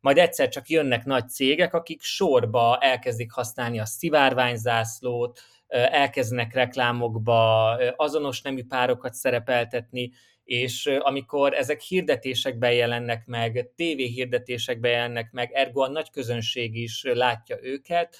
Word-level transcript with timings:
majd 0.00 0.18
egyszer 0.18 0.48
csak 0.48 0.68
jönnek 0.68 1.04
nagy 1.04 1.28
cégek, 1.28 1.74
akik 1.74 2.02
sorba 2.02 2.78
elkezdik 2.80 3.32
használni 3.32 3.78
a 3.78 3.86
szivárványzászlót, 3.86 5.40
elkezdenek 5.68 6.54
reklámokba 6.54 7.70
azonos 7.96 8.42
nemű 8.42 8.64
párokat 8.64 9.14
szerepeltetni, 9.14 10.10
és 10.44 10.86
amikor 10.86 11.54
ezek 11.54 11.80
hirdetésekben 11.80 12.72
jelennek 12.72 13.26
meg, 13.26 13.72
tévéhirdetésekben 13.76 14.90
jelennek 14.90 15.30
meg, 15.32 15.52
ergo 15.52 15.80
a 15.80 15.88
nagy 15.88 16.10
közönség 16.10 16.76
is 16.76 17.02
látja 17.04 17.56
őket, 17.62 18.16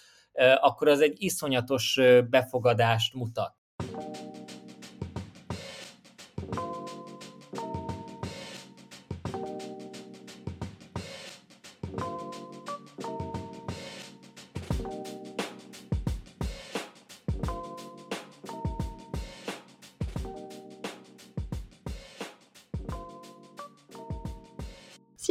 akkor 0.60 0.88
az 0.88 1.00
egy 1.00 1.22
iszonyatos 1.22 2.00
befogadást 2.30 3.14
mutat. 3.14 3.57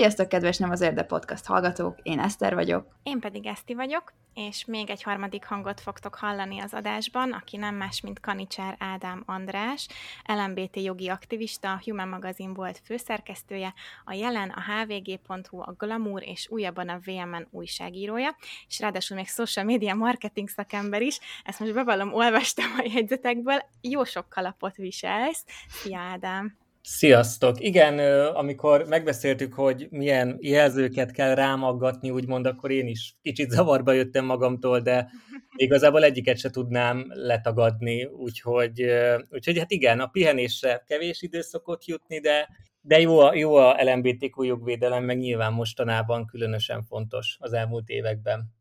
Sziasztok, 0.08 0.30
kedves 0.30 0.58
Nem 0.58 0.70
az 0.70 0.82
Érde 0.82 1.04
Podcast 1.04 1.46
hallgatók, 1.46 2.00
én 2.04 2.20
Eszter 2.20 2.54
vagyok. 2.54 2.88
Én 3.04 3.20
pedig 3.20 3.46
Eszti 3.46 3.74
vagyok, 3.74 4.14
és 4.34 4.66
még 4.66 4.90
egy 4.90 5.04
harmadik 5.04 5.46
hangot 5.46 5.82
fogtok 5.82 6.16
hallani 6.16 6.60
az 6.60 6.74
adásban, 6.74 7.32
aki 7.32 7.58
nem 7.58 7.76
más, 7.76 8.02
mint 8.02 8.20
Kanicsár 8.20 8.76
Ádám 8.80 9.24
András, 9.26 9.88
LMBT 10.26 10.76
jogi 10.76 11.08
aktivista, 11.10 11.80
Human 11.84 12.08
Magazine 12.08 12.54
volt 12.54 12.82
főszerkesztője, 12.84 13.74
a 14.06 14.14
Jelen, 14.14 14.50
a 14.50 14.62
hvg.hu, 14.62 15.60
a 15.60 15.76
Glamour 15.78 16.24
és 16.24 16.48
újabban 16.50 16.90
a 16.90 17.00
VMN 17.06 17.48
újságírója, 17.52 18.36
és 18.68 18.80
ráadásul 18.80 19.18
még 19.18 19.28
social 19.28 19.66
media 19.66 19.96
marketing 19.96 20.50
szakember 20.50 21.02
is, 21.02 21.20
ezt 21.44 21.60
most 21.60 21.74
bevallom, 21.74 22.14
olvastam 22.14 22.74
a 22.78 22.90
jegyzetekből, 22.94 23.60
jó 23.82 24.04
sok 24.04 24.30
kalapot 24.30 24.76
viselsz. 24.76 25.46
Szia 25.68 26.00
Ádám! 26.00 26.67
Sziasztok! 26.90 27.60
Igen, 27.60 28.00
amikor 28.34 28.86
megbeszéltük, 28.86 29.54
hogy 29.54 29.88
milyen 29.90 30.38
jelzőket 30.40 31.12
kell 31.12 31.36
rámaggatni, 31.36 32.10
úgymond, 32.10 32.46
akkor 32.46 32.72
én 32.72 32.88
is 32.88 33.16
kicsit 33.22 33.50
zavarba 33.50 33.92
jöttem 33.92 34.26
magamtól, 34.26 34.80
de 34.80 35.10
igazából 35.56 36.04
egyiket 36.04 36.38
se 36.38 36.50
tudnám 36.50 37.06
letagadni, 37.10 38.06
úgyhogy, 38.06 38.86
úgyhogy 39.30 39.58
hát 39.58 39.72
igen, 39.72 40.00
a 40.00 40.08
pihenésre 40.08 40.84
kevés 40.88 41.22
idő 41.22 41.42
szokott 41.42 41.86
jutni, 41.86 42.20
de, 42.20 42.48
de 42.82 43.00
jó 43.00 43.20
a, 43.20 43.36
jó 43.36 43.56
a 43.56 43.84
LMBTQ 43.84 44.44
jogvédelem, 44.44 45.04
meg 45.04 45.18
nyilván 45.18 45.54
mostanában 45.54 46.26
különösen 46.26 46.84
fontos 46.84 47.38
az 47.40 47.54
elmúlt 47.54 47.90
években. 47.90 48.57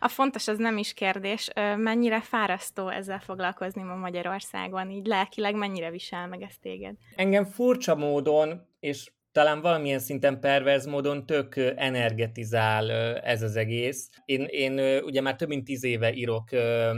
A 0.00 0.08
fontos 0.08 0.48
az 0.48 0.58
nem 0.58 0.78
is 0.78 0.94
kérdés. 0.94 1.48
Mennyire 1.76 2.20
fárasztó 2.20 2.88
ezzel 2.88 3.20
foglalkozni 3.20 3.82
ma 3.82 3.94
Magyarországon? 3.94 4.90
Így 4.90 5.06
lelkileg 5.06 5.54
mennyire 5.54 5.90
visel 5.90 6.26
meg 6.28 6.42
ezt 6.42 6.60
téged? 6.60 6.94
Engem 7.16 7.44
furcsa 7.44 7.94
módon, 7.94 8.68
és 8.80 9.10
talán 9.32 9.60
valamilyen 9.60 9.98
szinten 9.98 10.40
perverz 10.40 10.86
módon 10.86 11.26
tök 11.26 11.56
energetizál 11.76 12.90
ez 13.20 13.42
az 13.42 13.56
egész. 13.56 14.08
Én, 14.24 14.44
én 14.44 15.02
ugye 15.02 15.20
már 15.20 15.36
több 15.36 15.48
mint 15.48 15.64
tíz 15.64 15.84
éve 15.84 16.12
írok 16.12 16.48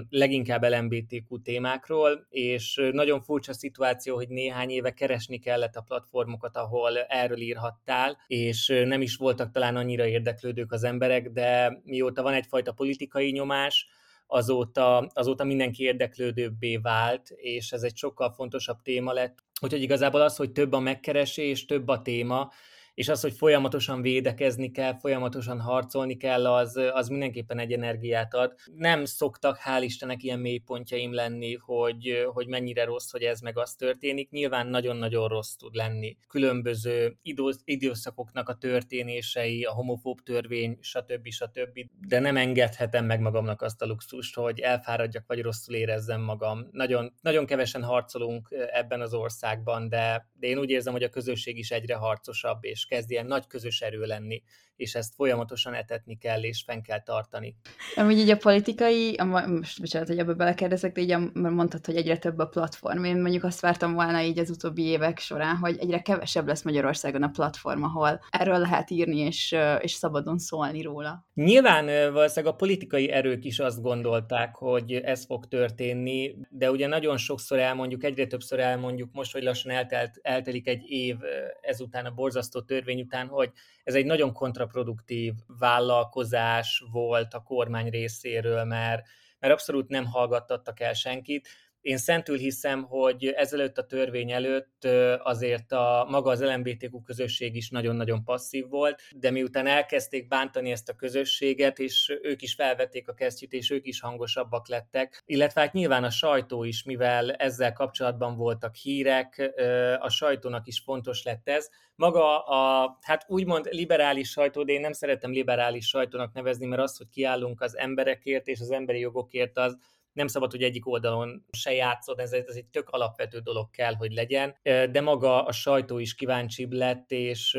leginkább 0.08 0.64
LMBTQ 0.64 1.42
témákról, 1.42 2.26
és 2.28 2.80
nagyon 2.92 3.22
furcsa 3.22 3.52
szituáció, 3.52 4.14
hogy 4.14 4.28
néhány 4.28 4.70
éve 4.70 4.90
keresni 4.90 5.38
kellett 5.38 5.76
a 5.76 5.80
platformokat, 5.80 6.56
ahol 6.56 6.98
erről 6.98 7.40
írhattál, 7.40 8.18
és 8.26 8.82
nem 8.84 9.02
is 9.02 9.16
voltak 9.16 9.50
talán 9.50 9.76
annyira 9.76 10.06
érdeklődők 10.06 10.72
az 10.72 10.84
emberek, 10.84 11.28
de 11.28 11.80
mióta 11.84 12.22
van 12.22 12.32
egyfajta 12.32 12.72
politikai 12.72 13.30
nyomás, 13.30 13.88
azóta, 14.26 15.10
azóta 15.14 15.44
mindenki 15.44 15.82
érdeklődőbbé 15.82 16.76
vált, 16.76 17.30
és 17.30 17.72
ez 17.72 17.82
egy 17.82 17.96
sokkal 17.96 18.32
fontosabb 18.32 18.82
téma 18.82 19.12
lett. 19.12 19.38
Úgyhogy 19.62 19.82
igazából 19.82 20.20
az, 20.20 20.36
hogy 20.36 20.52
több 20.52 20.72
a 20.72 20.80
megkeresés, 20.80 21.64
több 21.64 21.88
a 21.88 22.02
téma, 22.02 22.50
és 22.94 23.08
az, 23.08 23.20
hogy 23.20 23.32
folyamatosan 23.32 24.02
védekezni 24.02 24.70
kell, 24.70 24.98
folyamatosan 24.98 25.60
harcolni 25.60 26.16
kell, 26.16 26.46
az, 26.46 26.80
az 26.92 27.08
mindenképpen 27.08 27.58
egy 27.58 27.72
energiát 27.72 28.34
ad. 28.34 28.54
Nem 28.76 29.04
szoktak, 29.04 29.58
hál' 29.64 29.82
Istennek, 29.82 30.22
ilyen 30.22 30.38
mélypontjaim 30.38 31.12
lenni, 31.14 31.54
hogy, 31.54 32.26
hogy 32.32 32.46
mennyire 32.46 32.84
rossz, 32.84 33.10
hogy 33.10 33.22
ez 33.22 33.40
meg 33.40 33.58
az 33.58 33.74
történik. 33.74 34.30
Nyilván 34.30 34.66
nagyon-nagyon 34.66 35.28
rossz 35.28 35.54
tud 35.54 35.74
lenni. 35.74 36.16
Különböző 36.28 37.16
időszakoknak 37.64 38.48
a 38.48 38.54
történései, 38.54 39.64
a 39.64 39.72
homofób 39.72 40.20
törvény, 40.20 40.78
stb. 40.80 41.28
stb. 41.28 41.78
De 42.08 42.18
nem 42.18 42.36
engedhetem 42.36 43.04
meg 43.04 43.20
magamnak 43.20 43.62
azt 43.62 43.82
a 43.82 43.86
luxust, 43.86 44.34
hogy 44.34 44.60
elfáradjak, 44.60 45.24
vagy 45.26 45.42
rosszul 45.42 45.74
érezzem 45.74 46.20
magam. 46.20 46.68
Nagyon, 46.70 47.14
nagyon 47.20 47.46
kevesen 47.46 47.82
harcolunk 47.82 48.48
ebben 48.72 49.00
az 49.00 49.14
országban, 49.14 49.88
de, 49.88 50.30
de 50.34 50.46
én 50.46 50.58
úgy 50.58 50.70
érzem, 50.70 50.92
hogy 50.92 51.02
a 51.02 51.08
közösség 51.08 51.58
is 51.58 51.70
egyre 51.70 51.94
harcosabb, 51.94 52.64
és 52.64 52.81
és 52.82 52.88
kezd 52.88 53.10
ilyen 53.10 53.26
nagy 53.26 53.46
közös 53.46 53.80
erő 53.80 54.04
lenni, 54.04 54.42
és 54.76 54.94
ezt 54.94 55.14
folyamatosan 55.14 55.74
etetni 55.74 56.18
kell, 56.18 56.42
és 56.42 56.62
fenn 56.66 56.82
kell 56.82 57.02
tartani. 57.02 57.56
Amúgy 57.94 58.18
így 58.18 58.30
a 58.30 58.36
politikai, 58.36 59.16
most 59.46 59.80
bocsánat, 59.80 60.08
hogy 60.08 60.18
ebbe 60.18 60.32
belekérdezek, 60.32 60.92
de 60.92 61.00
így 61.00 61.16
mondtad, 61.32 61.86
hogy 61.86 61.96
egyre 61.96 62.18
több 62.18 62.38
a 62.38 62.46
platform. 62.46 63.04
Én 63.04 63.20
mondjuk 63.20 63.44
azt 63.44 63.60
vártam 63.60 63.94
volna 63.94 64.20
így 64.22 64.38
az 64.38 64.50
utóbbi 64.50 64.82
évek 64.82 65.18
során, 65.18 65.56
hogy 65.56 65.76
egyre 65.78 66.02
kevesebb 66.02 66.46
lesz 66.46 66.62
Magyarországon 66.62 67.22
a 67.22 67.28
platform, 67.28 67.82
ahol 67.82 68.20
erről 68.30 68.58
lehet 68.58 68.90
írni, 68.90 69.18
és, 69.18 69.56
és 69.80 69.92
szabadon 69.92 70.38
szólni 70.38 70.82
róla. 70.82 71.26
Nyilván 71.34 72.12
valószínűleg 72.12 72.54
a 72.54 72.56
politikai 72.56 73.10
erők 73.10 73.44
is 73.44 73.58
azt 73.58 73.82
gondolták, 73.82 74.54
hogy 74.54 74.92
ez 74.92 75.24
fog 75.24 75.46
történni, 75.48 76.34
de 76.50 76.70
ugye 76.70 76.86
nagyon 76.86 77.16
sokszor 77.16 77.58
elmondjuk, 77.58 78.04
egyre 78.04 78.26
többször 78.26 78.58
elmondjuk, 78.58 79.12
most, 79.12 79.32
hogy 79.32 79.42
lassan 79.42 79.72
eltelt, 79.72 80.18
eltelik 80.22 80.68
egy 80.68 80.90
év 80.90 81.16
ezután 81.60 82.06
a 82.06 82.10
borzasztó 82.10 82.60
törvény 82.60 83.00
után, 83.00 83.26
hogy 83.26 83.50
ez 83.84 83.94
egy 83.94 84.06
nagyon 84.06 84.32
kontraproduktív 84.62 85.34
vállalkozás 85.58 86.84
volt 86.90 87.34
a 87.34 87.42
kormány 87.42 87.88
részéről, 87.88 88.64
mert, 88.64 89.06
mert 89.38 89.52
abszolút 89.52 89.88
nem 89.88 90.04
hallgattattak 90.04 90.80
el 90.80 90.92
senkit. 90.92 91.48
Én 91.82 91.96
szentül 91.96 92.36
hiszem, 92.36 92.82
hogy 92.82 93.26
ezelőtt 93.26 93.78
a 93.78 93.86
törvény 93.86 94.32
előtt 94.32 94.88
azért 95.22 95.72
a 95.72 96.06
maga 96.10 96.30
az 96.30 96.42
LMBTQ 96.42 97.02
közösség 97.02 97.56
is 97.56 97.70
nagyon-nagyon 97.70 98.24
passzív 98.24 98.68
volt, 98.68 99.02
de 99.16 99.30
miután 99.30 99.66
elkezdték 99.66 100.28
bántani 100.28 100.70
ezt 100.70 100.88
a 100.88 100.94
közösséget, 100.94 101.78
és 101.78 102.18
ők 102.22 102.42
is 102.42 102.54
felvették 102.54 103.08
a 103.08 103.14
kesztyűt, 103.14 103.52
és 103.52 103.70
ők 103.70 103.86
is 103.86 104.00
hangosabbak 104.00 104.68
lettek, 104.68 105.22
illetve 105.26 105.60
hát 105.60 105.72
nyilván 105.72 106.04
a 106.04 106.10
sajtó 106.10 106.64
is, 106.64 106.82
mivel 106.82 107.32
ezzel 107.32 107.72
kapcsolatban 107.72 108.36
voltak 108.36 108.74
hírek, 108.74 109.52
a 109.98 110.08
sajtónak 110.08 110.66
is 110.66 110.80
fontos 110.84 111.22
lett 111.22 111.48
ez. 111.48 111.68
Maga 111.94 112.44
a, 112.44 112.98
hát 113.00 113.24
úgymond 113.28 113.68
liberális 113.70 114.30
sajtó, 114.30 114.62
de 114.64 114.72
én 114.72 114.80
nem 114.80 114.92
szeretem 114.92 115.32
liberális 115.32 115.86
sajtónak 115.86 116.32
nevezni, 116.32 116.66
mert 116.66 116.82
az, 116.82 116.96
hogy 116.96 117.08
kiállunk 117.08 117.60
az 117.60 117.76
emberekért 117.76 118.46
és 118.46 118.60
az 118.60 118.70
emberi 118.70 118.98
jogokért, 118.98 119.58
az 119.58 119.78
nem 120.12 120.26
szabad, 120.26 120.50
hogy 120.50 120.62
egyik 120.62 120.88
oldalon 120.88 121.46
se 121.50 121.72
játszod, 121.72 122.18
ez, 122.18 122.32
ez 122.32 122.54
egy 122.54 122.66
tök 122.66 122.88
alapvető 122.88 123.38
dolog 123.38 123.70
kell, 123.70 123.94
hogy 123.94 124.12
legyen, 124.12 124.56
de 124.62 125.00
maga 125.00 125.44
a 125.44 125.52
sajtó 125.52 125.98
is 125.98 126.14
kíváncsibb 126.14 126.72
lett, 126.72 127.10
és, 127.10 127.58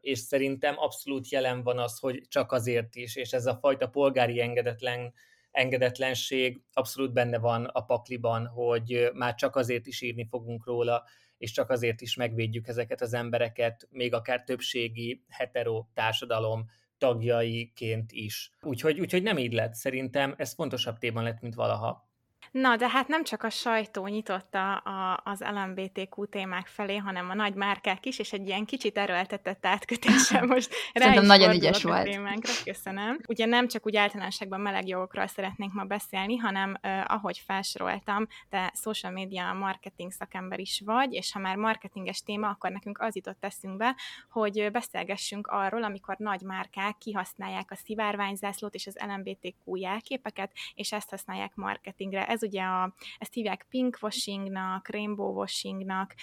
és 0.00 0.18
szerintem 0.18 0.74
abszolút 0.78 1.30
jelen 1.30 1.62
van 1.62 1.78
az, 1.78 1.98
hogy 1.98 2.22
csak 2.28 2.52
azért 2.52 2.94
is, 2.94 3.16
és 3.16 3.32
ez 3.32 3.46
a 3.46 3.58
fajta 3.60 3.88
polgári 3.88 4.40
engedetlen 4.40 5.12
engedetlenség 5.50 6.60
abszolút 6.72 7.12
benne 7.12 7.38
van 7.38 7.64
a 7.64 7.84
pakliban, 7.84 8.46
hogy 8.46 9.10
már 9.14 9.34
csak 9.34 9.56
azért 9.56 9.86
is 9.86 10.00
írni 10.00 10.26
fogunk 10.30 10.66
róla, 10.66 11.04
és 11.38 11.50
csak 11.50 11.70
azért 11.70 12.00
is 12.00 12.16
megvédjük 12.16 12.68
ezeket 12.68 13.00
az 13.00 13.12
embereket, 13.12 13.88
még 13.90 14.14
akár 14.14 14.44
többségi 14.44 15.24
hetero 15.28 15.84
társadalom 15.94 16.66
tagjaiként 16.98 18.12
is. 18.12 18.50
Úgyhogy, 18.62 19.00
úgyhogy 19.00 19.22
nem 19.22 19.38
így 19.38 19.52
lett. 19.52 19.74
Szerintem 19.74 20.34
ez 20.36 20.54
fontosabb 20.54 20.98
téma 20.98 21.22
lett, 21.22 21.40
mint 21.40 21.54
valaha. 21.54 22.07
Na, 22.50 22.76
de 22.76 22.88
hát 22.88 23.08
nem 23.08 23.24
csak 23.24 23.42
a 23.42 23.50
sajtó 23.50 24.06
nyitotta 24.06 24.76
a, 24.76 25.20
az 25.24 25.40
LMBTQ 25.40 26.26
témák 26.26 26.66
felé, 26.66 26.96
hanem 26.96 27.30
a 27.30 27.34
nagy 27.34 27.54
márkák 27.54 28.06
is, 28.06 28.18
és 28.18 28.32
egy 28.32 28.46
ilyen 28.46 28.64
kicsit 28.64 28.98
erőltetett 28.98 29.66
átkötéssel 29.66 30.46
most 30.54 30.74
rá 30.92 31.12
is 31.12 31.26
nagyon 31.26 31.54
ügyes 31.54 31.82
volt. 31.82 32.04
témánkra. 32.04 32.52
Köszönöm. 32.64 33.20
Ugye 33.28 33.46
nem 33.46 33.68
csak 33.68 33.86
úgy 33.86 33.96
általánosságban 33.96 34.60
meleg 34.60 34.88
jogokról 34.88 35.26
szeretnénk 35.26 35.72
ma 35.72 35.84
beszélni, 35.84 36.36
hanem 36.36 36.78
uh, 36.82 37.12
ahogy 37.12 37.42
felsoroltam, 37.46 38.26
te 38.48 38.72
social 38.74 39.12
media 39.12 39.52
marketing 39.52 40.12
szakember 40.12 40.58
is 40.60 40.82
vagy, 40.84 41.12
és 41.12 41.32
ha 41.32 41.38
már 41.38 41.56
marketinges 41.56 42.22
téma, 42.22 42.48
akkor 42.48 42.70
nekünk 42.70 43.00
az 43.00 43.16
jutott 43.16 43.44
eszünkbe, 43.44 43.96
hogy 44.30 44.70
beszélgessünk 44.72 45.46
arról, 45.46 45.82
amikor 45.82 46.16
nagy 46.16 46.40
márkák 46.40 46.98
kihasználják 46.98 47.70
a 47.70 47.76
szivárványzászlót 47.76 48.74
és 48.74 48.86
az 48.86 48.98
LMBTQ 49.06 49.76
jelképeket, 49.76 50.52
és 50.74 50.92
ezt 50.92 51.10
használják 51.10 51.54
marketingre. 51.54 52.26
Ez 52.26 52.42
ugye 52.48 52.62
a, 52.62 52.94
ezt 53.18 53.34
hívják 53.34 53.66
pinkwashingnak, 53.68 54.88
rainbowwashingnak, 54.88 56.14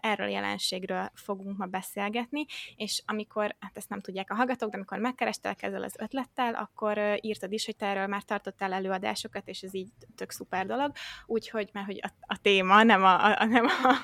erről 0.00 0.26
a 0.26 0.30
jelenségről 0.30 1.10
fogunk 1.14 1.56
ma 1.56 1.66
beszélgetni, 1.66 2.46
és 2.76 3.02
amikor, 3.06 3.56
hát 3.58 3.76
ezt 3.76 3.88
nem 3.88 4.00
tudják 4.00 4.30
a 4.30 4.34
hallgatók, 4.34 4.70
de 4.70 4.76
amikor 4.76 4.98
megkerestelek 4.98 5.62
ezzel 5.62 5.82
az 5.82 5.94
ötlettel, 5.98 6.54
akkor 6.54 7.18
írtad 7.20 7.52
is, 7.52 7.64
hogy 7.64 7.76
te 7.76 7.86
erről 7.86 8.06
már 8.06 8.22
tartottál 8.22 8.72
előadásokat, 8.72 9.48
és 9.48 9.62
ez 9.62 9.74
így 9.74 9.88
tök 10.16 10.30
szuper 10.30 10.66
dolog, 10.66 10.92
úgyhogy, 11.26 11.70
mert 11.72 11.86
hogy 11.86 12.00
a, 12.02 12.10
a 12.20 12.36
téma, 12.42 12.82
nem 12.82 13.04
a, 13.04 13.24
a, 13.24 13.44
nem 13.44 13.66
a, 13.66 13.94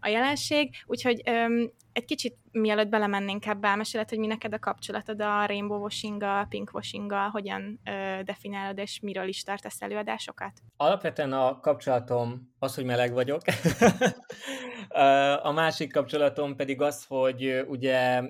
a 0.00 0.08
jelenség, 0.08 0.70
úgyhogy 0.86 1.22
öm, 1.24 1.70
egy 1.92 2.04
kicsit 2.04 2.36
mielőtt 2.52 2.88
belemennénk 2.88 3.46
ebbe, 3.46 3.68
elmeséled, 3.68 4.08
hogy 4.08 4.18
mi 4.18 4.26
neked 4.26 4.52
a 4.52 4.58
kapcsolatod 4.58 5.20
a 5.20 5.46
rainbow 5.46 5.80
washing 5.80 6.24
pink 6.48 6.70
washing 6.74 7.12
hogyan 7.12 7.80
ö, 7.84 8.22
definiálod, 8.22 8.78
és 8.78 9.00
miről 9.00 9.28
is 9.28 9.42
tartasz 9.42 9.82
előadásokat? 9.82 10.52
Alapvetően 10.76 11.32
a 11.32 11.60
kapcsolatom 11.60 12.52
az, 12.58 12.74
hogy 12.74 12.84
meleg 12.84 13.12
vagyok. 13.12 13.42
a 15.42 15.52
másik 15.52 15.92
kapcsolatom 15.92 16.56
pedig 16.56 16.80
az, 16.80 17.04
hogy 17.04 17.64
ugye 17.68 18.22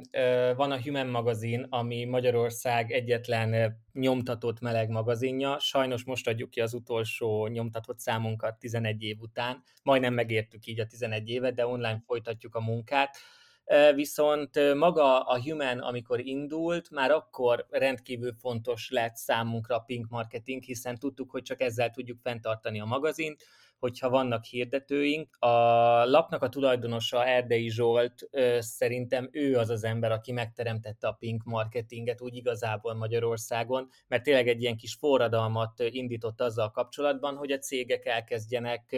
van 0.56 0.70
a 0.70 0.80
Human 0.80 1.06
magazin, 1.06 1.66
ami 1.70 2.04
Magyarország 2.04 2.90
egyetlen 2.90 3.80
nyomtatott 3.92 4.60
meleg 4.60 4.88
magazinja. 4.88 5.58
Sajnos 5.58 6.04
most 6.04 6.28
adjuk 6.28 6.50
ki 6.50 6.60
az 6.60 6.74
utolsó 6.74 7.46
nyomtatott 7.46 7.98
számunkat 7.98 8.58
11 8.58 9.02
év 9.02 9.16
után. 9.20 9.62
Majdnem 9.82 10.14
megértük 10.14 10.66
így 10.66 10.80
a 10.80 10.86
11 10.86 11.28
évet, 11.28 11.54
de 11.54 11.66
online 11.66 12.02
folytatjuk 12.06 12.54
a 12.54 12.60
munkát 12.60 13.16
viszont 13.94 14.74
maga 14.74 15.20
a 15.20 15.42
Human, 15.42 15.78
amikor 15.78 16.20
indult, 16.20 16.90
már 16.90 17.10
akkor 17.10 17.66
rendkívül 17.70 18.32
fontos 18.40 18.90
lett 18.90 19.16
számunkra 19.16 19.76
a 19.76 19.84
pink 19.86 20.08
marketing, 20.08 20.62
hiszen 20.62 20.98
tudtuk, 20.98 21.30
hogy 21.30 21.42
csak 21.42 21.60
ezzel 21.60 21.90
tudjuk 21.90 22.18
fenntartani 22.22 22.80
a 22.80 22.84
magazint, 22.84 23.44
hogyha 23.78 24.10
vannak 24.10 24.44
hirdetőink. 24.44 25.36
A 25.38 25.48
lapnak 26.04 26.42
a 26.42 26.48
tulajdonosa 26.48 27.26
Erdei 27.26 27.70
Zsolt, 27.70 28.28
szerintem 28.58 29.28
ő 29.32 29.56
az 29.56 29.70
az 29.70 29.84
ember, 29.84 30.12
aki 30.12 30.32
megteremtette 30.32 31.08
a 31.08 31.12
pink 31.12 31.44
marketinget 31.44 32.20
úgy 32.20 32.36
igazából 32.36 32.94
Magyarországon, 32.94 33.88
mert 34.08 34.22
tényleg 34.22 34.48
egy 34.48 34.62
ilyen 34.62 34.76
kis 34.76 34.94
forradalmat 34.94 35.82
indított 35.90 36.40
azzal 36.40 36.70
kapcsolatban, 36.70 37.36
hogy 37.36 37.52
a 37.52 37.58
cégek 37.58 38.06
elkezdjenek 38.06 38.96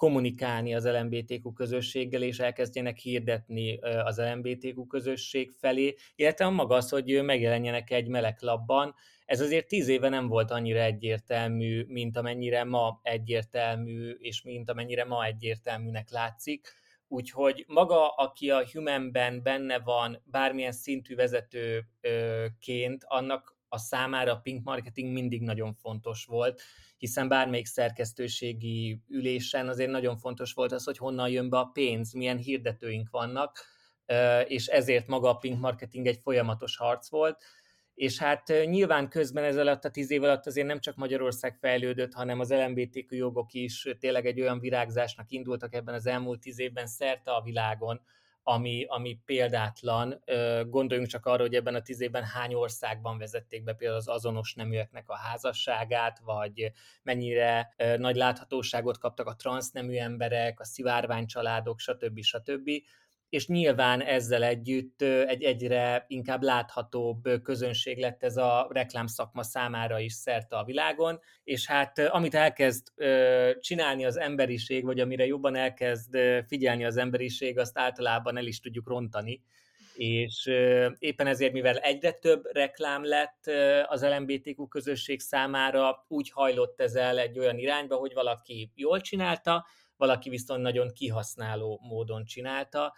kommunikálni 0.00 0.74
az 0.74 0.86
LMBTQ 0.86 1.52
közösséggel, 1.52 2.22
és 2.22 2.38
elkezdjenek 2.38 2.98
hirdetni 2.98 3.78
az 3.78 4.18
LMBTQ 4.18 4.86
közösség 4.86 5.50
felé, 5.50 5.94
illetve 6.14 6.48
maga 6.48 6.74
az, 6.74 6.88
hogy 6.88 7.22
megjelenjenek 7.22 7.90
egy 7.90 8.08
meleklapban. 8.08 8.94
Ez 9.24 9.40
azért 9.40 9.68
tíz 9.68 9.88
éve 9.88 10.08
nem 10.08 10.28
volt 10.28 10.50
annyira 10.50 10.80
egyértelmű, 10.80 11.84
mint 11.88 12.16
amennyire 12.16 12.64
ma 12.64 13.00
egyértelmű, 13.02 14.10
és 14.10 14.42
mint 14.42 14.70
amennyire 14.70 15.04
ma 15.04 15.24
egyértelműnek 15.24 16.10
látszik. 16.10 16.68
Úgyhogy 17.08 17.64
maga, 17.68 18.08
aki 18.08 18.50
a 18.50 18.66
Humanben 18.72 19.42
benne 19.42 19.78
van, 19.78 20.22
bármilyen 20.24 20.72
szintű 20.72 21.14
vezetőként, 21.14 23.04
annak 23.06 23.58
a 23.72 23.78
számára 23.78 24.32
a 24.32 24.40
pink 24.40 24.64
marketing 24.64 25.12
mindig 25.12 25.42
nagyon 25.42 25.74
fontos 25.74 26.24
volt, 26.24 26.62
hiszen 26.98 27.28
bármelyik 27.28 27.66
szerkesztőségi 27.66 29.02
ülésen 29.08 29.68
azért 29.68 29.90
nagyon 29.90 30.16
fontos 30.16 30.52
volt 30.52 30.72
az, 30.72 30.84
hogy 30.84 30.98
honnan 30.98 31.28
jön 31.28 31.50
be 31.50 31.58
a 31.58 31.64
pénz, 31.64 32.12
milyen 32.12 32.36
hirdetőink 32.36 33.10
vannak, 33.10 33.58
és 34.46 34.66
ezért 34.66 35.06
maga 35.06 35.28
a 35.28 35.36
pink 35.36 35.60
marketing 35.60 36.06
egy 36.06 36.18
folyamatos 36.22 36.76
harc 36.76 37.10
volt, 37.10 37.42
és 37.94 38.18
hát 38.18 38.52
nyilván 38.64 39.08
közben 39.08 39.44
ez 39.44 39.56
alatt 39.56 39.84
a 39.84 39.90
tíz 39.90 40.10
év 40.10 40.22
alatt 40.22 40.46
azért 40.46 40.66
nem 40.66 40.80
csak 40.80 40.96
Magyarország 40.96 41.56
fejlődött, 41.56 42.12
hanem 42.12 42.40
az 42.40 42.50
LMBTQ 42.50 43.14
jogok 43.14 43.52
is 43.52 43.88
tényleg 43.98 44.26
egy 44.26 44.40
olyan 44.40 44.60
virágzásnak 44.60 45.30
indultak 45.30 45.74
ebben 45.74 45.94
az 45.94 46.06
elmúlt 46.06 46.40
tíz 46.40 46.58
évben 46.58 46.86
szerte 46.86 47.30
a 47.30 47.42
világon, 47.42 48.00
ami, 48.42 48.84
ami 48.88 49.18
példátlan. 49.24 50.22
Gondoljunk 50.66 51.10
csak 51.10 51.26
arra, 51.26 51.42
hogy 51.42 51.54
ebben 51.54 51.74
a 51.74 51.82
tíz 51.82 52.00
évben 52.00 52.24
hány 52.24 52.54
országban 52.54 53.18
vezették 53.18 53.64
be 53.64 53.72
például 53.72 53.98
az 53.98 54.08
azonos 54.08 54.54
neműeknek 54.54 55.08
a 55.08 55.16
házasságát, 55.16 56.18
vagy 56.18 56.72
mennyire 57.02 57.74
nagy 57.96 58.16
láthatóságot 58.16 58.98
kaptak 58.98 59.26
a 59.26 59.36
transznemű 59.36 59.96
emberek, 59.96 60.60
a 60.60 60.64
szivárványcsaládok, 60.64 61.78
stb. 61.78 62.20
stb 62.22 62.70
és 63.30 63.46
nyilván 63.46 64.02
ezzel 64.02 64.42
együtt 64.42 65.02
egy 65.02 65.42
egyre 65.42 66.04
inkább 66.08 66.42
láthatóbb 66.42 67.42
közönség 67.42 67.98
lett 67.98 68.22
ez 68.22 68.36
a 68.36 68.68
reklámszakma 68.70 69.42
számára 69.42 69.98
is 69.98 70.12
szerte 70.12 70.56
a 70.56 70.64
világon, 70.64 71.20
és 71.44 71.66
hát 71.66 71.98
amit 71.98 72.34
elkezd 72.34 72.86
csinálni 73.60 74.04
az 74.04 74.18
emberiség, 74.18 74.84
vagy 74.84 75.00
amire 75.00 75.26
jobban 75.26 75.56
elkezd 75.56 76.18
figyelni 76.46 76.84
az 76.84 76.96
emberiség, 76.96 77.58
azt 77.58 77.78
általában 77.78 78.36
el 78.36 78.46
is 78.46 78.60
tudjuk 78.60 78.88
rontani, 78.88 79.42
és 79.94 80.46
éppen 80.98 81.26
ezért, 81.26 81.52
mivel 81.52 81.76
egyre 81.76 82.12
több 82.12 82.42
reklám 82.52 83.04
lett 83.04 83.46
az 83.86 84.04
LMBTQ 84.04 84.68
közösség 84.68 85.20
számára, 85.20 86.04
úgy 86.08 86.30
hajlott 86.30 86.80
ez 86.80 86.94
el 86.94 87.18
egy 87.18 87.38
olyan 87.38 87.58
irányba, 87.58 87.96
hogy 87.96 88.12
valaki 88.14 88.70
jól 88.74 89.00
csinálta, 89.00 89.66
valaki 89.96 90.28
viszont 90.30 90.62
nagyon 90.62 90.92
kihasználó 90.92 91.80
módon 91.82 92.24
csinálta, 92.24 92.94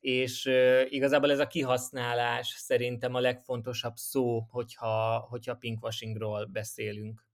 és 0.00 0.50
igazából 0.88 1.30
ez 1.30 1.38
a 1.38 1.46
kihasználás 1.46 2.54
szerintem 2.58 3.14
a 3.14 3.20
legfontosabb 3.20 3.96
szó, 3.96 4.46
hogyha, 4.50 5.26
hogyha 5.30 5.54
pinkwashingról 5.54 6.44
beszélünk. 6.44 7.24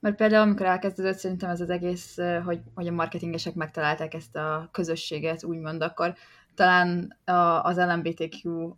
Mert 0.00 0.16
például, 0.16 0.42
amikor 0.42 0.66
elkezdődött 0.66 1.18
szerintem 1.18 1.50
ez 1.50 1.60
az 1.60 1.70
egész, 1.70 2.16
hogy, 2.44 2.60
hogy 2.74 2.86
a 2.86 2.92
marketingesek 2.92 3.54
megtalálták 3.54 4.14
ezt 4.14 4.36
a 4.36 4.68
közösséget, 4.72 5.44
úgymond, 5.44 5.82
akkor 5.82 6.14
talán 6.54 7.18
az 7.62 7.76
LMBTQ 7.76 8.74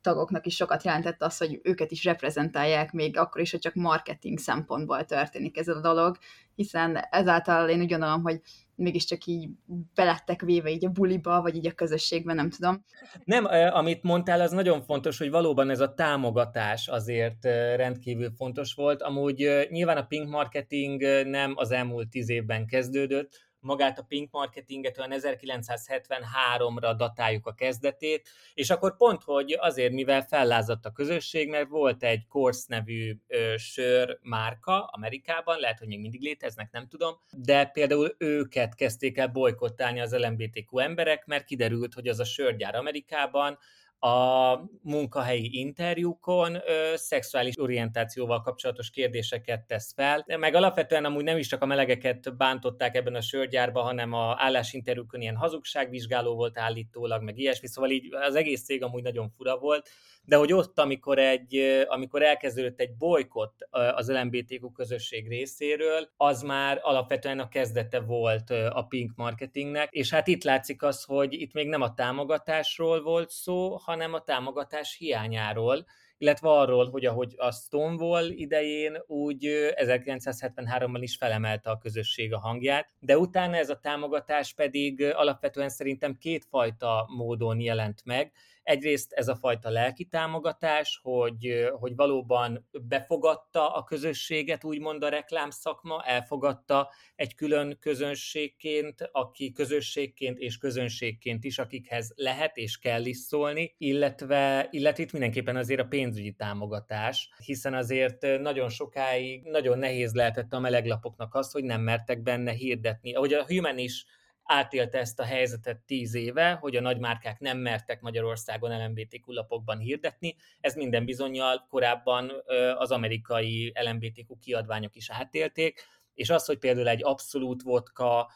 tagoknak 0.00 0.46
is 0.46 0.54
sokat 0.54 0.84
jelentett 0.84 1.22
az, 1.22 1.38
hogy 1.38 1.60
őket 1.62 1.90
is 1.90 2.04
reprezentálják, 2.04 2.92
még 2.92 3.18
akkor 3.18 3.40
is, 3.40 3.50
hogy 3.50 3.60
csak 3.60 3.74
marketing 3.74 4.38
szempontból 4.38 5.04
történik 5.04 5.58
ez 5.58 5.68
a 5.68 5.80
dolog, 5.80 6.16
hiszen 6.54 6.96
ezáltal 7.10 7.68
én 7.68 7.80
úgy 7.80 7.90
gondolom, 7.90 8.22
hogy 8.22 8.40
mégiscsak 8.74 9.24
így 9.26 9.48
belettek 9.94 10.42
véve 10.42 10.70
így 10.70 10.84
a 10.84 10.90
buliba, 10.90 11.42
vagy 11.42 11.56
így 11.56 11.66
a 11.66 11.72
közösségben, 11.72 12.36
nem 12.36 12.50
tudom. 12.50 12.84
Nem, 13.24 13.44
amit 13.72 14.02
mondtál, 14.02 14.40
az 14.40 14.50
nagyon 14.50 14.82
fontos, 14.82 15.18
hogy 15.18 15.30
valóban 15.30 15.70
ez 15.70 15.80
a 15.80 15.94
támogatás 15.94 16.88
azért 16.88 17.44
rendkívül 17.76 18.30
fontos 18.36 18.74
volt. 18.74 19.02
Amúgy 19.02 19.66
nyilván 19.70 19.96
a 19.96 20.06
pink 20.06 20.28
marketing 20.28 21.02
nem 21.26 21.52
az 21.56 21.70
elmúlt 21.70 22.08
tíz 22.08 22.28
évben 22.28 22.66
kezdődött, 22.66 23.45
magát 23.66 23.98
a 23.98 24.02
pink 24.02 24.30
marketinget 24.30 24.98
olyan 24.98 25.12
1973-ra 25.14 26.94
datáljuk 26.96 27.46
a 27.46 27.54
kezdetét, 27.54 28.28
és 28.54 28.70
akkor 28.70 28.96
pont, 28.96 29.22
hogy 29.22 29.56
azért, 29.58 29.92
mivel 29.92 30.22
fellázadt 30.22 30.86
a 30.86 30.92
közösség, 30.92 31.48
mert 31.48 31.68
volt 31.68 32.02
egy 32.02 32.26
Course 32.28 32.64
nevű 32.68 33.16
ö, 33.26 33.54
sör 33.56 34.18
márka 34.22 34.84
Amerikában, 34.84 35.58
lehet, 35.58 35.78
hogy 35.78 35.88
még 35.88 36.00
mindig 36.00 36.20
léteznek, 36.20 36.70
nem 36.70 36.88
tudom, 36.88 37.14
de 37.30 37.64
például 37.64 38.14
őket 38.18 38.74
kezdték 38.74 39.18
el 39.18 39.28
bolykottálni 39.28 40.00
az 40.00 40.16
LMBTQ 40.16 40.78
emberek, 40.78 41.26
mert 41.26 41.44
kiderült, 41.44 41.94
hogy 41.94 42.08
az 42.08 42.20
a 42.20 42.24
sörgyár 42.24 42.74
Amerikában 42.74 43.58
a 43.98 44.56
munkahelyi 44.82 45.48
interjúkon 45.52 46.54
ö, 46.54 46.60
szexuális 46.94 47.60
orientációval 47.60 48.40
kapcsolatos 48.40 48.90
kérdéseket 48.90 49.66
tesz 49.66 49.92
fel, 49.94 50.24
meg 50.38 50.54
alapvetően 50.54 51.04
amúgy 51.04 51.24
nem 51.24 51.36
is 51.36 51.46
csak 51.46 51.62
a 51.62 51.66
melegeket 51.66 52.36
bántották 52.36 52.94
ebben 52.94 53.14
a 53.14 53.20
sörgyárban, 53.20 53.84
hanem 53.84 54.12
a 54.12 54.34
állásinterjúkon 54.38 55.20
ilyen 55.20 55.36
hazugságvizsgáló 55.36 56.34
volt 56.34 56.58
állítólag, 56.58 57.22
meg 57.22 57.38
ilyesmi, 57.38 57.68
szóval 57.68 57.90
így 57.90 58.14
az 58.14 58.34
egész 58.34 58.64
cég 58.64 58.82
amúgy 58.82 59.02
nagyon 59.02 59.30
fura 59.36 59.58
volt, 59.58 59.88
de 60.26 60.36
hogy 60.36 60.52
ott, 60.52 60.78
amikor, 60.78 61.18
egy, 61.18 61.84
amikor 61.86 62.22
elkezdődött 62.22 62.80
egy 62.80 62.96
bolykott 62.96 63.68
az 63.70 64.10
LMBTQ 64.10 64.72
közösség 64.72 65.28
részéről, 65.28 66.08
az 66.16 66.42
már 66.42 66.78
alapvetően 66.82 67.38
a 67.38 67.48
kezdete 67.48 68.00
volt 68.00 68.50
a 68.50 68.86
pink 68.88 69.12
marketingnek, 69.16 69.88
és 69.90 70.10
hát 70.10 70.26
itt 70.26 70.44
látszik 70.44 70.82
az, 70.82 71.04
hogy 71.04 71.32
itt 71.32 71.52
még 71.52 71.68
nem 71.68 71.82
a 71.82 71.94
támogatásról 71.94 73.02
volt 73.02 73.30
szó, 73.30 73.76
hanem 73.86 74.14
a 74.14 74.22
támogatás 74.22 74.96
hiányáról, 74.96 75.86
illetve 76.18 76.50
arról, 76.50 76.90
hogy 76.90 77.06
ahogy 77.06 77.34
a 77.36 77.52
Stonewall 77.52 78.30
idején, 78.30 79.02
úgy 79.06 79.46
1973-ban 79.74 80.98
is 81.00 81.16
felemelte 81.16 81.70
a 81.70 81.78
közösség 81.78 82.32
a 82.32 82.38
hangját, 82.38 82.94
de 83.00 83.18
utána 83.18 83.56
ez 83.56 83.70
a 83.70 83.78
támogatás 83.78 84.54
pedig 84.54 85.02
alapvetően 85.02 85.68
szerintem 85.68 86.16
kétfajta 86.18 87.08
módon 87.16 87.60
jelent 87.60 88.04
meg. 88.04 88.32
Egyrészt 88.66 89.12
ez 89.12 89.28
a 89.28 89.34
fajta 89.34 89.70
lelki 89.70 90.04
támogatás, 90.04 91.00
hogy, 91.02 91.68
hogy 91.78 91.94
valóban 91.94 92.68
befogadta 92.88 93.74
a 93.74 93.84
közösséget, 93.84 94.64
úgymond 94.64 95.02
a 95.02 95.08
reklámszakma, 95.08 96.02
elfogadta 96.02 96.90
egy 97.14 97.34
külön 97.34 97.78
közönségként, 97.80 99.08
aki 99.12 99.52
közösségként 99.52 100.38
és 100.38 100.58
közönségként 100.58 101.44
is, 101.44 101.58
akikhez 101.58 102.12
lehet 102.16 102.56
és 102.56 102.78
kell 102.78 103.04
is 103.04 103.16
szólni, 103.16 103.74
illetve, 103.78 104.68
illetve 104.70 105.02
itt 105.02 105.12
mindenképpen 105.12 105.56
azért 105.56 105.80
a 105.80 105.86
pénzügyi 105.86 106.32
támogatás, 106.32 107.30
hiszen 107.44 107.74
azért 107.74 108.40
nagyon 108.40 108.68
sokáig 108.68 109.42
nagyon 109.42 109.78
nehéz 109.78 110.12
lehetett 110.12 110.52
a 110.52 110.60
meleglapoknak 110.60 111.34
az, 111.34 111.52
hogy 111.52 111.64
nem 111.64 111.80
mertek 111.80 112.22
benne 112.22 112.52
hirdetni. 112.52 113.14
Ahogy 113.14 113.32
a 113.32 113.44
Human 113.46 113.78
is 113.78 114.04
átélte 114.46 114.98
ezt 114.98 115.20
a 115.20 115.24
helyzetet 115.24 115.80
tíz 115.86 116.14
éve, 116.14 116.52
hogy 116.52 116.76
a 116.76 116.80
nagymárkák 116.80 117.40
nem 117.40 117.58
mertek 117.58 118.00
Magyarországon 118.00 118.84
LMBTQ 118.84 119.32
lapokban 119.32 119.78
hirdetni. 119.78 120.36
Ez 120.60 120.74
minden 120.74 121.04
bizonyal 121.04 121.66
korábban 121.70 122.32
az 122.78 122.90
amerikai 122.90 123.72
LMBTQ 123.84 124.38
kiadványok 124.38 124.96
is 124.96 125.10
átélték, 125.10 125.84
és 126.14 126.30
az, 126.30 126.44
hogy 126.44 126.58
például 126.58 126.88
egy 126.88 127.04
abszolút 127.04 127.62
vodka 127.62 128.30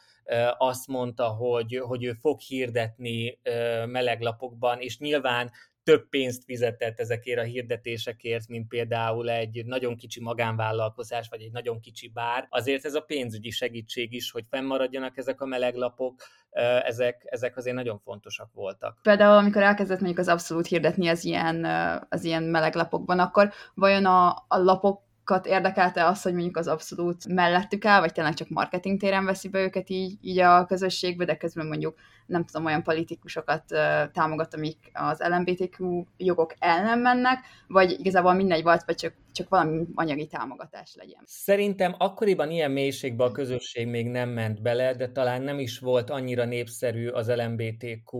azt 0.57 0.87
mondta, 0.87 1.27
hogy, 1.27 1.81
hogy 1.83 2.03
ő 2.03 2.13
fog 2.13 2.39
hirdetni 2.39 3.39
meleglapokban, 3.85 4.79
és 4.79 4.97
nyilván 4.97 5.51
több 5.83 6.09
pénzt 6.09 6.43
fizetett 6.43 6.99
ezekért 6.99 7.39
a 7.39 7.43
hirdetésekért, 7.43 8.47
mint 8.47 8.67
például 8.67 9.29
egy 9.29 9.65
nagyon 9.65 9.95
kicsi 9.95 10.21
magánvállalkozás, 10.21 11.27
vagy 11.29 11.41
egy 11.41 11.51
nagyon 11.51 11.79
kicsi 11.79 12.07
bár. 12.13 12.47
Azért 12.49 12.85
ez 12.85 12.93
a 12.93 13.01
pénzügyi 13.01 13.49
segítség 13.49 14.13
is, 14.13 14.31
hogy 14.31 14.45
fennmaradjanak 14.49 15.17
ezek 15.17 15.41
a 15.41 15.45
meleglapok, 15.45 16.21
ezek, 16.85 17.21
ezek 17.25 17.57
azért 17.57 17.75
nagyon 17.75 17.99
fontosak 17.99 18.53
voltak. 18.53 18.99
Például, 19.01 19.37
amikor 19.37 19.61
elkezdett 19.61 19.99
mondjuk 19.99 20.19
az 20.19 20.27
abszolút 20.27 20.67
hirdetni 20.67 21.07
az 21.07 21.25
ilyen, 21.25 21.65
az 22.09 22.23
ilyen 22.23 22.43
meleglapokban, 22.43 23.19
akkor 23.19 23.51
vajon 23.73 24.05
a, 24.05 24.27
a 24.47 24.57
lapok 24.57 25.09
érdekelte 25.43 26.05
az, 26.05 26.21
hogy 26.21 26.33
mondjuk 26.33 26.57
az 26.57 26.67
abszolút 26.67 27.27
mellettük 27.27 27.85
áll, 27.85 27.99
vagy 27.99 28.11
tényleg 28.11 28.33
csak 28.33 28.49
marketing 28.49 28.99
téren 28.99 29.25
veszi 29.25 29.49
be 29.49 29.59
őket 29.59 29.89
így, 29.89 30.17
így 30.21 30.39
a 30.39 30.65
közösségbe, 30.65 31.25
de 31.25 31.37
közben 31.37 31.67
mondjuk 31.67 31.95
nem 32.31 32.45
tudom, 32.45 32.65
olyan 32.65 32.83
politikusokat 32.83 33.63
támogat, 34.13 34.53
amik 34.53 34.77
az 34.93 35.23
LMBTQ 35.29 36.03
jogok 36.17 36.53
ellen 36.59 36.99
mennek, 36.99 37.39
vagy 37.67 37.99
igazából 37.99 38.33
mindegy 38.33 38.63
volt, 38.63 38.83
vagy 38.85 38.95
csak, 38.95 39.13
csak 39.31 39.49
valami 39.49 39.85
anyagi 39.95 40.27
támogatás 40.27 40.95
legyen. 40.95 41.21
Szerintem 41.25 41.95
akkoriban 41.97 42.51
ilyen 42.51 42.71
mélységben 42.71 43.27
a 43.27 43.31
közösség 43.31 43.87
még 43.87 44.07
nem 44.07 44.29
ment 44.29 44.61
bele, 44.61 44.93
de 44.93 45.11
talán 45.11 45.41
nem 45.41 45.59
is 45.59 45.79
volt 45.79 46.09
annyira 46.09 46.45
népszerű 46.45 47.07
az 47.07 47.31
LMBTQ 47.35 48.17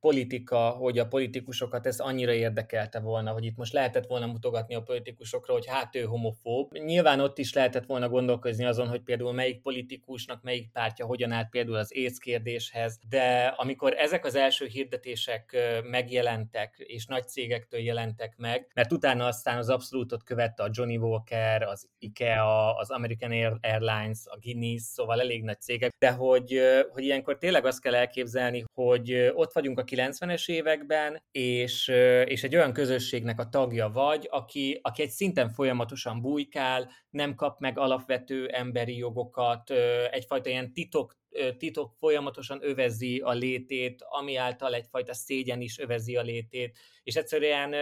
politika, 0.00 0.68
hogy 0.70 0.98
a 0.98 1.06
politikusokat 1.06 1.86
ez 1.86 1.98
annyira 1.98 2.32
érdekelte 2.32 3.00
volna, 3.00 3.30
hogy 3.30 3.44
itt 3.44 3.56
most 3.56 3.72
lehetett 3.72 4.06
volna 4.06 4.26
mutogatni 4.26 4.74
a 4.74 4.82
politikusokra, 4.82 5.52
hogy 5.52 5.66
hát 5.66 5.96
ő 5.96 6.02
homofób. 6.02 6.78
Nyilván 6.78 7.20
ott 7.20 7.38
is 7.38 7.52
lehetett 7.52 7.86
volna 7.86 8.08
gondolkozni 8.08 8.64
azon, 8.64 8.88
hogy 8.88 9.02
például 9.02 9.32
melyik 9.32 9.60
politikusnak, 9.60 10.42
melyik 10.42 10.70
pártja 10.72 11.06
hogyan 11.06 11.32
állt 11.32 11.50
például 11.50 11.76
az 11.76 11.96
ész 11.96 12.18
kérdéshez, 12.18 12.98
de 13.08 13.53
amikor 13.56 13.94
ezek 13.96 14.24
az 14.24 14.34
első 14.34 14.66
hirdetések 14.66 15.56
megjelentek, 15.90 16.74
és 16.78 17.06
nagy 17.06 17.28
cégektől 17.28 17.80
jelentek 17.80 18.34
meg, 18.36 18.70
mert 18.74 18.92
utána 18.92 19.26
aztán 19.26 19.58
az 19.58 19.68
abszolútot 19.68 20.22
követte 20.24 20.62
a 20.62 20.68
Johnny 20.72 20.96
Walker, 20.96 21.62
az 21.62 21.88
IKEA, 21.98 22.76
az 22.76 22.90
American 22.90 23.58
Airlines, 23.60 24.18
a 24.24 24.38
Guinness, 24.40 24.82
szóval 24.82 25.20
elég 25.20 25.42
nagy 25.42 25.60
cégek, 25.60 25.90
de 25.98 26.10
hogy, 26.10 26.60
hogy 26.90 27.04
ilyenkor 27.04 27.38
tényleg 27.38 27.64
azt 27.66 27.80
kell 27.80 27.94
elképzelni, 27.94 28.64
hogy 28.72 29.30
ott 29.34 29.52
vagyunk 29.52 29.78
a 29.78 29.84
90-es 29.84 30.48
években, 30.48 31.22
és, 31.30 31.88
és 32.24 32.44
egy 32.44 32.56
olyan 32.56 32.72
közösségnek 32.72 33.40
a 33.40 33.48
tagja 33.48 33.88
vagy, 33.88 34.28
aki, 34.30 34.78
aki 34.82 35.02
egy 35.02 35.10
szinten 35.10 35.48
folyamatosan 35.48 36.20
bujkál, 36.20 36.90
nem 37.10 37.34
kap 37.34 37.60
meg 37.60 37.78
alapvető 37.78 38.46
emberi 38.48 38.96
jogokat, 38.96 39.70
egyfajta 40.10 40.48
ilyen 40.48 40.72
titok 40.72 41.16
titok 41.58 41.92
folyamatosan 41.98 42.58
övezi 42.62 43.18
a 43.18 43.30
létét, 43.30 44.04
ami 44.08 44.36
által 44.36 44.74
egyfajta 44.74 45.14
szégyen 45.14 45.60
is 45.60 45.78
övezi 45.78 46.16
a 46.16 46.22
létét, 46.22 46.78
és 47.02 47.14
egyszerűen 47.14 47.74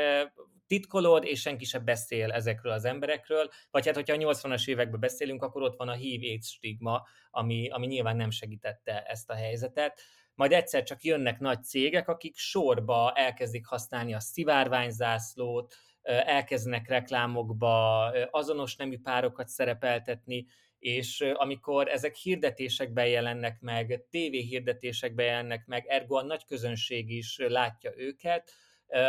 titkolod, 0.67 1.25
és 1.25 1.41
senki 1.41 1.65
sem 1.65 1.85
beszél 1.85 2.33
ezekről 2.33 2.73
az 2.73 2.85
emberekről, 2.85 3.49
vagy 3.71 3.87
hát, 3.87 3.95
hogyha 3.95 4.15
a 4.15 4.33
80-as 4.33 4.69
években 4.69 5.01
beszélünk, 5.01 5.43
akkor 5.43 5.63
ott 5.63 5.77
van 5.77 5.89
a 5.89 5.95
HIV 5.95 6.23
AIDS 6.23 6.49
stigma, 6.49 7.03
ami, 7.31 7.69
ami 7.69 7.87
nyilván 7.87 8.17
nem 8.17 8.31
segítette 8.31 9.03
ezt 9.03 9.31
a 9.31 9.35
helyzetet. 9.35 10.03
Majd 10.35 10.53
egyszer 10.53 10.83
csak 10.83 11.03
jönnek 11.03 11.39
nagy 11.39 11.63
cégek, 11.63 12.09
akik 12.09 12.37
sorba 12.37 13.13
elkezdik 13.15 13.67
használni 13.67 14.15
a 14.15 14.21
szivárványzászlót, 14.21 15.75
elkezdenek 16.03 16.89
reklámokba 16.89 18.07
azonos 18.31 18.77
nemű 18.77 18.99
párokat 18.99 19.49
szerepeltetni, 19.49 20.47
és 20.83 21.21
amikor 21.21 21.89
ezek 21.89 22.15
hirdetésekben 22.15 23.07
jelennek 23.07 23.61
meg, 23.61 24.05
tévéhirdetésekben 24.11 25.27
jelennek 25.27 25.67
meg, 25.67 25.87
ergo 25.87 26.17
a 26.17 26.23
nagy 26.23 26.45
közönség 26.45 27.11
is 27.11 27.37
látja 27.39 27.93
őket, 27.97 28.53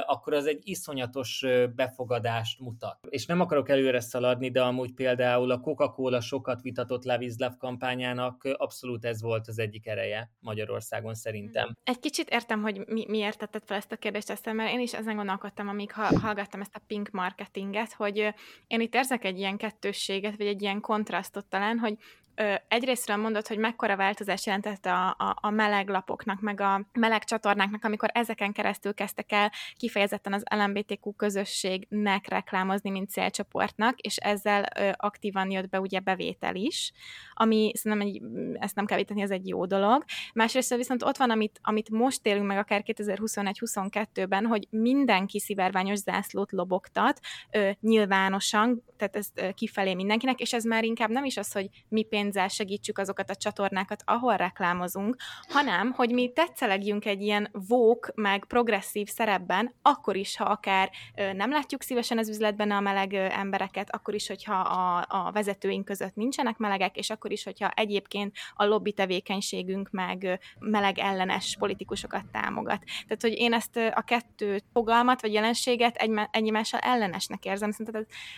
akkor 0.06 0.34
az 0.34 0.46
egy 0.46 0.60
iszonyatos 0.64 1.46
befogadást 1.76 2.60
mutat. 2.60 3.00
És 3.10 3.26
nem 3.26 3.42
akarok 3.42 3.70
előre 3.70 4.00
szaladni, 4.00 4.52
de 4.52 4.62
amúgy 4.62 4.94
például 4.94 5.52
a 5.52 5.60
Coca-Cola 5.60 6.22
sokat 6.22 6.62
vitatott 6.62 7.04
Love 7.04 7.56
kampányának 7.58 8.44
abszolút 8.58 9.06
ez 9.06 9.22
volt 9.22 9.48
az 9.48 9.60
egyik 9.60 9.88
ereje 9.88 10.32
Magyarországon 10.40 11.14
szerintem. 11.14 11.76
Egy 11.84 12.00
kicsit 12.00 12.30
értem, 12.30 12.62
hogy 12.62 12.88
mi, 12.88 13.06
miért 13.08 13.38
tetted 13.38 13.64
fel 13.66 13.78
ezt 13.78 13.92
a 13.92 13.98
kérdést, 13.98 14.30
ezt, 14.30 14.54
mert 14.54 14.72
én 14.72 14.80
is 14.80 14.94
ezen 14.94 15.16
gondolkodtam, 15.16 15.68
amíg 15.68 15.92
hallgattam 15.92 16.62
ezt 16.62 16.76
a 16.76 16.82
pink 16.88 17.10
marketinget, 17.12 17.94
hogy 17.94 18.34
én 18.68 18.82
itt 18.82 18.96
érzek 18.96 19.26
egy 19.26 19.38
ilyen 19.38 19.58
kettősséget, 19.58 20.38
vagy 20.38 20.48
egy 20.48 20.62
ilyen 20.62 20.82
kontrasztot 20.82 21.46
talán, 21.46 21.78
hogy 21.78 21.98
ö, 22.36 22.54
egyrésztről 22.68 23.18
mondod, 23.18 23.48
hogy 23.48 23.58
mekkora 23.58 23.96
változás 23.96 24.46
jelentett 24.46 24.86
a, 24.86 25.08
a, 25.08 25.38
a 25.42 25.50
meleg 25.50 25.90
lapoknak, 25.90 26.42
meg 26.42 26.62
a 26.62 26.88
meleg 26.94 27.24
csatornáknak, 27.24 27.84
amikor 27.84 28.10
ezeken 28.14 28.52
keresztül 28.52 28.94
kezdtek 28.94 29.32
el 29.32 29.52
kifejezetten 29.76 30.34
az 30.34 30.44
LMBTQ 30.56 31.14
közösségnek 31.16 32.28
reklámozni, 32.28 32.90
mint 32.90 33.10
célcsoportnak, 33.10 34.00
és 34.00 34.18
ezzel 34.18 34.66
ö, 34.80 34.90
aktívan 34.96 35.52
jött 35.52 35.70
be 35.70 35.80
ugye 35.80 36.00
bevétel 36.00 36.56
is, 36.56 36.92
ami 37.34 37.72
szerintem 37.76 38.08
egy, 38.08 38.22
ezt 38.60 38.76
nem 38.76 38.86
kell 38.86 38.98
vítani, 38.98 39.22
ez 39.22 39.32
egy 39.32 39.48
jó 39.48 39.66
dolog. 39.66 40.04
Másrészt 40.34 40.76
viszont 40.76 41.04
ott 41.04 41.18
van, 41.18 41.30
amit, 41.30 41.60
amit 41.62 41.90
most 41.90 42.26
élünk 42.26 42.48
meg 42.48 42.58
akár 42.58 42.84
2021-22-ben, 42.86 44.46
hogy 44.46 44.68
mindenki 44.70 45.40
szivárványos 45.40 46.00
zászlót 46.00 46.52
lobogtat 46.52 47.20
ö, 47.52 47.70
nyilvánosan, 47.82 48.84
tehát 48.98 49.16
ez 49.16 49.28
ö, 49.36 49.52
kifelé 49.52 49.94
mindenkinek, 49.94 50.40
és 50.40 50.54
ez 50.54 50.64
már 50.64 50.84
inkább 50.84 51.10
nem 51.10 51.26
is 51.26 51.38
az, 51.38 51.52
hogy 51.52 51.70
mi 51.90 52.04
pénz 52.04 52.23
pénzzel 52.24 52.48
segítsük 52.48 52.98
azokat 52.98 53.30
a 53.30 53.36
csatornákat, 53.36 54.04
ahol 54.06 54.36
reklámozunk, 54.36 55.16
hanem, 55.48 55.92
hogy 55.92 56.12
mi 56.12 56.32
tetszelegjünk 56.32 57.06
egy 57.06 57.22
ilyen 57.22 57.50
vók, 57.68 58.12
meg 58.16 58.46
progresszív 58.46 59.08
szerepben, 59.08 59.74
akkor 59.82 60.16
is, 60.16 60.38
ha 60.38 60.44
akár 60.44 60.92
nem 61.34 61.52
látjuk 61.52 61.82
szívesen 61.82 62.18
az 62.18 62.30
üzletben 62.30 62.72
a 62.72 62.80
meleg 62.80 63.14
embereket, 63.14 63.96
akkor 63.96 64.14
is, 64.14 64.28
hogyha 64.28 64.56
a, 64.56 65.06
a 65.08 65.32
vezetőink 65.32 65.86
között 65.86 66.16
nincsenek 66.16 66.58
melegek, 66.58 66.98
és 66.98 67.10
akkor 67.10 67.32
is, 67.32 67.44
hogyha 67.44 67.70
egyébként 67.70 68.36
a 68.54 68.66
lobby 68.66 68.92
tevékenységünk 68.92 69.90
meg 69.92 70.40
meleg 70.60 71.00
ellenes 71.00 71.56
politikusokat 71.60 72.26
támogat. 72.32 72.84
Tehát, 73.08 73.22
hogy 73.22 73.34
én 73.38 73.54
ezt 73.54 73.78
a 73.94 74.02
kettő 74.02 74.62
fogalmat, 74.74 75.22
vagy 75.22 75.34
jelenséget 75.34 75.96
egy, 75.96 76.12
egymással 76.32 76.80
ellenesnek 76.80 77.46
érzem. 77.46 77.72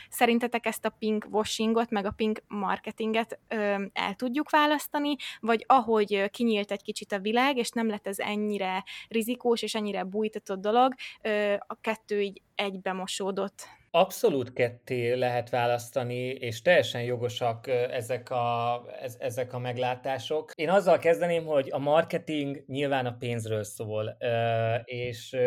Szerintetek 0.10 0.66
ezt 0.66 0.86
a 0.86 0.96
pink 1.00 1.28
washingot, 1.32 1.90
meg 1.90 2.06
a 2.06 2.12
pink 2.12 2.42
marketinget 2.48 3.40
ö, 3.48 3.75
el 3.94 4.14
tudjuk 4.16 4.50
választani, 4.50 5.16
vagy 5.40 5.64
ahogy 5.68 6.30
kinyílt 6.30 6.72
egy 6.72 6.82
kicsit 6.82 7.12
a 7.12 7.20
világ, 7.20 7.58
és 7.58 7.70
nem 7.70 7.90
lett 7.90 8.08
ez 8.08 8.20
ennyire 8.20 8.84
rizikós 9.08 9.62
és 9.62 9.76
ennyire 9.76 10.04
bújtatott 10.04 10.60
dolog, 10.60 10.94
a 11.68 11.80
kettő 11.82 12.22
így 12.22 12.42
egybe 12.56 12.94
mosódott. 12.94 13.68
Abszolút 13.92 14.54
ketté 14.54 15.14
lehet 15.14 15.50
választani, 15.50 16.28
és 16.28 16.62
teljesen 16.62 17.02
jogosak 17.04 17.68
ezek 17.68 18.30
a, 18.30 18.82
ez, 19.02 19.16
ezek 19.20 19.54
a 19.54 19.60
meglátások. 19.60 20.52
Én 20.56 20.70
azzal 20.70 20.98
kezdeném, 20.98 21.46
hogy 21.46 21.70
a 21.72 21.78
marketing 21.78 22.64
nyilván 22.68 23.06
a 23.06 23.16
pénzről 23.20 23.64
szól, 23.64 24.18
és, 24.84 25.38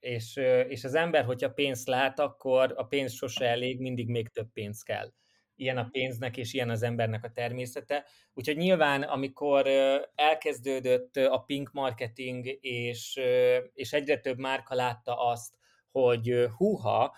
és, 0.00 0.36
és 0.68 0.84
az 0.84 0.94
ember, 0.94 1.24
hogyha 1.24 1.50
pénzt 1.50 1.88
lát, 1.88 2.20
akkor 2.20 2.72
a 2.76 2.82
pénz 2.82 3.12
sose 3.12 3.44
elég, 3.44 3.80
mindig 3.80 4.08
még 4.08 4.28
több 4.28 4.52
pénz 4.52 4.82
kell 4.82 5.12
ilyen 5.56 5.76
a 5.78 5.88
pénznek, 5.90 6.36
és 6.36 6.52
ilyen 6.52 6.70
az 6.70 6.82
embernek 6.82 7.24
a 7.24 7.30
természete. 7.30 8.04
Úgyhogy 8.34 8.56
nyilván, 8.56 9.02
amikor 9.02 9.66
elkezdődött 10.14 11.16
a 11.16 11.38
pink 11.38 11.72
marketing, 11.72 12.58
és, 12.60 13.20
és 13.74 13.92
egyre 13.92 14.18
több 14.18 14.38
márka 14.38 14.74
látta 14.74 15.28
azt, 15.30 15.54
hogy 15.90 16.48
húha, 16.56 17.16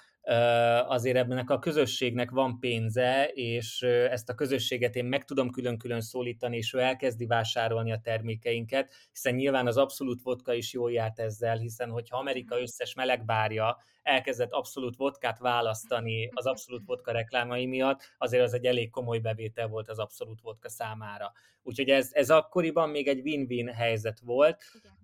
azért 0.86 1.16
ebben 1.16 1.38
a 1.38 1.58
közösségnek 1.58 2.30
van 2.30 2.58
pénze, 2.58 3.28
és 3.28 3.82
ezt 3.82 4.28
a 4.28 4.34
közösséget 4.34 4.96
én 4.96 5.04
meg 5.04 5.24
tudom 5.24 5.50
külön-külön 5.50 6.00
szólítani, 6.00 6.56
és 6.56 6.72
ő 6.72 6.78
elkezdi 6.78 7.26
vásárolni 7.26 7.92
a 7.92 8.00
termékeinket, 8.02 8.92
hiszen 9.12 9.34
nyilván 9.34 9.66
az 9.66 9.76
abszolút 9.76 10.22
vodka 10.22 10.52
is 10.52 10.72
jól 10.72 10.92
járt 10.92 11.18
ezzel, 11.18 11.56
hiszen 11.56 11.90
hogyha 11.90 12.18
Amerika 12.18 12.60
összes 12.60 12.94
melegbárja 12.94 13.76
elkezdett 14.02 14.52
abszolút 14.52 14.96
vodkát 14.96 15.38
választani 15.38 16.30
az 16.34 16.46
abszolút 16.46 16.82
vodka 16.86 17.12
reklámai 17.12 17.66
miatt, 17.66 18.00
azért 18.18 18.42
az 18.42 18.54
egy 18.54 18.64
elég 18.64 18.90
komoly 18.90 19.18
bevétel 19.18 19.66
volt 19.66 19.88
az 19.88 19.98
abszolút 19.98 20.40
vodka 20.40 20.68
számára. 20.68 21.32
Úgyhogy 21.62 21.88
ez, 21.88 22.10
ez 22.12 22.30
akkoriban 22.30 22.88
még 22.88 23.08
egy 23.08 23.20
win-win 23.20 23.68
helyzet 23.68 24.20
volt. 24.20 24.62
Igen 24.78 24.96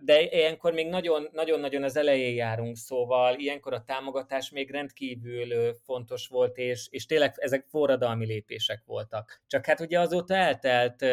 de 0.00 0.20
ilyenkor 0.20 0.72
még 0.72 0.88
nagyon-nagyon 1.32 1.82
az 1.82 1.96
elején 1.96 2.34
járunk, 2.34 2.76
szóval 2.76 3.34
ilyenkor 3.34 3.72
a 3.72 3.84
támogatás 3.84 4.50
még 4.50 4.70
rendkívül 4.70 5.74
fontos 5.84 6.26
volt, 6.28 6.56
és, 6.56 6.86
és 6.90 7.06
tényleg 7.06 7.32
ezek 7.36 7.64
forradalmi 7.66 8.26
lépések 8.26 8.82
voltak. 8.86 9.42
Csak 9.46 9.66
hát 9.66 9.80
ugye 9.80 10.00
azóta 10.00 10.34
eltelt 10.34 11.04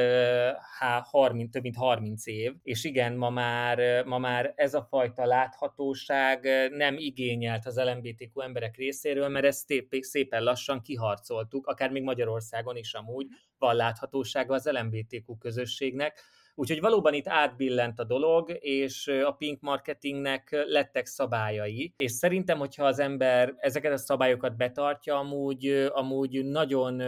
há, 0.80 1.02
30, 1.04 1.52
több 1.52 1.62
mint 1.62 1.76
30 1.76 2.28
év, 2.28 2.54
és 2.64 2.84
igen, 2.84 3.14
ma 3.14 3.30
már, 3.30 4.04
ma 4.06 4.18
már 4.18 4.54
ez 4.56 4.74
a 4.74 4.88
fajta 4.90 5.26
láthatóság 5.26 6.48
nem 6.72 6.96
igényelt 6.98 7.66
az 7.66 7.82
LMBTQ 7.84 8.42
emberek 8.42 8.76
részéről, 8.76 9.28
mert 9.28 9.46
ezt 9.46 9.74
szépen 10.00 10.44
lassan 10.44 10.82
kiharcoltuk, 10.82 11.68
akár 11.68 11.90
még 11.92 12.04
Magyarországon 12.04 12.76
is 12.76 12.94
amúgy 12.94 13.28
van 13.58 13.76
láthatósága 13.76 14.54
az 14.54 14.70
LMBTQ 14.72 15.38
közösségnek, 15.38 16.24
Úgyhogy 16.56 16.80
valóban 16.80 17.14
itt 17.14 17.28
átbillent 17.28 18.00
a 18.00 18.04
dolog, 18.04 18.58
és 18.60 19.08
a 19.08 19.32
pink 19.32 19.62
marketingnek 19.62 20.66
lettek 20.68 21.06
szabályai, 21.06 21.94
és 21.98 22.12
szerintem, 22.12 22.58
hogyha 22.58 22.86
az 22.86 23.00
ember 23.00 23.54
ezeket 23.58 23.92
a 23.92 23.98
szabályokat 23.98 24.58
betartja, 24.58 25.20
amúgy, 25.20 25.90
amúgy 25.94 26.46
nagyon 26.46 27.02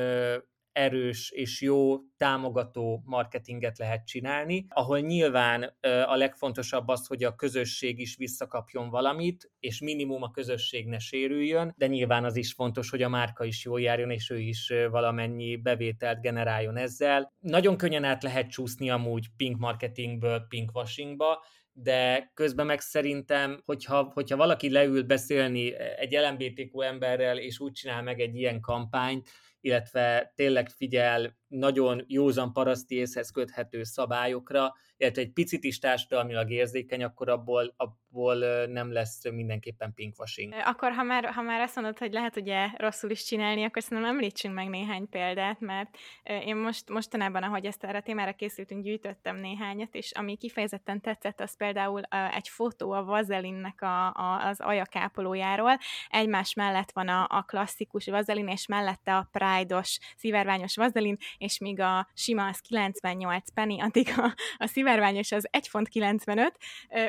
erős 0.77 1.31
és 1.31 1.61
jó 1.61 1.97
támogató 2.17 3.01
marketinget 3.05 3.77
lehet 3.77 4.05
csinálni, 4.05 4.65
ahol 4.69 4.99
nyilván 4.99 5.77
a 6.05 6.15
legfontosabb 6.15 6.87
az, 6.87 7.07
hogy 7.07 7.23
a 7.23 7.35
közösség 7.35 7.99
is 7.99 8.15
visszakapjon 8.15 8.89
valamit, 8.89 9.51
és 9.59 9.81
minimum 9.81 10.23
a 10.23 10.31
közösség 10.31 10.87
ne 10.87 10.99
sérüljön, 10.99 11.73
de 11.77 11.87
nyilván 11.87 12.23
az 12.23 12.35
is 12.35 12.53
fontos, 12.53 12.89
hogy 12.89 13.01
a 13.01 13.09
márka 13.09 13.43
is 13.43 13.65
jól 13.65 13.81
járjon, 13.81 14.11
és 14.11 14.29
ő 14.29 14.39
is 14.39 14.73
valamennyi 14.89 15.55
bevételt 15.55 16.21
generáljon 16.21 16.77
ezzel. 16.77 17.33
Nagyon 17.39 17.77
könnyen 17.77 18.03
át 18.03 18.23
lehet 18.23 18.49
csúszni 18.49 18.89
amúgy 18.89 19.25
pink 19.37 19.57
marketingből 19.59 20.45
pink 20.49 20.75
washingba, 20.75 21.43
de 21.71 22.31
közben 22.33 22.65
meg 22.65 22.79
szerintem, 22.79 23.61
hogyha, 23.65 24.11
hogyha 24.13 24.37
valaki 24.37 24.69
leül 24.69 25.03
beszélni 25.03 25.73
egy 25.75 26.17
LMBTQ 26.29 26.81
emberrel, 26.81 27.37
és 27.37 27.59
úgy 27.59 27.71
csinál 27.71 28.01
meg 28.01 28.19
egy 28.19 28.35
ilyen 28.35 28.59
kampányt, 28.59 29.29
illetve 29.67 30.31
tényleg 30.35 30.69
figyel 30.69 31.37
nagyon 31.47 32.03
józan 32.07 32.53
paraszti 32.53 32.95
észhez 32.95 33.29
köthető 33.29 33.83
szabályokra, 33.83 34.73
illetve 34.97 35.21
egy 35.21 35.31
picit 35.31 35.63
is 35.63 35.79
társadalmilag 35.79 36.51
érzékeny, 36.51 37.03
akkor 37.03 37.29
abból, 37.29 37.73
abból 37.77 38.35
nem 38.65 38.91
lesz 38.91 39.29
mindenképpen 39.29 39.93
pinkwashing. 39.93 40.53
Akkor, 40.65 40.91
ha 40.91 41.03
már, 41.03 41.25
ha 41.25 41.41
már 41.41 41.61
azt 41.61 41.75
mondod, 41.75 41.97
hogy 41.97 42.13
lehet 42.13 42.35
ugye 42.37 42.67
rosszul 42.77 43.09
is 43.09 43.23
csinálni, 43.23 43.63
akkor 43.63 43.83
szerintem 43.83 44.13
említsünk 44.13 44.53
meg 44.53 44.69
néhány 44.69 45.09
példát, 45.09 45.59
mert 45.59 45.97
én 46.23 46.55
most 46.55 46.89
mostanában, 46.89 47.43
ahogy 47.43 47.65
ezt 47.65 47.83
erre 47.83 48.01
témára 48.01 48.33
készültünk, 48.33 48.83
gyűjtöttem 48.83 49.35
néhányat, 49.35 49.95
és 49.95 50.11
ami 50.11 50.35
kifejezetten 50.37 51.01
tetszett, 51.01 51.39
az 51.41 51.57
például 51.57 52.01
egy 52.35 52.49
fotó 52.49 52.91
a 52.91 53.03
vazelinnek 53.03 53.81
a, 53.81 54.07
a, 54.07 54.45
az 54.45 54.59
ajakápolójáról. 54.59 55.77
Egymás 56.09 56.53
mellett 56.53 56.91
van 56.91 57.07
a, 57.07 57.27
a 57.29 57.41
klasszikus 57.41 58.05
vazelin, 58.05 58.47
és 58.47 58.65
mellette 58.65 59.15
a 59.15 59.29
Pride-os 59.31 59.99
szivárványos 60.15 60.75
vazelin, 60.75 61.17
és 61.37 61.59
míg 61.59 61.79
a 61.79 62.09
sima 62.13 62.47
az 62.47 62.59
98 62.59 63.51
penny, 63.53 63.81
addig 63.81 64.07
a, 64.17 64.33
a 64.57 64.67
szivárványos 64.87 65.31
az 65.31 65.47
1 65.51 65.67
font 65.67 65.87
95, 65.87 66.57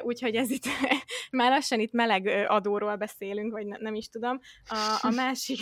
úgyhogy 0.02 0.34
ez 0.34 0.50
itt 0.50 0.64
már 1.30 1.50
lassan 1.50 1.80
itt 1.80 1.92
meleg 1.92 2.26
adóról 2.48 2.96
beszélünk, 2.96 3.52
vagy 3.52 3.66
ne, 3.66 3.76
nem 3.76 3.94
is 3.94 4.08
tudom. 4.08 4.40
A, 4.68 4.98
a, 5.00 5.10
másik, 5.10 5.58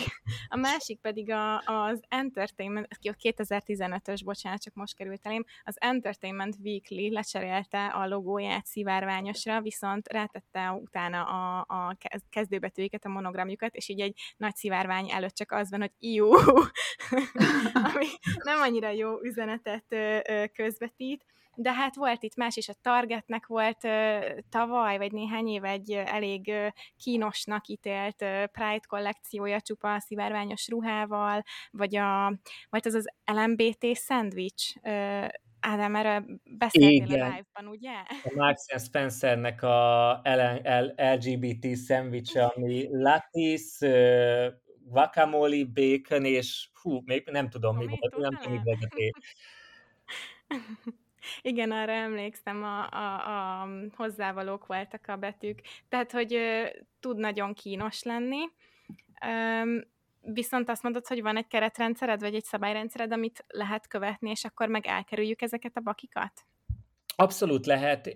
a 0.47 0.55
másik 0.55 0.99
pedig 0.99 1.31
a, 1.31 1.57
az 1.57 2.01
Entertainment, 2.07 2.87
a 2.89 3.15
2015-ös, 3.21 4.21
bocsánat, 4.23 4.61
csak 4.61 4.73
most 4.73 4.95
került 4.95 5.19
elém, 5.23 5.45
az 5.63 5.75
Entertainment 5.79 6.55
Weekly 6.63 7.09
lecserélte 7.09 7.85
a 7.85 8.07
logóját 8.07 8.65
szivárványosra, 8.65 9.61
viszont 9.61 10.07
rátette 10.07 10.71
utána 10.71 11.23
a, 11.23 11.65
a 11.67 11.97
kezdőbetűiket, 12.29 13.05
a 13.05 13.09
monogramjukat, 13.09 13.75
és 13.75 13.89
így 13.89 13.99
egy 13.99 14.19
nagy 14.37 14.55
szivárvány 14.55 15.11
előtt 15.11 15.35
csak 15.35 15.51
az 15.51 15.69
van, 15.69 15.79
hogy 15.79 15.93
jó, 15.99 16.31
ami 17.93 18.07
nem 18.43 18.61
annyira 18.61 18.89
jó 18.89 19.21
üzenetet 19.21 19.95
közvetít, 20.53 21.25
de 21.59 21.73
hát 21.73 21.95
volt 21.95 22.23
itt 22.23 22.35
más 22.35 22.55
is, 22.55 22.69
a 22.69 22.73
Targetnek 22.81 23.45
volt 23.45 23.87
tavaly, 24.49 24.97
vagy 24.97 25.11
néhány 25.11 25.47
év 25.47 25.63
egy 25.63 25.91
elég 25.91 26.51
kínosnak 26.97 27.67
ítélt 27.67 28.17
Pride 28.51 28.85
kollekciója 28.87 29.61
csupa 29.61 29.99
szivárványos 29.99 30.67
ruhával, 30.67 31.43
vagy 31.71 31.95
a, 31.95 32.33
vagy 32.69 32.81
az 32.87 32.93
az 32.93 33.09
LMBT 33.25 33.85
szendvics, 33.95 34.73
Ádám, 35.59 35.95
erre 35.95 36.25
beszéltél 36.43 37.05
Igen. 37.05 37.21
a 37.21 37.25
live-ban, 37.25 37.67
ugye? 37.67 37.93
A 38.23 38.31
Marks 38.35 38.65
Spencernek 38.83 39.63
a 39.63 40.21
LGBT 40.95 41.75
szendvicse, 41.75 42.45
ami 42.45 42.87
latis, 42.91 43.77
guacamole, 44.83 45.63
bacon, 45.73 46.25
és 46.25 46.69
hú, 46.81 47.01
még 47.05 47.29
nem 47.31 47.49
tudom, 47.49 47.77
mi 47.77 47.85
volt, 47.85 48.17
nem 48.17 48.35
tudom, 48.35 48.53
mi 48.53 48.59
volt 48.63 48.79
Igen, 51.41 51.71
arra 51.71 51.91
emlékszem, 51.91 52.63
a, 52.63 52.89
a, 52.89 53.61
a 53.61 53.69
hozzávalók 53.95 54.65
voltak 54.65 55.07
a 55.07 55.15
betűk. 55.15 55.61
Tehát, 55.89 56.11
hogy 56.11 56.33
ö, 56.33 56.65
tud 56.99 57.17
nagyon 57.17 57.53
kínos 57.53 58.03
lenni. 58.03 58.49
Ö, 59.21 59.79
viszont 60.21 60.69
azt 60.69 60.83
mondod, 60.83 61.07
hogy 61.07 61.21
van 61.21 61.37
egy 61.37 61.47
keretrendszered, 61.47 62.19
vagy 62.19 62.35
egy 62.35 62.43
szabályrendszered, 62.43 63.11
amit 63.11 63.45
lehet 63.47 63.87
követni, 63.87 64.29
és 64.29 64.43
akkor 64.43 64.67
meg 64.67 64.85
elkerüljük 64.85 65.41
ezeket 65.41 65.77
a 65.77 65.81
bakikat? 65.81 66.45
Abszolút 67.19 67.65
lehet, 67.65 68.11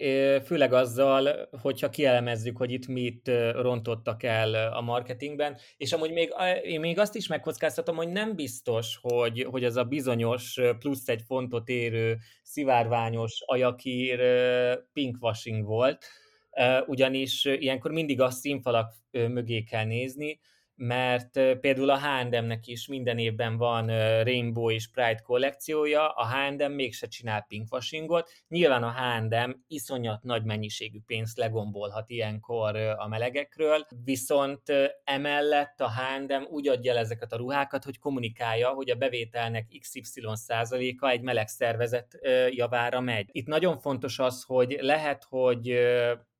főleg 0.46 0.74
azzal, 0.74 1.50
hogyha 1.62 1.90
kielemezzük, 1.90 2.58
hogy 2.58 2.72
itt 2.72 2.88
mit 2.88 3.32
rontottak 3.52 4.24
el 4.24 4.74
a 4.74 4.82
marketingben, 4.82 5.58
és 5.78 5.94
amúgy 5.94 6.12
még, 6.12 6.34
én 6.64 6.80
még 6.80 7.00
azt 7.00 7.16
is 7.16 7.28
megkockáztatom, 7.28 7.96
hogy 7.96 8.12
nem 8.12 8.36
biztos, 8.36 9.00
hogy, 9.02 9.48
hogy 9.50 9.64
az 9.64 9.76
a 9.76 9.84
bizonyos 9.84 10.60
plusz 10.80 11.08
egy 11.08 11.22
fontot 11.26 11.70
érő 11.70 12.18
szivárványos 12.44 13.42
ajakír 13.46 14.20
pinkwashing 14.94 15.66
volt, 15.66 16.06
ugyanis 16.86 17.46
ilyenkor 17.46 17.92
mindig 17.92 18.22
a 18.22 18.30
színfalak 18.30 18.94
mögé 19.12 19.62
kell 19.62 19.86
nézni, 19.86 20.40
mert 20.76 21.32
például 21.60 21.90
a 21.90 22.00
H&M-nek 22.00 22.68
is 22.68 22.88
minden 22.88 23.18
évben 23.18 23.58
van 23.58 23.88
Rainbow 24.24 24.72
és 24.72 24.88
Pride 24.88 25.22
kollekciója, 25.24 26.10
a 26.10 26.28
H&M 26.28 26.72
mégse 26.72 27.08
csinál 27.08 27.46
pinkwashingot, 27.48 28.32
nyilván 28.48 28.84
a 28.84 28.92
H&M 28.92 29.64
iszonyat 29.68 30.24
nagy 30.24 30.44
mennyiségű 30.44 31.00
pénzt 31.06 31.38
legombolhat 31.38 32.10
ilyenkor 32.10 32.76
a 32.76 33.08
melegekről, 33.08 33.86
viszont 34.04 34.62
emellett 35.04 35.82
a 35.82 35.92
H&M 35.92 36.44
úgy 36.50 36.68
adja 36.68 36.92
el 36.92 36.98
ezeket 36.98 37.34
a 37.34 37.38
ruhákat, 37.38 37.84
hogy 37.84 38.00
kommunikálja, 38.00 38.70
hogy 38.70 38.90
a 38.90 38.96
bevételnek 38.96 39.68
XY 39.80 40.22
százaléka 40.34 41.10
egy 41.10 41.22
meleg 41.22 41.48
szervezet 41.48 42.20
javára 42.50 43.00
megy. 43.00 43.30
Itt 43.32 43.48
nagyon 43.48 43.78
fontos 43.78 44.20
az, 44.20 44.44
hogy 44.44 44.78
lehet, 44.82 45.26
hogy 45.30 45.80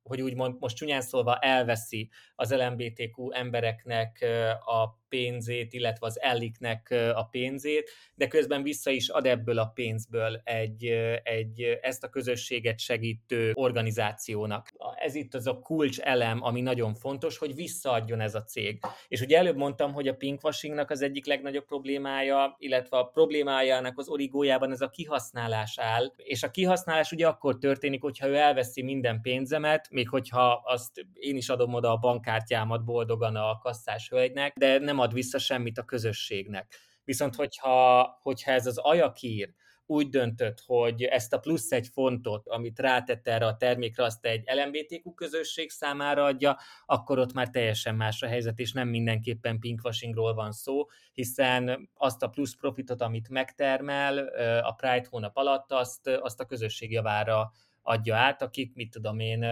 hogy 0.02 0.20
úgymond 0.20 0.56
most 0.60 0.76
csúnyán 0.76 1.00
szólva 1.00 1.38
elveszi 1.38 2.10
az 2.34 2.54
LMBTQ 2.54 3.30
embereknek 3.30 4.24
a 4.64 5.01
pénzét, 5.12 5.72
illetve 5.72 6.06
az 6.06 6.20
elliknek 6.20 6.94
a 7.14 7.24
pénzét, 7.24 7.90
de 8.14 8.28
közben 8.28 8.62
vissza 8.62 8.90
is 8.90 9.08
ad 9.08 9.26
ebből 9.26 9.58
a 9.58 9.66
pénzből 9.66 10.40
egy, 10.44 10.84
egy 11.22 11.78
ezt 11.82 12.04
a 12.04 12.08
közösséget 12.08 12.78
segítő 12.78 13.50
organizációnak. 13.54 14.68
Ez 14.96 15.14
itt 15.14 15.34
az 15.34 15.46
a 15.46 15.58
kulcs 15.58 16.00
elem, 16.00 16.42
ami 16.42 16.60
nagyon 16.60 16.94
fontos, 16.94 17.38
hogy 17.38 17.54
visszaadjon 17.54 18.20
ez 18.20 18.34
a 18.34 18.42
cég. 18.42 18.80
És 19.08 19.20
ugye 19.20 19.38
előbb 19.38 19.56
mondtam, 19.56 19.92
hogy 19.92 20.08
a 20.08 20.14
pinkwashingnak 20.14 20.90
az 20.90 21.02
egyik 21.02 21.26
legnagyobb 21.26 21.64
problémája, 21.64 22.56
illetve 22.58 22.96
a 22.96 23.04
problémájának 23.04 23.98
az 23.98 24.08
origójában 24.08 24.70
ez 24.70 24.80
a 24.80 24.90
kihasználás 24.90 25.78
áll, 25.78 26.12
és 26.16 26.42
a 26.42 26.50
kihasználás 26.50 27.12
ugye 27.12 27.26
akkor 27.26 27.58
történik, 27.58 28.02
hogyha 28.02 28.26
ő 28.26 28.36
elveszi 28.36 28.82
minden 28.82 29.20
pénzemet, 29.20 29.88
még 29.90 30.08
hogyha 30.08 30.62
azt 30.64 31.06
én 31.14 31.36
is 31.36 31.48
adom 31.48 31.74
oda 31.74 31.90
a 31.92 31.96
bankkártyámat 31.96 32.84
boldogan 32.84 33.36
a 33.36 33.58
kasszás 33.58 34.08
hölgynek, 34.08 34.56
de 34.56 34.78
nem 34.78 35.00
ad 35.02 35.12
vissza 35.12 35.38
semmit 35.38 35.78
a 35.78 35.84
közösségnek. 35.84 36.74
Viszont 37.04 37.34
hogyha, 37.34 38.02
hogyha 38.22 38.50
ez 38.50 38.66
az 38.66 38.78
ajakír 38.78 39.54
úgy 39.86 40.08
döntött, 40.08 40.62
hogy 40.66 41.02
ezt 41.02 41.32
a 41.32 41.38
plusz 41.38 41.72
egy 41.72 41.88
fontot, 41.92 42.48
amit 42.48 42.78
rátett 42.78 43.28
erre 43.28 43.46
a 43.46 43.56
termékre, 43.56 44.04
azt 44.04 44.24
egy 44.24 44.44
LMBTQ 44.54 45.14
közösség 45.14 45.70
számára 45.70 46.24
adja, 46.24 46.58
akkor 46.86 47.18
ott 47.18 47.32
már 47.32 47.48
teljesen 47.48 47.94
más 47.94 48.22
a 48.22 48.26
helyzet, 48.26 48.58
és 48.58 48.72
nem 48.72 48.88
mindenképpen 48.88 49.58
pinkwashingról 49.58 50.34
van 50.34 50.52
szó, 50.52 50.86
hiszen 51.12 51.90
azt 51.94 52.22
a 52.22 52.28
plusz 52.28 52.54
profitot, 52.54 53.00
amit 53.00 53.28
megtermel 53.28 54.18
a 54.62 54.72
Pride 54.72 55.06
hónap 55.10 55.36
alatt, 55.36 55.72
azt, 55.72 56.06
azt 56.06 56.40
a 56.40 56.46
közösség 56.46 56.90
javára 56.90 57.52
adja 57.82 58.16
át, 58.16 58.42
akik, 58.42 58.74
mit 58.74 58.90
tudom 58.90 59.18
én, 59.18 59.44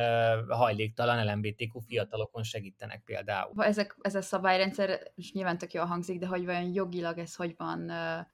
hajléktalan 0.48 1.26
LMBTQ 1.26 1.80
fiatalokon 1.80 2.42
segítenek 2.42 3.02
például. 3.04 3.64
Ezek, 3.64 3.96
ez 4.00 4.14
a 4.14 4.22
szabályrendszer, 4.22 5.10
és 5.14 5.32
nyilván 5.32 5.58
tök 5.58 5.72
jól 5.72 5.84
hangzik, 5.84 6.18
de 6.18 6.26
hogy 6.26 6.44
vajon 6.44 6.72
jogilag 6.72 7.18
ez 7.18 7.34
hogy 7.34 7.54
van, 7.56 7.88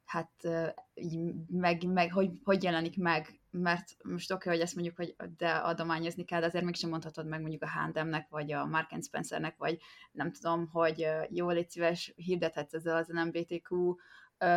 hát 0.04 0.30
meg, 1.48 1.92
meg 1.92 2.12
hogy, 2.12 2.30
hogy 2.44 2.62
jelenik 2.62 2.96
meg 2.96 3.40
mert 3.58 3.96
most 4.02 4.32
oké, 4.32 4.42
okay, 4.42 4.52
hogy 4.52 4.66
ezt 4.66 4.74
mondjuk, 4.74 4.96
hogy 4.96 5.16
de 5.36 5.50
adományozni 5.50 6.24
kell, 6.24 6.40
de 6.40 6.46
azért 6.46 6.64
mégsem 6.64 6.90
mondhatod 6.90 7.26
meg 7.26 7.40
mondjuk 7.40 7.62
a 7.62 7.68
H&M-nek, 7.68 8.28
vagy 8.28 8.52
a 8.52 8.66
Mark 8.66 8.94
Spencernek, 9.02 9.56
vagy 9.56 9.78
nem 10.12 10.32
tudom, 10.32 10.68
hogy 10.72 11.06
jó, 11.28 11.50
légy 11.50 11.70
szíves, 11.70 12.12
hirdethetsz 12.16 12.74
ezzel 12.74 12.96
az 12.96 13.08
LMBTQ 13.08 13.94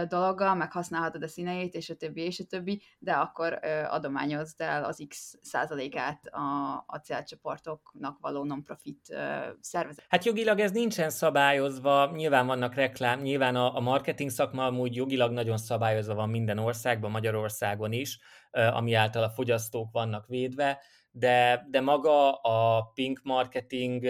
dologgal, 0.08 0.56
meg 0.56 0.72
használhatod 0.72 1.24
a 1.24 1.28
színeit, 1.28 1.74
és 1.74 1.90
a 1.90 1.96
többi, 1.96 2.22
és 2.22 2.40
a 2.40 2.44
többi, 2.44 2.82
de 3.00 3.12
akkor 3.12 3.60
adományozd 3.90 4.62
el 4.62 4.84
az 4.84 5.06
X 5.08 5.38
százalékát 5.42 6.26
a, 6.26 6.84
a 6.88 6.98
célcsoportoknak 6.98 8.18
való 8.20 8.44
non-profit 8.44 9.18
szervezet. 9.60 10.06
Hát 10.10 10.26
jogilag 10.26 10.60
ez 10.60 10.72
nincsen 10.72 11.10
szabályozva, 11.10 12.12
nyilván 12.16 12.48
vannak 12.48 12.74
reklám, 12.74 13.22
nyilván 13.22 13.56
a, 13.56 13.76
a 13.76 13.80
marketing 13.80 14.30
szakma 14.30 14.66
amúgy 14.66 14.96
jogilag 14.96 15.32
nagyon 15.32 15.58
szabályozva 15.58 16.14
van 16.14 16.30
minden 16.30 16.58
országban, 16.58 17.12
Magyarországon 17.12 17.92
is, 17.92 18.20
ami 18.52 18.94
által 18.94 19.24
a 19.24 19.30
fogyasztók 19.30 19.92
vannak 19.92 20.28
védve, 20.28 20.80
de, 21.12 21.66
de 21.70 21.82
maga 21.82 22.32
a 22.34 22.84
pink 22.94 23.20
marketing 23.24 24.04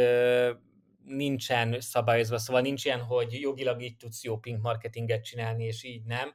nincsen 1.10 1.80
szabályozva, 1.80 2.38
szóval 2.38 2.62
nincs 2.62 2.86
ilyen, 2.86 3.00
hogy 3.00 3.40
jogilag 3.40 3.82
így 3.82 3.98
tudsz 3.98 4.24
jó 4.24 4.38
pink 4.38 4.62
marketinget 4.62 5.24
csinálni, 5.24 5.64
és 5.66 5.84
így 5.84 6.04
nem. 6.04 6.34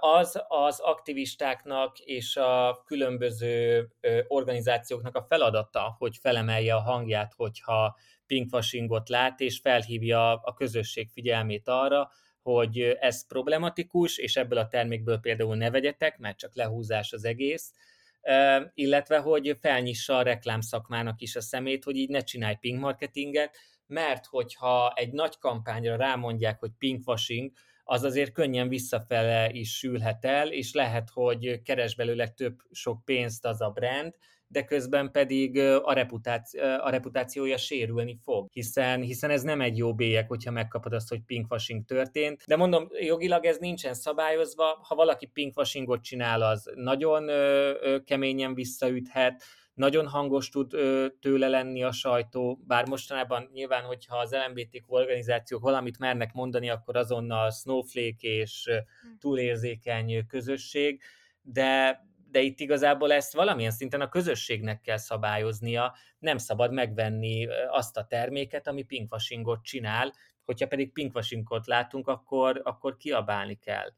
Az 0.00 0.42
az 0.48 0.80
aktivistáknak 0.80 1.98
és 1.98 2.36
a 2.36 2.82
különböző 2.86 3.88
organizációknak 4.28 5.16
a 5.16 5.26
feladata, 5.28 5.94
hogy 5.98 6.16
felemelje 6.16 6.74
a 6.74 6.80
hangját, 6.80 7.32
hogyha 7.36 7.96
pinkwashingot 8.26 9.08
lát, 9.08 9.40
és 9.40 9.58
felhívja 9.58 10.32
a 10.32 10.54
közösség 10.54 11.08
figyelmét 11.08 11.68
arra, 11.68 12.10
hogy 12.42 12.80
ez 12.80 13.26
problematikus, 13.26 14.18
és 14.18 14.36
ebből 14.36 14.58
a 14.58 14.68
termékből 14.68 15.18
például 15.18 15.56
ne 15.56 15.70
vegyetek, 15.70 16.18
mert 16.18 16.38
csak 16.38 16.54
lehúzás 16.54 17.12
az 17.12 17.24
egész, 17.24 17.72
illetve 18.74 19.18
hogy 19.18 19.56
felnyissa 19.60 20.16
a 20.16 20.22
reklámszakmának 20.22 21.20
is 21.20 21.36
a 21.36 21.40
szemét, 21.40 21.84
hogy 21.84 21.96
így 21.96 22.08
ne 22.08 22.20
csinálj 22.20 22.56
pink 22.60 22.80
marketinget, 22.80 23.56
mert 23.86 24.26
hogyha 24.26 24.92
egy 24.94 25.12
nagy 25.12 25.38
kampányra 25.38 25.96
rámondják, 25.96 26.58
hogy 26.58 26.70
pinkwashing, 26.78 27.50
az 27.84 28.02
azért 28.02 28.32
könnyen 28.32 28.68
visszafele 28.68 29.50
is 29.50 29.76
sülhet 29.76 30.24
el, 30.24 30.52
és 30.52 30.72
lehet, 30.72 31.10
hogy 31.12 31.62
keres 31.62 31.94
belőle 31.94 32.28
több 32.28 32.58
sok 32.70 33.04
pénzt 33.04 33.44
az 33.44 33.60
a 33.60 33.70
brand, 33.70 34.14
de 34.48 34.64
közben 34.64 35.10
pedig 35.12 35.58
a, 35.58 35.92
reputáci- 35.92 36.58
a 36.58 36.90
reputációja 36.90 37.56
sérülni 37.56 38.18
fog, 38.22 38.48
hiszen, 38.52 39.00
hiszen 39.00 39.30
ez 39.30 39.42
nem 39.42 39.60
egy 39.60 39.76
jó 39.76 39.94
bélyek, 39.94 40.28
hogyha 40.28 40.50
megkapod 40.50 40.92
azt, 40.92 41.08
hogy 41.08 41.20
pinkwashing 41.26 41.84
történt. 41.84 42.42
De 42.46 42.56
mondom, 42.56 42.88
jogilag 43.00 43.44
ez 43.44 43.58
nincsen 43.58 43.94
szabályozva, 43.94 44.78
ha 44.82 44.94
valaki 44.94 45.26
pinkwashingot 45.26 46.02
csinál, 46.02 46.42
az 46.42 46.70
nagyon 46.74 47.28
ö, 47.28 47.72
ö, 47.80 48.02
keményen 48.04 48.54
visszaüthet, 48.54 49.44
nagyon 49.76 50.06
hangos 50.06 50.48
tud 50.48 50.72
ö, 50.74 51.06
tőle 51.20 51.48
lenni 51.48 51.82
a 51.82 51.92
sajtó, 51.92 52.60
bár 52.66 52.88
mostanában 52.88 53.50
nyilván, 53.52 53.82
hogyha 53.82 54.16
az 54.16 54.36
LMBTQ 54.46 54.94
organizációk 54.94 55.62
valamit 55.62 55.98
mernek 55.98 56.32
mondani, 56.32 56.70
akkor 56.70 56.96
azonnal 56.96 57.50
Snowflake 57.50 58.28
és 58.28 58.64
hm. 58.66 59.08
túlérzékeny 59.18 60.26
közösség, 60.26 61.02
de, 61.42 62.00
de 62.30 62.40
itt 62.40 62.60
igazából 62.60 63.12
ezt 63.12 63.34
valamilyen 63.34 63.70
szinten 63.70 64.00
a 64.00 64.08
közösségnek 64.08 64.80
kell 64.80 64.96
szabályoznia, 64.96 65.94
nem 66.18 66.38
szabad 66.38 66.72
megvenni 66.72 67.46
azt 67.68 67.96
a 67.96 68.04
terméket, 68.04 68.66
ami 68.66 68.82
pinkwashingot 68.82 69.62
csinál, 69.62 70.12
hogyha 70.44 70.66
pedig 70.66 70.92
pinkwashingot 70.92 71.66
látunk, 71.66 72.08
akkor, 72.08 72.60
akkor 72.64 72.96
kiabálni 72.96 73.54
kell. 73.54 73.92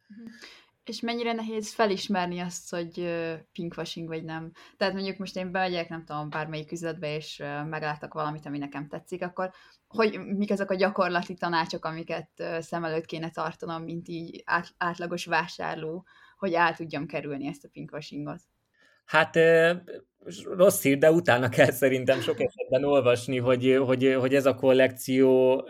És 0.89 1.01
mennyire 1.01 1.33
nehéz 1.33 1.75
felismerni 1.75 2.39
azt, 2.39 2.71
hogy 2.71 3.15
pinkwashing 3.53 4.09
vagy 4.09 4.25
nem. 4.25 4.53
Tehát 4.77 4.95
mondjuk 4.95 5.19
most 5.19 5.37
én 5.37 5.53
bemegyek, 5.53 5.89
nem 5.89 6.05
tudom, 6.05 6.31
bármelyik 6.31 6.73
üzletbe, 6.73 7.17
és 7.17 7.43
meglátok 7.69 8.15
valamit, 8.15 8.47
ami 8.47 8.59
nekem 8.59 8.89
tetszik, 8.89 9.23
akkor 9.23 9.51
hogy 9.89 10.21
mik 10.37 10.51
ezek 10.51 10.71
a 10.71 10.75
gyakorlati 10.75 11.35
tanácsok, 11.35 11.85
amiket 11.85 12.29
szem 12.59 12.85
előtt 12.85 13.05
kéne 13.05 13.31
tartanom, 13.31 13.83
mint 13.83 14.09
így 14.09 14.43
át, 14.45 14.75
átlagos 14.79 15.25
vásárló, 15.25 16.07
hogy 16.39 16.55
át 16.55 16.77
tudjam 16.77 17.07
kerülni 17.07 17.47
ezt 17.47 17.65
a 17.65 17.69
pinkwashingot? 17.73 18.41
Hát 19.05 19.39
rossz 20.45 20.83
hír, 20.83 20.99
de 20.99 21.13
utána 21.13 21.49
kell 21.49 21.71
szerintem 21.71 22.21
sok 22.21 22.41
esetben 22.41 22.85
olvasni, 22.85 23.39
hogy, 23.39 23.79
hogy, 23.87 24.17
hogy 24.21 24.35
ez 24.35 24.47
a 24.47 24.55
kollekció 24.55 25.61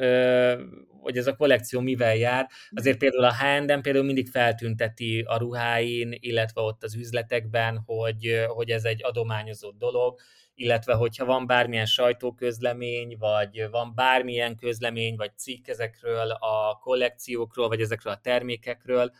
hogy 1.08 1.16
ez 1.16 1.26
a 1.26 1.36
kollekció 1.36 1.80
mivel 1.80 2.16
jár. 2.16 2.48
Azért 2.70 2.98
például 2.98 3.24
a 3.24 3.34
H&M 3.34 3.80
például 3.80 4.04
mindig 4.04 4.28
feltünteti 4.28 5.20
a 5.26 5.38
ruháin, 5.38 6.16
illetve 6.20 6.60
ott 6.60 6.82
az 6.82 6.94
üzletekben, 6.94 7.82
hogy, 7.86 8.44
hogy 8.46 8.70
ez 8.70 8.84
egy 8.84 9.04
adományozott 9.04 9.78
dolog, 9.78 10.20
illetve 10.54 10.94
hogyha 10.94 11.24
van 11.24 11.46
bármilyen 11.46 11.86
sajtóközlemény, 11.86 13.16
vagy 13.18 13.68
van 13.70 13.92
bármilyen 13.94 14.56
közlemény, 14.56 15.16
vagy 15.16 15.30
cikk 15.36 15.68
ezekről 15.68 16.30
a 16.30 16.78
kollekciókról, 16.82 17.68
vagy 17.68 17.80
ezekről 17.80 18.12
a 18.12 18.20
termékekről, 18.22 19.10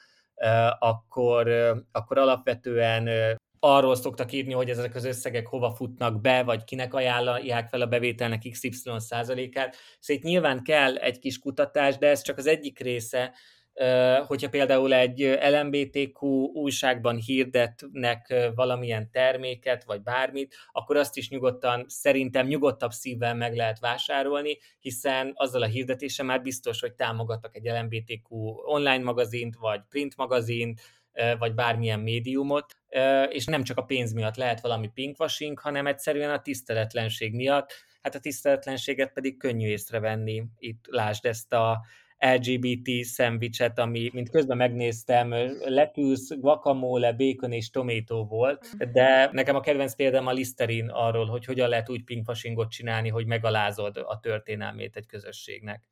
akkor, 0.79 1.48
akkor 1.92 2.18
alapvetően 2.18 3.09
arról 3.61 3.94
szoktak 3.94 4.33
írni, 4.33 4.53
hogy 4.53 4.71
ezek 4.71 4.94
az 4.94 5.05
összegek 5.05 5.47
hova 5.47 5.71
futnak 5.71 6.21
be, 6.21 6.42
vagy 6.42 6.64
kinek 6.64 6.94
ajánlják 6.94 7.68
fel 7.68 7.81
a 7.81 7.87
bevételnek 7.87 8.42
XY 8.51 8.73
százalékát. 8.97 9.77
Szóval 9.99 10.23
nyilván 10.25 10.62
kell 10.62 10.97
egy 10.97 11.18
kis 11.18 11.38
kutatás, 11.38 11.99
de 11.99 12.09
ez 12.09 12.23
csak 12.23 12.38
az 12.38 12.47
egyik 12.47 12.79
része, 12.79 13.33
hogyha 14.27 14.49
például 14.49 14.94
egy 14.94 15.38
LMBTQ 15.51 16.27
újságban 16.53 17.16
hirdetnek 17.16 18.51
valamilyen 18.55 19.11
terméket, 19.11 19.85
vagy 19.85 20.03
bármit, 20.03 20.55
akkor 20.73 20.97
azt 20.97 21.16
is 21.16 21.29
nyugodtan, 21.29 21.85
szerintem 21.88 22.47
nyugodtabb 22.47 22.90
szívvel 22.90 23.35
meg 23.35 23.55
lehet 23.55 23.79
vásárolni, 23.79 24.59
hiszen 24.79 25.33
azzal 25.35 25.62
a 25.62 25.66
hirdetése 25.66 26.23
már 26.23 26.42
biztos, 26.42 26.81
hogy 26.81 26.94
támogattak 26.94 27.57
egy 27.57 27.64
LMBTQ 27.64 28.37
online 28.64 29.03
magazint, 29.05 29.57
vagy 29.57 29.81
print 29.88 30.16
magazint, 30.16 30.81
vagy 31.38 31.54
bármilyen 31.54 32.00
médiumot, 32.00 32.76
és 33.28 33.44
nem 33.44 33.62
csak 33.62 33.78
a 33.78 33.83
pénz 33.83 34.12
miatt 34.12 34.37
lehet 34.37 34.61
valami 34.61 34.90
pinkwashing, 34.94 35.59
hanem 35.59 35.87
egyszerűen 35.87 36.31
a 36.31 36.42
tiszteletlenség 36.42 37.35
miatt. 37.35 37.72
Hát 38.02 38.14
a 38.14 38.20
tiszteletlenséget 38.20 39.12
pedig 39.12 39.37
könnyű 39.37 39.68
észrevenni. 39.68 40.44
Itt 40.59 40.85
lásd 40.90 41.24
ezt 41.24 41.52
a 41.52 41.81
LGBT 42.18 43.04
szendvicset, 43.04 43.78
ami, 43.78 44.11
mint 44.12 44.31
közben 44.31 44.57
megnéztem, 44.57 45.35
letűsz, 45.64 46.28
guacamole, 46.37 47.12
bacon 47.12 47.52
és 47.52 47.70
tomato 47.70 48.24
volt, 48.24 48.76
de 48.92 49.28
nekem 49.33 49.57
a 49.57 49.61
kedvenc 49.61 49.94
példám 49.94 50.26
a 50.26 50.33
Listerin 50.33 50.88
arról, 50.88 51.26
hogy 51.26 51.44
hogyan 51.44 51.68
lehet 51.68 51.90
úgy 51.90 52.04
pinkwashingot 52.04 52.70
csinálni, 52.70 53.09
hogy 53.09 53.26
megalázod 53.26 53.96
a 53.96 54.20
történelmét 54.20 54.96
egy 54.96 55.07
közösségnek. 55.07 55.83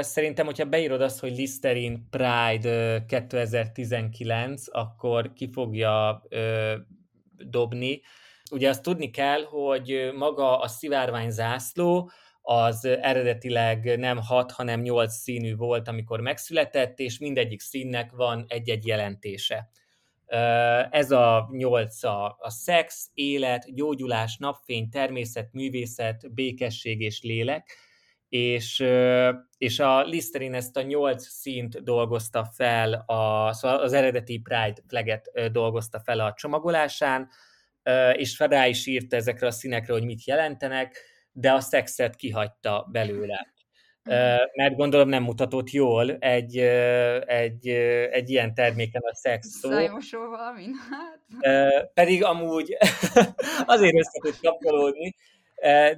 Szerintem, 0.00 0.46
hogyha 0.46 0.64
beírod 0.64 1.00
azt, 1.00 1.20
hogy 1.20 1.36
Listerine 1.36 1.98
Pride 2.10 3.04
2019, 3.06 4.64
akkor 4.70 5.32
ki 5.32 5.50
fogja 5.52 6.22
dobni. 7.36 8.00
Ugye 8.50 8.68
azt 8.68 8.82
tudni 8.82 9.10
kell, 9.10 9.42
hogy 9.44 10.10
maga 10.14 10.58
a 10.58 10.68
szivárvány 10.68 11.30
zászló 11.30 12.10
az 12.42 12.84
eredetileg 12.84 13.98
nem 13.98 14.18
hat, 14.18 14.52
hanem 14.52 14.80
nyolc 14.80 15.14
színű 15.14 15.56
volt, 15.56 15.88
amikor 15.88 16.20
megszületett, 16.20 16.98
és 16.98 17.18
mindegyik 17.18 17.60
színnek 17.60 18.10
van 18.12 18.44
egy-egy 18.48 18.86
jelentése. 18.86 19.70
Ez 20.90 21.10
a 21.10 21.48
nyolc 21.52 22.04
a, 22.04 22.36
a 22.38 22.50
szex, 22.50 23.10
élet, 23.14 23.74
gyógyulás, 23.74 24.36
napfény, 24.36 24.88
természet, 24.88 25.52
művészet, 25.52 26.34
békesség 26.34 27.00
és 27.00 27.22
lélek 27.22 27.90
és, 28.32 28.84
és 29.58 29.78
a 29.78 30.02
Listerine 30.02 30.56
ezt 30.56 30.76
a 30.76 30.82
nyolc 30.82 31.26
szint 31.26 31.82
dolgozta 31.82 32.44
fel, 32.44 32.92
a, 33.06 33.52
szóval 33.52 33.78
az 33.78 33.92
eredeti 33.92 34.38
Pride 34.38 34.82
flaget 34.88 35.50
dolgozta 35.52 36.00
fel 36.00 36.20
a 36.20 36.32
csomagolásán, 36.36 37.28
és 38.12 38.38
rá 38.38 38.66
is 38.66 38.86
írta 38.86 39.16
ezekre 39.16 39.46
a 39.46 39.50
színekre, 39.50 39.92
hogy 39.92 40.04
mit 40.04 40.24
jelentenek, 40.24 40.96
de 41.32 41.52
a 41.52 41.60
szexet 41.60 42.16
kihagyta 42.16 42.88
belőle. 42.92 43.52
mert 44.54 44.76
gondolom 44.76 45.08
nem 45.08 45.22
mutatott 45.22 45.70
jól 45.70 46.10
egy, 46.12 46.58
egy, 47.26 47.68
egy 48.10 48.30
ilyen 48.30 48.54
terméken 48.54 49.02
a 49.04 49.14
szex 49.14 49.48
szó. 49.48 49.70
Szájmosó 49.70 50.18
valamin, 50.18 50.72
hát. 50.90 51.92
Pedig 51.94 52.24
amúgy 52.24 52.76
azért 53.66 53.98
össze 53.98 54.18
tud 54.22 54.38
kapcsolódni, 54.40 55.14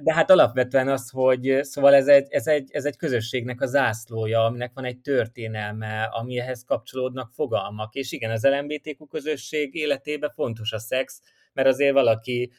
de 0.01 0.13
hát 0.13 0.31
alapvetően 0.31 0.87
az, 0.87 1.09
hogy 1.09 1.59
szóval 1.61 1.93
ez 1.93 2.07
egy, 2.07 2.27
ez, 2.29 2.47
egy, 2.47 2.69
ez 2.71 2.85
egy 2.85 2.97
közösségnek 2.97 3.61
a 3.61 3.65
zászlója, 3.65 4.45
aminek 4.45 4.71
van 4.73 4.85
egy 4.85 4.99
történelme, 4.99 6.03
amihez 6.03 6.63
kapcsolódnak 6.63 7.31
fogalmak, 7.33 7.93
és 7.93 8.11
igen, 8.11 8.31
az 8.31 8.43
LMBTQ 8.43 9.07
közösség 9.07 9.75
életében 9.75 10.31
fontos 10.35 10.71
a 10.71 10.79
szex, 10.79 11.21
mert 11.53 11.67
azért 11.67 11.93
valaki 11.93 12.51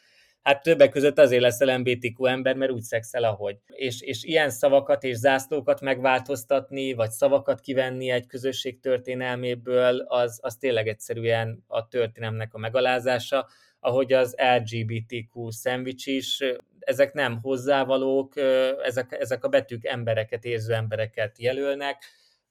hát 0.42 0.62
többek 0.62 0.90
között 0.90 1.18
azért 1.18 1.42
lesz 1.42 1.60
LMBTQ 1.60 2.24
ember, 2.24 2.54
mert 2.54 2.72
úgy 2.72 2.82
szexel, 2.82 3.24
ahogy. 3.24 3.56
És, 3.66 4.00
és 4.00 4.24
ilyen 4.24 4.50
szavakat 4.50 5.02
és 5.02 5.16
zászlókat 5.16 5.80
megváltoztatni, 5.80 6.92
vagy 6.92 7.10
szavakat 7.10 7.60
kivenni 7.60 8.10
egy 8.10 8.26
közösség 8.26 8.80
történelméből, 8.80 9.98
az, 9.98 10.38
az 10.42 10.56
tényleg 10.56 10.88
egyszerűen 10.88 11.64
a 11.66 11.88
történelmnek 11.88 12.54
a 12.54 12.58
megalázása, 12.58 13.48
ahogy 13.80 14.12
az 14.12 14.36
LGBTQ 14.38 15.50
szendvics 15.50 16.06
is, 16.06 16.42
ezek 16.78 17.12
nem 17.12 17.38
hozzávalók, 17.42 18.36
ezek, 18.82 19.16
ezek 19.20 19.44
a 19.44 19.48
betűk 19.48 19.84
embereket, 19.84 20.44
érző 20.44 20.74
embereket 20.74 21.38
jelölnek, 21.38 22.04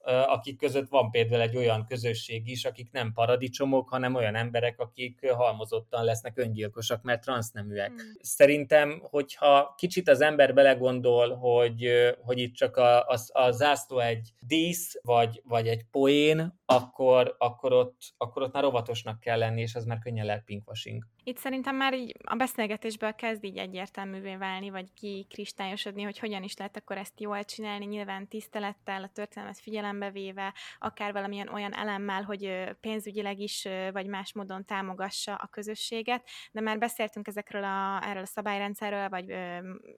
akik 0.05 0.57
között 0.57 0.89
van 0.89 1.11
például 1.11 1.41
egy 1.41 1.55
olyan 1.55 1.85
közösség 1.85 2.47
is, 2.47 2.65
akik 2.65 2.91
nem 2.91 3.13
paradicsomok, 3.13 3.89
hanem 3.89 4.15
olyan 4.15 4.35
emberek, 4.35 4.79
akik 4.79 5.31
halmozottan 5.31 6.03
lesznek 6.03 6.37
öngyilkosak, 6.37 7.03
mert 7.03 7.21
transzneműek. 7.21 7.87
Hmm. 7.87 7.97
Szerintem, 8.21 8.99
hogyha 9.03 9.73
kicsit 9.77 10.09
az 10.09 10.21
ember 10.21 10.53
belegondol, 10.53 11.35
hogy, 11.35 11.89
hogy 12.19 12.39
itt 12.39 12.53
csak 12.53 12.77
a, 12.77 13.07
a, 13.07 13.17
a 13.31 13.51
zászló 13.51 13.99
egy 13.99 14.29
dísz, 14.39 14.99
vagy, 15.01 15.41
vagy 15.43 15.67
egy 15.67 15.85
poén, 15.91 16.59
akkor, 16.65 17.35
akkor, 17.37 17.73
ott, 17.73 17.97
akkor 18.17 18.41
ott 18.41 18.53
már 18.53 18.65
óvatosnak 18.65 19.19
kell 19.19 19.37
lenni, 19.37 19.61
és 19.61 19.75
az 19.75 19.85
már 19.85 19.99
könnyen 19.99 20.25
lehet 20.25 20.43
pinkwashing. 20.43 21.03
Itt 21.27 21.37
szerintem 21.37 21.75
már 21.75 21.93
így 21.93 22.15
a 22.23 22.35
beszélgetésből 22.35 23.13
kezd 23.13 23.43
így 23.43 23.57
egyértelművé 23.57 24.35
válni, 24.35 24.69
vagy 24.69 24.93
kikristályosodni, 24.93 26.03
hogy 26.03 26.19
hogyan 26.19 26.43
is 26.43 26.57
lehet 26.57 26.77
akkor 26.77 26.97
ezt 26.97 27.19
jól 27.19 27.43
csinálni, 27.43 27.85
nyilván 27.85 28.27
tisztelettel, 28.27 29.03
a 29.03 29.07
történelmet 29.07 29.59
figyelembe 29.59 30.11
véve, 30.11 30.53
akár 30.79 31.13
valamilyen 31.13 31.47
olyan 31.47 31.73
elemmel, 31.73 32.23
hogy 32.23 32.69
pénzügyileg 32.79 33.39
is, 33.39 33.67
vagy 33.91 34.07
más 34.07 34.33
módon 34.33 34.65
támogassa 34.65 35.35
a 35.35 35.47
közösséget, 35.47 36.29
de 36.51 36.61
már 36.61 36.77
beszéltünk 36.77 37.27
ezekről 37.27 37.63
a, 37.63 38.01
erről 38.03 38.23
a 38.23 38.25
szabályrendszerről, 38.25 39.09
vagy 39.09 39.35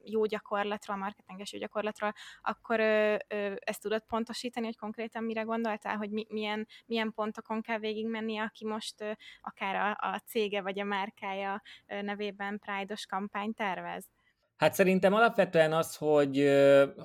jó 0.03 0.25
gyakorlatról, 0.25 0.97
marketinges 0.97 1.53
jó 1.53 1.59
gyakorlatról, 1.59 2.13
akkor 2.41 2.79
ezt 3.59 3.81
tudod 3.81 4.03
pontosítani, 4.07 4.65
hogy 4.65 4.77
konkrétan 4.77 5.23
mire 5.23 5.41
gondoltál, 5.41 5.95
hogy 5.95 6.09
mi, 6.09 6.25
milyen, 6.29 6.67
milyen 6.85 7.11
pontokon 7.13 7.61
kell 7.61 7.79
végigmenni, 7.79 8.37
aki 8.37 8.65
most 8.65 9.17
akár 9.41 9.75
a, 9.75 10.09
a 10.11 10.19
cége 10.25 10.61
vagy 10.61 10.79
a 10.79 10.83
márka 10.83 11.15
márkája 11.21 11.61
nevében 12.01 12.59
Pride-os 12.59 13.05
kampány 13.05 13.53
tervez? 13.53 14.05
Hát 14.57 14.73
szerintem 14.73 15.13
alapvetően 15.13 15.73
az, 15.73 15.95
hogy, 15.95 16.49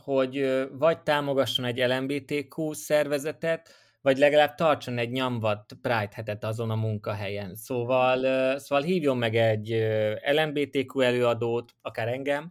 hogy 0.05 0.67
vagy 0.73 1.03
támogasson 1.03 1.65
egy 1.65 1.79
LMBTQ 1.79 2.73
szervezetet, 2.73 3.71
vagy 4.01 4.19
legalább 4.19 4.55
tartson 4.55 4.99
egy 4.99 5.11
nyomvat 5.11 5.73
Pride 5.83 6.09
hetet 6.15 6.45
azon 6.45 6.71
a 6.71 6.75
munkahelyen. 6.75 7.55
Szóval, 7.55 8.59
szóval 8.59 8.85
hívjon 8.85 9.17
meg 9.17 9.35
egy 9.35 9.85
LMBTQ 10.33 11.01
előadót, 11.01 11.75
akár 11.83 12.09
engem, 12.09 12.51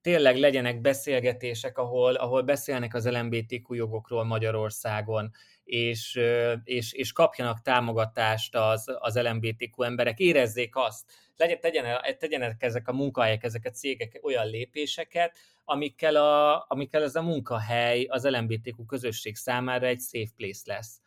tényleg 0.00 0.36
legyenek 0.36 0.80
beszélgetések, 0.80 1.78
ahol, 1.78 2.14
ahol 2.14 2.42
beszélnek 2.42 2.94
az 2.94 3.08
LMBTQ 3.08 3.74
jogokról 3.74 4.24
Magyarországon, 4.24 5.30
és, 5.68 6.20
és, 6.64 6.92
és 6.92 7.12
kapjanak 7.12 7.62
támogatást 7.62 8.54
az, 8.54 8.96
az 8.98 9.18
LMBTQ 9.18 9.82
emberek, 9.82 10.18
érezzék 10.18 10.76
azt, 10.76 11.04
legyen, 11.36 11.60
tegyenek, 11.60 12.16
tegyenek 12.16 12.62
ezek 12.62 12.88
a 12.88 12.92
munkahelyek, 12.92 13.44
ezek 13.44 13.64
a 13.64 13.70
cégek 13.70 14.18
olyan 14.22 14.46
lépéseket, 14.46 15.38
amikkel, 15.64 16.16
a, 16.16 16.64
amikkel 16.68 17.02
ez 17.02 17.14
a 17.14 17.22
munkahely 17.22 18.04
az 18.04 18.24
LMBTQ 18.24 18.86
közösség 18.86 19.36
számára 19.36 19.86
egy 19.86 20.00
safe 20.00 20.32
place 20.36 20.62
lesz. 20.64 21.00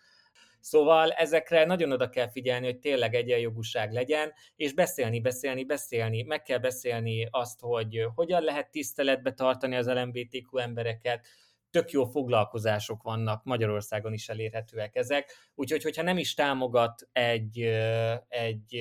Szóval 0.60 1.12
ezekre 1.12 1.66
nagyon 1.66 1.92
oda 1.92 2.10
kell 2.10 2.30
figyelni, 2.30 2.66
hogy 2.66 2.80
tényleg 2.80 3.16
egyenjogúság 3.16 3.92
legyen, 3.92 4.34
és 4.56 4.74
beszélni, 4.74 5.20
beszélni, 5.20 5.64
beszélni. 5.64 6.22
Meg 6.22 6.42
kell 6.44 6.58
beszélni 6.58 7.28
azt, 7.32 7.60
hogy 7.60 8.08
hogyan 8.16 8.44
lehet 8.44 8.72
tiszteletbe 8.72 9.34
tartani 9.34 9.76
az 9.76 9.88
LMBTQ 9.88 10.58
embereket, 10.58 11.28
tök 11.72 11.92
jó 11.92 12.06
foglalkozások 12.06 13.04
vannak, 13.04 13.44
Magyarországon 13.44 14.14
is 14.14 14.30
elérhetőek 14.30 14.96
ezek, 14.96 15.32
úgyhogy 15.56 15.84
hogyha 15.84 16.02
nem 16.02 16.18
is 16.18 16.34
támogat 16.34 17.10
egy, 17.12 17.62
egy, 18.28 18.76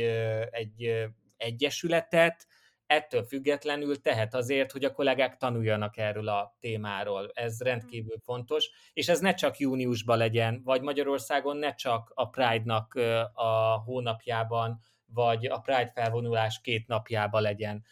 egy 0.51 1.09
egyesületet, 1.37 2.47
ettől 2.87 3.23
függetlenül 3.23 4.01
tehet 4.01 4.35
azért, 4.35 4.73
hogy 4.73 4.85
a 4.85 4.93
kollégák 4.93 5.37
tanuljanak 5.37 5.97
erről 5.97 6.29
a 6.29 6.57
témáról. 6.61 7.31
Ez 7.35 7.61
rendkívül 7.61 8.17
fontos, 8.25 8.71
és 8.93 9.09
ez 9.09 9.21
ne 9.21 9.35
csak 9.35 9.59
júniusban 9.59 10.19
legyen, 10.19 10.61
vagy 10.65 10.83
Magyarországon 10.83 11.57
ne 11.57 11.75
csak 11.75 12.13
a 12.15 12.29
Pride-nak 12.29 12.95
a 13.33 13.83
hónapjában, 13.85 14.81
vagy 15.07 15.47
a 15.47 15.59
Pride 15.59 15.91
felvonulás 15.95 16.61
két 16.61 16.87
napjában 16.87 17.43
legyen. 17.43 17.85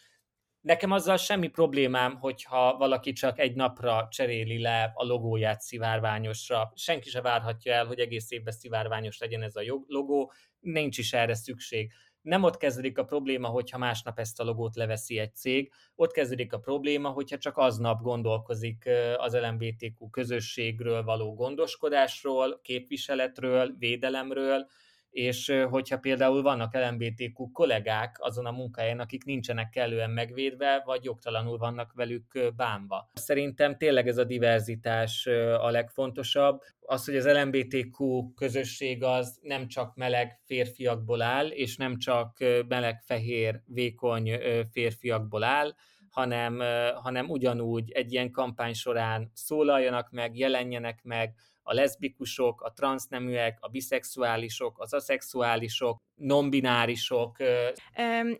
Nekem 0.61 0.91
azzal 0.91 1.17
semmi 1.17 1.47
problémám, 1.47 2.15
hogyha 2.15 2.77
valaki 2.77 3.11
csak 3.11 3.39
egy 3.39 3.55
napra 3.55 4.07
cseréli 4.11 4.61
le 4.61 4.91
a 4.93 5.03
logóját 5.03 5.61
szivárványosra. 5.61 6.71
Senki 6.75 7.09
se 7.09 7.21
várhatja 7.21 7.73
el, 7.73 7.85
hogy 7.85 7.99
egész 7.99 8.31
évben 8.31 8.53
szivárványos 8.53 9.17
legyen 9.17 9.41
ez 9.41 9.55
a 9.55 9.61
logó, 9.87 10.31
nincs 10.59 10.97
is 10.97 11.13
erre 11.13 11.33
szükség. 11.33 11.91
Nem 12.21 12.43
ott 12.43 12.57
kezdődik 12.57 12.97
a 12.97 13.03
probléma, 13.03 13.47
hogyha 13.47 13.77
másnap 13.77 14.19
ezt 14.19 14.39
a 14.39 14.43
logót 14.43 14.75
leveszi 14.75 15.17
egy 15.17 15.35
cég, 15.35 15.71
ott 15.95 16.11
kezdődik 16.11 16.53
a 16.53 16.59
probléma, 16.59 17.09
hogyha 17.09 17.37
csak 17.37 17.57
aznap 17.57 18.01
gondolkozik 18.01 18.89
az 19.17 19.35
LMBTQ 19.35 20.09
közösségről 20.09 21.03
való 21.03 21.33
gondoskodásról, 21.33 22.59
képviseletről, 22.61 23.75
védelemről, 23.77 24.67
és 25.09 25.53
hogyha 25.69 25.97
például 25.97 26.41
vannak 26.41 26.73
LMBTQ 26.73 27.51
kollégák 27.51 28.15
azon 28.19 28.45
a 28.45 28.51
munkahelyen, 28.51 28.99
akik 28.99 29.23
nincsenek 29.23 29.69
kellően 29.69 30.09
megvédve, 30.09 30.81
vagy 30.85 31.03
jogtalanul 31.03 31.57
vannak 31.57 31.93
velük 31.93 32.53
bánva. 32.55 33.09
Szerintem 33.13 33.77
tényleg 33.77 34.07
ez 34.07 34.17
a 34.17 34.23
diverzitás 34.23 35.25
a 35.59 35.69
legfontosabb. 35.69 36.61
Az, 36.79 37.05
hogy 37.05 37.15
az 37.15 37.27
LMBTQ 37.27 38.33
közösség 38.33 39.03
az 39.03 39.39
nem 39.41 39.67
csak 39.67 39.95
meleg 39.95 40.39
férfiakból 40.45 41.21
áll, 41.21 41.47
és 41.47 41.77
nem 41.77 41.97
csak 41.97 42.37
meleg, 42.67 43.01
fehér, 43.01 43.61
vékony 43.65 44.31
férfiakból 44.71 45.43
áll, 45.43 45.75
hanem, 46.09 46.59
hanem 46.95 47.29
ugyanúgy 47.29 47.91
egy 47.91 48.11
ilyen 48.11 48.31
kampány 48.31 48.73
során 48.73 49.31
szólaljanak 49.33 50.11
meg, 50.11 50.37
jelenjenek 50.37 50.99
meg, 51.03 51.33
a 51.69 51.73
leszbikusok, 51.73 52.61
a 52.61 52.73
transzneműek, 52.73 53.57
a 53.61 53.67
biszexuálisok, 53.67 54.79
az 54.79 54.93
aszexuálisok, 54.93 55.97
nonbinárisok. 56.15 57.37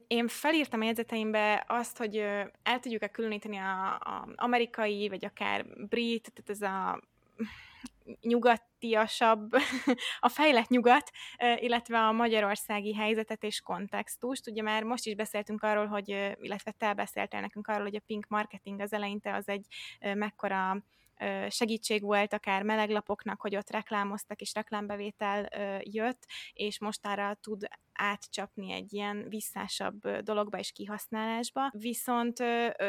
Én 0.07 0.27
felírtam 0.27 0.81
a 0.81 0.83
jegyzeteimbe 0.83 1.65
azt, 1.67 1.97
hogy 1.97 2.15
el 2.63 2.79
tudjuk-e 2.79 3.07
különíteni 3.07 3.57
a, 3.57 4.27
amerikai, 4.35 5.09
vagy 5.09 5.25
akár 5.25 5.65
brit, 5.89 6.31
tehát 6.33 6.49
ez 6.49 6.61
a 6.61 7.01
nyugatiasabb, 8.21 9.51
a 10.19 10.29
fejlett 10.29 10.67
nyugat, 10.67 11.11
illetve 11.55 11.99
a 11.99 12.11
magyarországi 12.11 12.93
helyzetet 12.93 13.43
és 13.43 13.61
kontextust. 13.61 14.49
Ugye 14.49 14.61
már 14.61 14.83
most 14.83 15.05
is 15.05 15.15
beszéltünk 15.15 15.63
arról, 15.63 15.85
hogy, 15.85 16.09
illetve 16.41 16.71
te 16.71 16.93
beszéltél 16.93 17.39
nekünk 17.39 17.67
arról, 17.67 17.83
hogy 17.83 17.95
a 17.95 18.03
pink 18.05 18.27
marketing 18.27 18.79
az 18.79 18.93
eleinte 18.93 19.33
az 19.33 19.47
egy 19.47 19.65
mekkora 19.99 20.83
segítség 21.49 22.01
volt 22.01 22.33
akár 22.33 22.63
meleglapoknak, 22.63 23.41
hogy 23.41 23.55
ott 23.55 23.69
reklámoztak, 23.69 24.41
és 24.41 24.53
reklámbevétel 24.53 25.49
jött, 25.83 26.25
és 26.53 26.79
mostára 26.79 27.33
tud 27.33 27.67
átcsapni 27.93 28.71
egy 28.71 28.93
ilyen 28.93 29.25
visszásabb 29.29 30.09
dologba 30.09 30.57
és 30.57 30.71
kihasználásba. 30.71 31.71
Viszont 31.73 32.39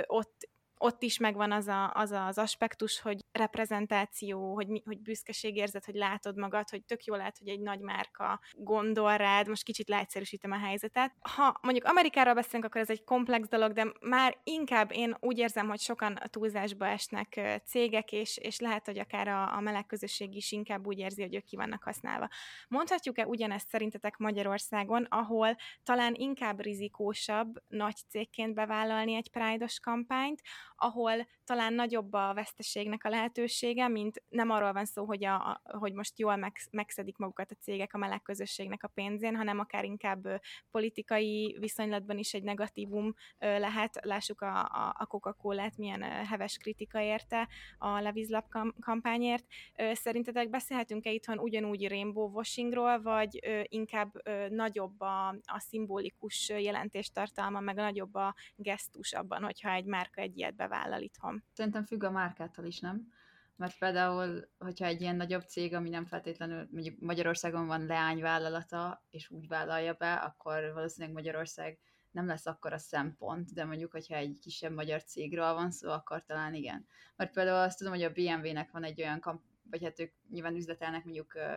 ott 0.07 0.49
ott 0.83 1.03
is 1.03 1.19
megvan 1.19 1.53
az, 1.53 1.67
a, 1.67 1.91
az 1.95 2.11
az 2.11 2.39
aspektus, 2.39 3.01
hogy 3.01 3.19
reprezentáció, 3.33 4.55
hogy, 4.55 4.83
hogy 4.85 5.01
büszkeségérzet, 5.01 5.85
hogy 5.85 5.95
látod 5.95 6.37
magad, 6.37 6.69
hogy 6.69 6.85
tök 6.85 7.05
jó 7.05 7.15
lehet, 7.15 7.39
hogy 7.39 7.49
egy 7.49 7.61
nagy 7.61 7.81
márka 7.81 8.41
gondol 8.53 9.17
rád, 9.17 9.49
most 9.49 9.63
kicsit 9.63 9.89
leegyszerűsítem 9.89 10.53
a 10.53 10.59
helyzetet. 10.59 11.15
Ha 11.37 11.59
mondjuk 11.63 11.87
Amerikáról 11.87 12.35
beszélünk, 12.35 12.65
akkor 12.65 12.81
ez 12.81 12.91
egy 12.91 13.05
komplex 13.05 13.49
dolog, 13.49 13.73
de 13.73 13.93
már 14.01 14.39
inkább 14.45 14.93
én 14.93 15.17
úgy 15.21 15.39
érzem, 15.39 15.69
hogy 15.69 15.81
sokan 15.81 16.19
túlzásba 16.31 16.87
esnek 16.87 17.61
cégek, 17.65 18.13
és, 18.13 18.37
és 18.37 18.59
lehet, 18.59 18.87
hogy 18.87 18.99
akár 18.99 19.29
a, 19.29 19.57
a 19.57 19.61
meleg 19.61 19.87
közösség 19.87 20.35
is 20.35 20.53
inkább 20.53 20.87
úgy 20.87 20.99
érzi, 20.99 21.23
hogy 21.23 21.35
ők 21.35 21.45
ki 21.45 21.57
vannak 21.57 21.83
használva. 21.83 22.29
Mondhatjuk-e 22.69 23.27
ugyanezt 23.27 23.69
szerintetek 23.69 24.17
Magyarországon, 24.17 25.07
ahol 25.09 25.57
talán 25.83 26.15
inkább 26.15 26.61
rizikósabb 26.61 27.55
nagy 27.69 27.97
cégként 28.09 28.55
bevállalni 28.55 29.15
egy 29.15 29.31
Pride-os 29.31 29.81
kampányt, 29.81 30.41
ahol 30.83 31.29
talán 31.45 31.73
nagyobb 31.73 32.13
a 32.13 32.35
veszteségnek 32.35 33.05
a 33.05 33.09
lehetősége, 33.09 33.89
mint 33.89 34.23
nem 34.29 34.51
arról 34.51 34.73
van 34.73 34.85
szó, 34.85 35.05
hogy, 35.05 35.25
a, 35.25 35.61
hogy 35.65 35.93
most 35.93 36.19
jól 36.19 36.37
meg, 36.37 36.57
megszedik 36.71 37.17
magukat 37.17 37.51
a 37.51 37.55
cégek 37.55 37.95
a 37.95 37.99
meleg 37.99 38.23
közösségnek 38.23 38.83
a 38.83 38.89
pénzén, 38.89 39.37
hanem 39.37 39.59
akár 39.59 39.85
inkább 39.85 40.41
politikai 40.71 41.57
viszonylatban 41.61 42.19
is 42.19 42.35
egy 42.35 42.43
negatívum 42.43 43.15
lehet. 43.39 43.99
Lássuk 44.03 44.41
a, 44.41 44.59
a, 44.99 45.07
Coca-Cola-t, 45.07 45.77
milyen 45.77 46.03
heves 46.03 46.57
kritika 46.57 47.01
érte 47.01 47.49
a 47.79 48.01
Levízlap 48.01 48.47
kampányért. 48.81 49.45
Szerintetek 49.93 50.51
beszélhetünk-e 50.51 51.11
itthon 51.11 51.39
ugyanúgy 51.39 51.89
rainbow 51.89 52.31
washingról, 52.31 53.03
vagy 53.03 53.41
inkább 53.63 54.13
nagyobb 54.49 55.01
a, 55.01 55.29
a 55.29 55.59
szimbolikus 55.59 56.49
jelentéstartalma, 56.49 57.61
meg 57.61 57.79
a 57.79 57.83
nagyobb 57.83 58.15
a 58.15 58.35
gesztus 58.57 59.13
abban, 59.13 59.43
hogyha 59.43 59.73
egy 59.73 59.85
márka 59.85 60.21
egy 60.21 60.39
ilyet 60.39 60.55
bevállal 60.71 61.03
itthon? 61.03 61.45
Szerintem 61.53 61.85
függ 61.85 62.03
a 62.03 62.11
márkától 62.11 62.65
is, 62.65 62.81
nem? 62.81 63.13
Mert 63.57 63.79
például, 63.79 64.49
hogyha 64.59 64.85
egy 64.85 65.01
ilyen 65.01 65.17
nagyobb 65.17 65.43
cég, 65.43 65.75
ami 65.75 65.89
nem 65.89 66.05
feltétlenül, 66.05 66.69
mondjuk 66.71 67.01
Magyarországon 67.01 67.67
van 67.67 67.87
leányvállalata, 67.87 69.05
és 69.11 69.31
úgy 69.31 69.49
vállalja 69.49 69.93
be, 69.93 70.15
akkor 70.15 70.73
valószínűleg 70.75 71.15
Magyarország 71.15 71.79
nem 72.11 72.27
lesz 72.27 72.47
akkor 72.47 72.73
a 72.73 72.79
szempont, 72.79 73.53
de 73.53 73.65
mondjuk, 73.65 73.91
hogyha 73.91 74.15
egy 74.15 74.39
kisebb 74.41 74.73
magyar 74.73 75.05
cégről 75.05 75.55
van 75.55 75.71
szó, 75.71 75.91
akkor 75.91 76.25
talán 76.25 76.55
igen. 76.55 76.87
Mert 77.17 77.33
például 77.33 77.63
azt 77.63 77.79
tudom, 77.79 77.93
hogy 77.93 78.03
a 78.03 78.13
BMW-nek 78.13 78.71
van 78.71 78.85
egy 78.85 79.01
olyan 79.01 79.21
kamp 79.21 79.43
vagy 79.71 79.83
hát 79.83 80.01
ők 80.01 80.13
nyilván 80.31 80.57
üzletelnek 80.57 81.05
mondjuk 81.05 81.35
ö, 81.35 81.53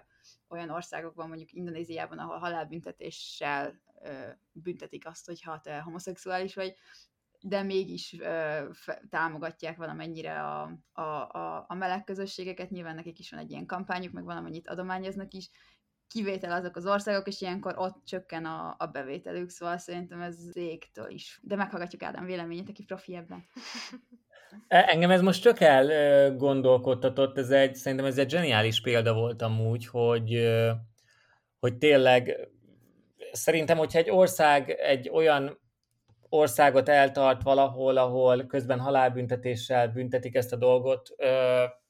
olyan 0.48 0.70
országokban, 0.70 1.28
mondjuk 1.28 1.54
Indonéziában, 1.54 2.20
ahol 2.20 2.38
halálbüntetéssel 2.38 3.80
ö, 4.02 4.30
büntetik 4.52 5.08
azt, 5.08 5.26
hogyha 5.26 5.60
te 5.60 5.80
homoszexuális 5.80 6.56
vagy, 6.56 6.76
de 7.46 7.64
mégis 7.64 8.16
ö, 8.20 8.60
fe, 8.72 9.02
támogatják 9.10 9.78
valamennyire 9.78 10.42
a, 10.42 10.80
a, 10.92 11.02
a, 11.02 11.66
a 11.68 11.76
meleg 11.76 12.04
közösségeket, 12.04 12.70
nyilván 12.70 12.96
nekik 12.96 13.20
is 13.20 13.32
van 13.32 13.40
egy 13.40 13.52
ilyen 13.52 13.66
kampányuk, 13.66 14.14
meg 14.14 14.24
valamennyit 14.24 14.68
adományoznak 14.68 15.34
is, 15.34 15.50
kivétel 16.08 16.52
azok 16.52 16.76
az 16.76 16.86
országok, 16.86 17.28
és 17.28 17.42
ilyenkor 17.42 17.74
ott 17.78 18.02
csökken 18.06 18.46
a, 18.46 18.76
a 18.78 18.86
bevételük, 18.86 19.50
szóval 19.50 19.78
szerintem 19.78 20.22
ez 20.22 20.38
égtől 20.54 21.10
is. 21.10 21.40
De 21.44 21.56
meghallgatjuk 21.56 22.04
Ádám 22.04 22.26
véleményét, 22.26 22.70
aki 22.70 22.84
profi 22.84 23.16
ebben. 23.16 23.46
E, 24.68 24.86
engem 24.88 25.12
ez 25.12 25.22
most 25.22 25.42
csak 25.42 25.60
el 25.60 26.36
gondolkodtatott, 26.36 27.38
ez 27.38 27.50
egy, 27.50 27.76
szerintem 27.76 28.08
ez 28.08 28.18
egy 28.18 28.30
zseniális 28.30 28.82
példa 28.82 29.14
volt 29.14 29.42
amúgy, 29.42 29.88
hogy, 29.88 30.48
hogy 31.60 31.78
tényleg 31.78 32.50
szerintem, 33.32 33.78
hogyha 33.78 34.00
egy 34.00 34.10
ország 34.10 34.70
egy 34.70 35.10
olyan 35.10 35.62
országot 36.34 36.90
eltart 36.90 37.44
valahol, 37.44 37.98
ahol 37.98 38.46
közben 38.46 38.80
halálbüntetéssel 38.80 39.88
büntetik 39.88 40.36
ezt 40.36 40.54
a 40.54 40.56
dolgot, 40.56 41.10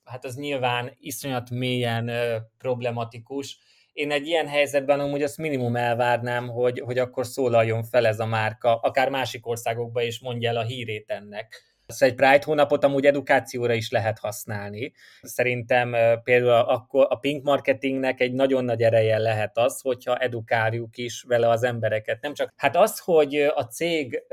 hát 0.04 0.26
az 0.26 0.36
nyilván 0.36 0.96
iszonyat 1.00 1.50
mélyen 1.50 2.12
problematikus. 2.58 3.58
Én 3.94 4.12
egy 4.12 4.28
ilyen 4.28 4.48
helyzetben 4.48 5.00
amúgy 5.00 5.22
azt 5.22 5.38
minimum 5.38 5.76
elvárnám, 5.76 6.48
hogy, 6.48 6.80
hogy 6.80 6.98
akkor 6.98 7.26
szólaljon 7.26 7.84
fel 7.84 8.08
ez 8.08 8.20
a 8.20 8.26
márka, 8.26 8.76
akár 8.76 9.10
másik 9.10 9.48
országokba 9.48 10.02
is 10.02 10.20
mondja 10.20 10.50
el 10.50 10.58
a 10.58 10.64
hírét 10.64 11.10
ennek 11.10 11.73
Szóval 11.94 12.10
egy 12.10 12.16
Pride 12.16 12.44
hónapot 12.46 12.84
amúgy 12.84 13.06
edukációra 13.06 13.74
is 13.74 13.92
lehet 13.92 14.20
használni. 14.20 14.94
Szerintem 15.22 15.96
például 16.24 16.70
akkor 16.70 17.08
a 17.10 17.16
pink 17.16 17.44
marketingnek 17.44 18.20
egy 18.20 18.34
nagyon 18.34 18.66
nagy 18.66 18.82
ereje 18.82 19.18
lehet 19.18 19.58
az, 19.58 19.82
hogyha 19.82 20.18
edukáljuk 20.18 20.98
is 20.98 21.24
vele 21.28 21.50
az 21.50 21.64
embereket. 21.64 22.22
Nem 22.22 22.34
csak, 22.34 22.54
hát 22.56 22.76
az, 22.76 23.00
hogy 23.00 23.36
a 23.56 23.64
cég 23.64 24.24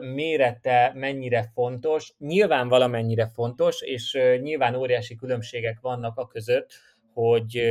mérete 0.00 0.92
mennyire 0.94 1.50
fontos, 1.54 2.12
nyilván 2.18 2.68
valamennyire 2.68 3.26
fontos, 3.34 3.82
és 3.82 4.18
nyilván 4.40 4.74
óriási 4.74 5.16
különbségek 5.16 5.78
vannak 5.80 6.18
a 6.18 6.26
között, 6.26 6.72
hogy, 7.18 7.62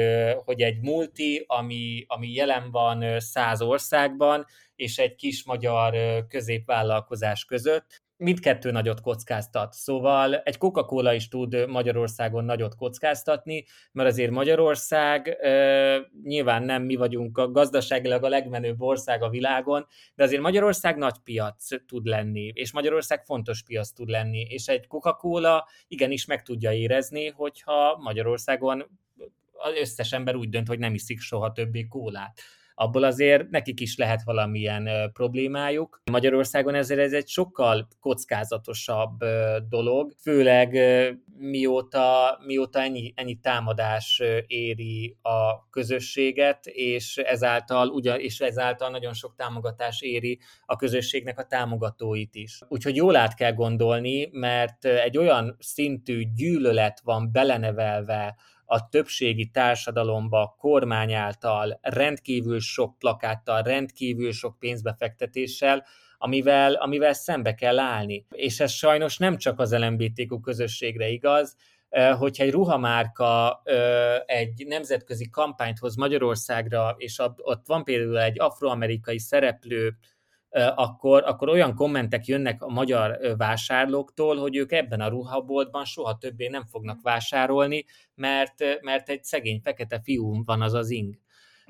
hogy 0.46 0.62
egy 0.62 0.82
multi, 0.82 1.44
ami, 1.48 2.06
ami 2.08 2.34
jelen 2.34 2.72
van 2.72 3.20
száz 3.20 3.62
országban, 3.62 4.46
és 4.76 4.98
egy 4.98 5.16
kis 5.16 5.46
magyar 5.46 5.94
középvállalkozás 6.28 7.46
között, 7.46 8.06
mindkettő 8.18 8.72
nagyot 8.72 9.02
kockáztat. 9.02 9.74
Szóval 9.74 10.36
egy 10.36 10.58
Coca-Cola 10.58 11.14
is 11.14 11.28
tud 11.28 11.68
Magyarországon 11.68 12.46
nagyot 12.46 12.76
kockáztatni, 12.76 13.66
mert 13.92 14.10
azért 14.10 14.32
Magyarország 14.32 15.38
nyilván 16.24 16.64
nem 16.64 16.84
mi 16.84 16.96
vagyunk 16.96 17.38
a 17.38 17.52
gazdaságilag 17.52 18.24
a 18.24 18.30
legmenőbb 18.30 18.82
ország 18.82 19.24
a 19.24 19.30
világon, 19.30 19.88
de 20.16 20.24
azért 20.24 20.42
Magyarország 20.42 20.98
nagy 20.98 21.18
piac 21.24 21.86
tud 21.86 22.06
lenni, 22.06 22.52
és 22.56 22.74
Magyarország 22.74 23.24
fontos 23.26 23.64
piac 23.64 23.90
tud 23.92 24.10
lenni, 24.10 24.40
és 24.40 24.68
egy 24.68 24.88
Coca-Cola 24.88 25.68
igenis 25.88 26.26
meg 26.26 26.44
tudja 26.44 26.72
érezni, 26.72 27.28
hogyha 27.28 27.98
Magyarországon 27.98 28.86
az 29.58 29.74
összes 29.80 30.12
ember 30.12 30.36
úgy 30.36 30.50
dönt, 30.50 30.68
hogy 30.68 30.80
nem 30.80 30.94
iszik 30.94 31.20
soha 31.20 31.52
többé 31.52 31.88
kólát 31.88 32.42
abból 32.80 33.04
azért 33.04 33.50
nekik 33.50 33.80
is 33.80 33.98
lehet 33.98 34.24
valamilyen 34.24 35.12
problémájuk. 35.14 36.02
Magyarországon 36.12 36.76
ezért 36.76 37.00
ez 37.00 37.14
egy 37.14 37.28
sokkal 37.28 37.88
kockázatosabb 38.00 39.24
dolog, 39.70 40.14
főleg 40.22 40.78
mióta, 41.38 42.40
mióta 42.46 42.80
ennyi, 42.82 43.14
ennyi 43.16 43.36
támadás 43.36 44.22
éri 44.48 45.18
a 45.22 45.70
közösséget, 45.70 46.66
és 46.66 47.18
ezáltal, 47.18 47.88
ugyan, 47.88 48.20
és 48.20 48.40
ezáltal 48.40 48.90
nagyon 48.90 49.14
sok 49.14 49.36
támogatás 49.36 50.02
éri 50.02 50.40
a 50.66 50.76
közösségnek 50.76 51.40
a 51.40 51.46
támogatóit 51.46 52.36
is. 52.36 52.60
Úgyhogy 52.68 52.96
jól 52.96 53.16
át 53.16 53.36
kell 53.36 53.54
gondolni, 53.54 54.30
mert 54.32 54.86
egy 54.86 55.18
olyan 55.18 55.56
szintű 55.60 56.24
gyűlölet 56.36 57.02
van 57.04 57.32
belenevelve 57.32 58.36
a 58.70 58.90
többségi 58.90 59.50
társadalomba 59.50 60.56
kormány 60.60 61.14
által 61.14 61.80
rendkívül 61.82 62.60
sok 62.60 62.98
plakáttal, 62.98 63.62
rendkívül 63.62 64.32
sok 64.32 64.60
pénzbefektetéssel, 64.60 65.86
amivel, 66.18 66.74
amivel 66.74 67.14
szembe 67.14 67.54
kell 67.54 67.80
állni. 67.80 68.26
És 68.30 68.60
ez 68.60 68.72
sajnos 68.72 69.18
nem 69.18 69.38
csak 69.38 69.60
az 69.60 69.76
LMBTQ 69.78 70.40
közösségre 70.40 71.08
igaz, 71.08 71.56
hogyha 72.18 72.44
egy 72.44 72.52
ruhamárka 72.52 73.62
egy 74.26 74.66
nemzetközi 74.68 75.30
kampányt 75.30 75.80
hoz 75.80 75.96
Magyarországra, 75.96 76.96
és 76.98 77.20
ott 77.36 77.66
van 77.66 77.84
például 77.84 78.20
egy 78.20 78.40
afroamerikai 78.40 79.20
szereplő, 79.20 79.98
akkor, 80.76 81.24
akkor 81.26 81.50
olyan 81.50 81.76
kommentek 81.76 82.26
jönnek 82.26 82.62
a 82.62 82.70
magyar 82.70 83.20
vásárlóktól, 83.38 84.38
hogy 84.38 84.56
ők 84.56 84.72
ebben 84.72 85.02
a 85.02 85.08
ruhaboltban 85.08 85.86
soha 85.86 86.18
többé 86.18 86.48
nem 86.48 86.66
fognak 86.66 87.02
vásárolni, 87.02 87.86
mert, 88.16 88.64
mert 88.82 89.10
egy 89.10 89.24
szegény 89.24 89.60
fekete 89.64 90.00
fiú 90.04 90.44
van 90.46 90.62
az 90.62 90.74
az 90.74 90.90
ing. 90.90 91.16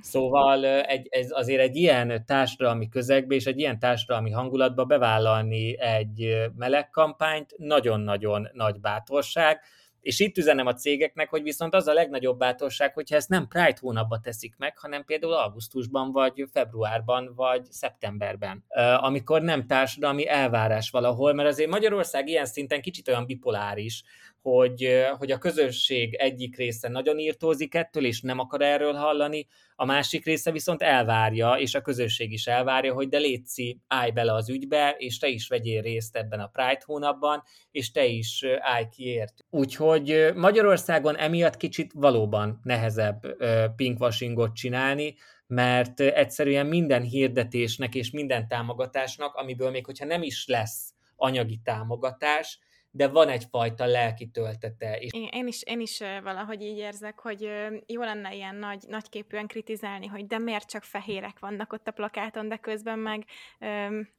Szóval 0.01 0.65
egy, 0.65 1.07
ez 1.09 1.27
azért 1.31 1.61
egy 1.61 1.75
ilyen 1.75 2.25
társadalmi 2.25 2.87
közegbe 2.87 3.35
és 3.35 3.45
egy 3.45 3.59
ilyen 3.59 3.79
társadalmi 3.79 4.31
hangulatba 4.31 4.85
bevállalni 4.85 5.79
egy 5.79 6.47
meleg 6.55 6.89
kampányt 6.89 7.53
nagyon-nagyon 7.57 8.47
nagy 8.53 8.79
bátorság, 8.79 9.61
és 10.07 10.19
itt 10.19 10.37
üzenem 10.37 10.67
a 10.67 10.73
cégeknek, 10.73 11.29
hogy 11.29 11.43
viszont 11.43 11.73
az 11.75 11.87
a 11.87 11.93
legnagyobb 11.93 12.37
bátorság, 12.37 12.93
hogyha 12.93 13.15
ezt 13.15 13.29
nem 13.29 13.47
Pride 13.47 13.77
hónapban 13.79 14.21
teszik 14.21 14.55
meg, 14.57 14.77
hanem 14.77 15.03
például 15.05 15.33
augusztusban, 15.33 16.11
vagy 16.11 16.47
februárban, 16.51 17.33
vagy 17.35 17.65
szeptemberben, 17.69 18.63
amikor 18.97 19.41
nem 19.41 19.67
társadalmi 19.67 20.27
elvárás 20.27 20.89
valahol, 20.89 21.33
mert 21.33 21.49
azért 21.49 21.69
Magyarország 21.69 22.27
ilyen 22.27 22.45
szinten 22.45 22.81
kicsit 22.81 23.07
olyan 23.07 23.25
bipoláris, 23.25 24.03
hogy, 24.51 25.05
hogy 25.17 25.31
a 25.31 25.37
közösség 25.37 26.13
egyik 26.13 26.57
része 26.57 26.89
nagyon 26.89 27.19
írtózik 27.19 27.75
ettől, 27.75 28.05
és 28.05 28.21
nem 28.21 28.39
akar 28.39 28.61
erről 28.61 28.93
hallani, 28.93 29.47
a 29.75 29.85
másik 29.85 30.25
része 30.25 30.51
viszont 30.51 30.81
elvárja, 30.81 31.53
és 31.53 31.75
a 31.75 31.81
közösség 31.81 32.31
is 32.31 32.47
elvárja, 32.47 32.93
hogy 32.93 33.07
de 33.07 33.17
létszi, 33.17 33.81
állj 33.87 34.11
bele 34.11 34.33
az 34.33 34.49
ügybe, 34.49 34.95
és 34.97 35.17
te 35.17 35.27
is 35.27 35.47
vegyél 35.47 35.81
részt 35.81 36.15
ebben 36.15 36.39
a 36.39 36.47
Pride 36.47 36.81
hónapban, 36.85 37.43
és 37.71 37.91
te 37.91 38.05
is 38.05 38.45
állj 38.59 38.87
ki 38.89 39.03
ért. 39.03 39.45
Úgyhogy 39.49 40.31
Magyarországon 40.35 41.17
emiatt 41.17 41.57
kicsit 41.57 41.91
valóban 41.93 42.59
nehezebb 42.63 43.37
pinkwashingot 43.75 44.55
csinálni, 44.55 45.15
mert 45.47 45.99
egyszerűen 45.99 46.65
minden 46.65 47.01
hirdetésnek 47.01 47.95
és 47.95 48.11
minden 48.11 48.47
támogatásnak, 48.47 49.35
amiből 49.35 49.69
még 49.69 49.85
hogyha 49.85 50.05
nem 50.05 50.23
is 50.23 50.45
lesz 50.47 50.93
anyagi 51.15 51.59
támogatás, 51.63 52.59
de 52.91 53.07
van 53.07 53.29
egyfajta 53.29 53.85
lelki 53.85 54.27
töltete. 54.27 54.97
És... 54.97 55.11
Én, 55.31 55.47
is, 55.47 55.63
én 55.63 55.79
is 55.79 55.99
valahogy 55.99 56.61
így 56.61 56.77
érzek, 56.77 57.19
hogy 57.19 57.49
jó 57.85 58.01
lenne 58.01 58.33
ilyen 58.33 58.55
nagy, 58.55 58.83
nagyképűen 58.87 59.47
kritizálni, 59.47 60.05
hogy 60.07 60.25
de 60.25 60.37
miért 60.37 60.69
csak 60.69 60.83
fehérek 60.83 61.39
vannak 61.39 61.73
ott 61.73 61.87
a 61.87 61.91
plakáton, 61.91 62.47
de 62.47 62.57
közben 62.57 62.99
meg 62.99 63.25
öm, 63.59 64.09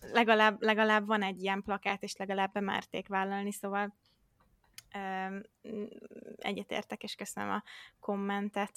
legalább, 0.00 0.62
legalább 0.62 1.06
van 1.06 1.22
egy 1.22 1.42
ilyen 1.42 1.62
plakát, 1.62 2.02
és 2.02 2.16
legalább 2.16 2.52
bemerték 2.52 3.08
vállalni, 3.08 3.52
szóval 3.52 3.94
egyetértek, 6.36 7.02
és 7.02 7.14
köszönöm 7.14 7.50
a 7.50 7.62
kommentet. 8.00 8.70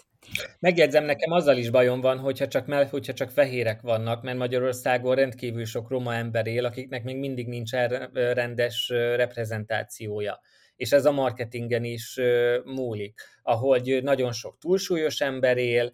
Megjegyzem, 0.60 1.04
nekem 1.04 1.32
azzal 1.32 1.58
is 1.58 1.69
bajom 1.69 2.02
van, 2.02 2.19
hogyha 2.19 2.47
csak, 2.47 2.89
hogyha 2.89 3.13
csak 3.13 3.32
fehérek 3.32 3.82
vannak, 3.82 4.24
mert 4.24 4.38
Magyarországon 4.38 5.15
rendkívül 5.15 5.65
sok 5.65 5.89
roma 5.89 6.15
ember 6.15 6.47
él, 6.47 6.65
akiknek 6.65 7.04
még 7.04 7.17
mindig 7.17 7.47
nincs 7.47 7.71
rendes 8.13 8.89
reprezentációja. 8.89 10.39
És 10.76 10.91
ez 10.91 11.06
a 11.06 11.12
marketingen 11.12 11.84
is 11.84 12.19
múlik, 12.65 13.21
ahogy 13.41 14.00
nagyon 14.04 14.32
sok 14.32 14.58
túlsúlyos 14.58 15.21
ember 15.21 15.58
él, 15.58 15.91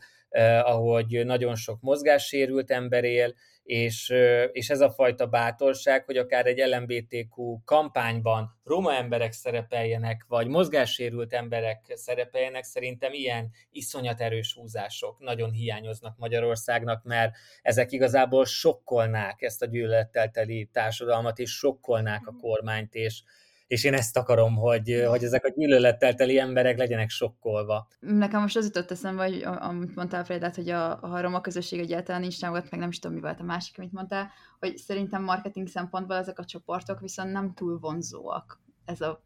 ahogy 0.61 1.25
nagyon 1.25 1.55
sok 1.55 1.81
mozgássérült 1.81 2.71
ember 2.71 3.03
él, 3.03 3.33
és, 3.67 4.13
és 4.51 4.69
ez 4.69 4.79
a 4.79 4.89
fajta 4.89 5.27
bátorság, 5.27 6.05
hogy 6.05 6.17
akár 6.17 6.45
egy 6.45 6.57
LMBTQ 6.57 7.63
kampányban 7.65 8.59
roma 8.63 8.93
emberek 8.93 9.31
szerepeljenek, 9.31 10.25
vagy 10.27 10.47
mozgássérült 10.47 11.33
emberek 11.33 11.91
szerepeljenek, 11.95 12.63
szerintem 12.63 13.13
ilyen 13.13 13.51
iszonyat 13.71 14.21
erős 14.21 14.53
húzások 14.53 15.19
nagyon 15.19 15.51
hiányoznak 15.51 16.17
Magyarországnak, 16.17 17.03
mert 17.03 17.35
ezek 17.61 17.91
igazából 17.91 18.45
sokkolnák 18.45 19.41
ezt 19.41 19.61
a 19.61 19.65
gyűlölettel 19.65 20.29
teli 20.29 20.69
társadalmat, 20.73 21.39
és 21.39 21.51
sokkolnák 21.51 22.27
a 22.27 22.31
mhm. 22.31 22.39
kormányt, 22.39 22.93
és, 22.93 23.23
és 23.67 23.83
én 23.83 23.93
ezt 23.93 24.17
akarom, 24.17 24.55
hogy, 24.55 25.03
hogy 25.07 25.23
ezek 25.23 25.45
a 25.45 25.53
gyűlölettel 25.55 26.13
teli 26.13 26.39
emberek 26.39 26.77
legyenek 26.77 27.09
sokkolva. 27.09 27.87
Nekem 27.99 28.41
most 28.41 28.57
az 28.57 28.65
jutott 28.65 28.91
eszembe, 28.91 29.23
hogy 29.23 29.41
amit 29.43 29.95
mondtál 29.95 30.25
Fredát, 30.25 30.55
hogy 30.55 30.69
a, 30.69 31.01
a 31.01 31.21
roma 31.21 31.41
közösség 31.41 31.79
egyáltalán 31.79 32.21
nincs 32.21 32.39
támogat, 32.39 32.69
meg 32.71 32.79
nem 32.79 32.89
is 32.89 32.99
tudom, 32.99 33.15
mi 33.15 33.21
volt 33.21 33.39
a 33.39 33.43
másik, 33.43 33.77
amit 33.77 33.91
mondtál, 33.91 34.31
hogy 34.59 34.77
szerintem 34.77 35.23
marketing 35.23 35.67
szempontból 35.67 36.15
ezek 36.15 36.39
a 36.39 36.45
csoportok 36.45 36.99
viszont 36.99 37.31
nem 37.31 37.53
túl 37.53 37.79
vonzóak. 37.79 38.61
Ez 38.85 39.01
a 39.01 39.25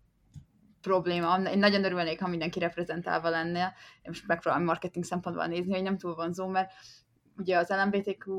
probléma. 0.82 1.42
Én 1.50 1.60
nagyon 1.60 1.84
örülnék, 1.84 2.22
ha 2.22 2.28
mindenki 2.28 2.60
reprezentálva 2.60 3.30
lenne. 3.30 3.74
Én 4.02 4.08
most 4.08 4.28
megpróbálom 4.28 4.66
marketing 4.66 5.06
szempontból 5.06 5.46
nézni, 5.46 5.74
hogy 5.74 5.84
nem 5.84 5.98
túl 5.98 6.16
vonzó, 6.16 6.48
mert 6.48 6.72
ugye 7.38 7.58
az 7.58 7.70
LMBTQ 7.70 8.32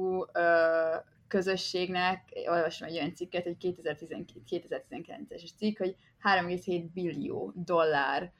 közösségnek, 1.32 2.32
olvasom 2.46 2.88
egy 2.88 2.96
olyan 2.96 3.14
cikket, 3.14 3.42
hogy 3.42 3.56
2019-es 3.60 5.56
cikk, 5.56 5.78
hogy 5.78 5.96
3,7 6.22 6.84
billió 6.92 7.52
dollár 7.54 8.32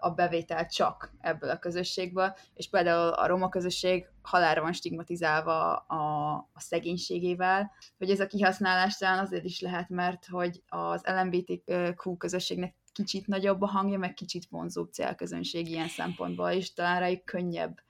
a 0.00 0.10
bevétel 0.10 0.66
csak 0.66 1.12
ebből 1.20 1.50
a 1.50 1.58
közösségből, 1.58 2.36
és 2.54 2.68
például 2.68 3.08
a 3.08 3.26
roma 3.26 3.48
közösség 3.48 4.06
halára 4.22 4.60
van 4.60 4.72
stigmatizálva 4.72 5.76
a, 5.76 6.32
a 6.52 6.60
szegénységével, 6.60 7.72
hogy 7.98 8.10
ez 8.10 8.20
a 8.20 8.26
kihasználás 8.26 8.96
talán 8.96 9.18
azért 9.18 9.44
is 9.44 9.60
lehet, 9.60 9.88
mert 9.88 10.26
hogy 10.26 10.62
az 10.68 11.04
LMBTQ 11.04 12.16
közösségnek 12.16 12.74
kicsit 12.92 13.26
nagyobb 13.26 13.62
a 13.62 13.66
hangja, 13.66 13.98
meg 13.98 14.14
kicsit 14.14 14.46
vonzóbb 14.48 14.92
célközönség 14.92 15.68
ilyen 15.68 15.88
szempontból, 15.88 16.50
és 16.50 16.72
talán 16.72 17.00
rájuk 17.00 17.24
könnyebb 17.24 17.80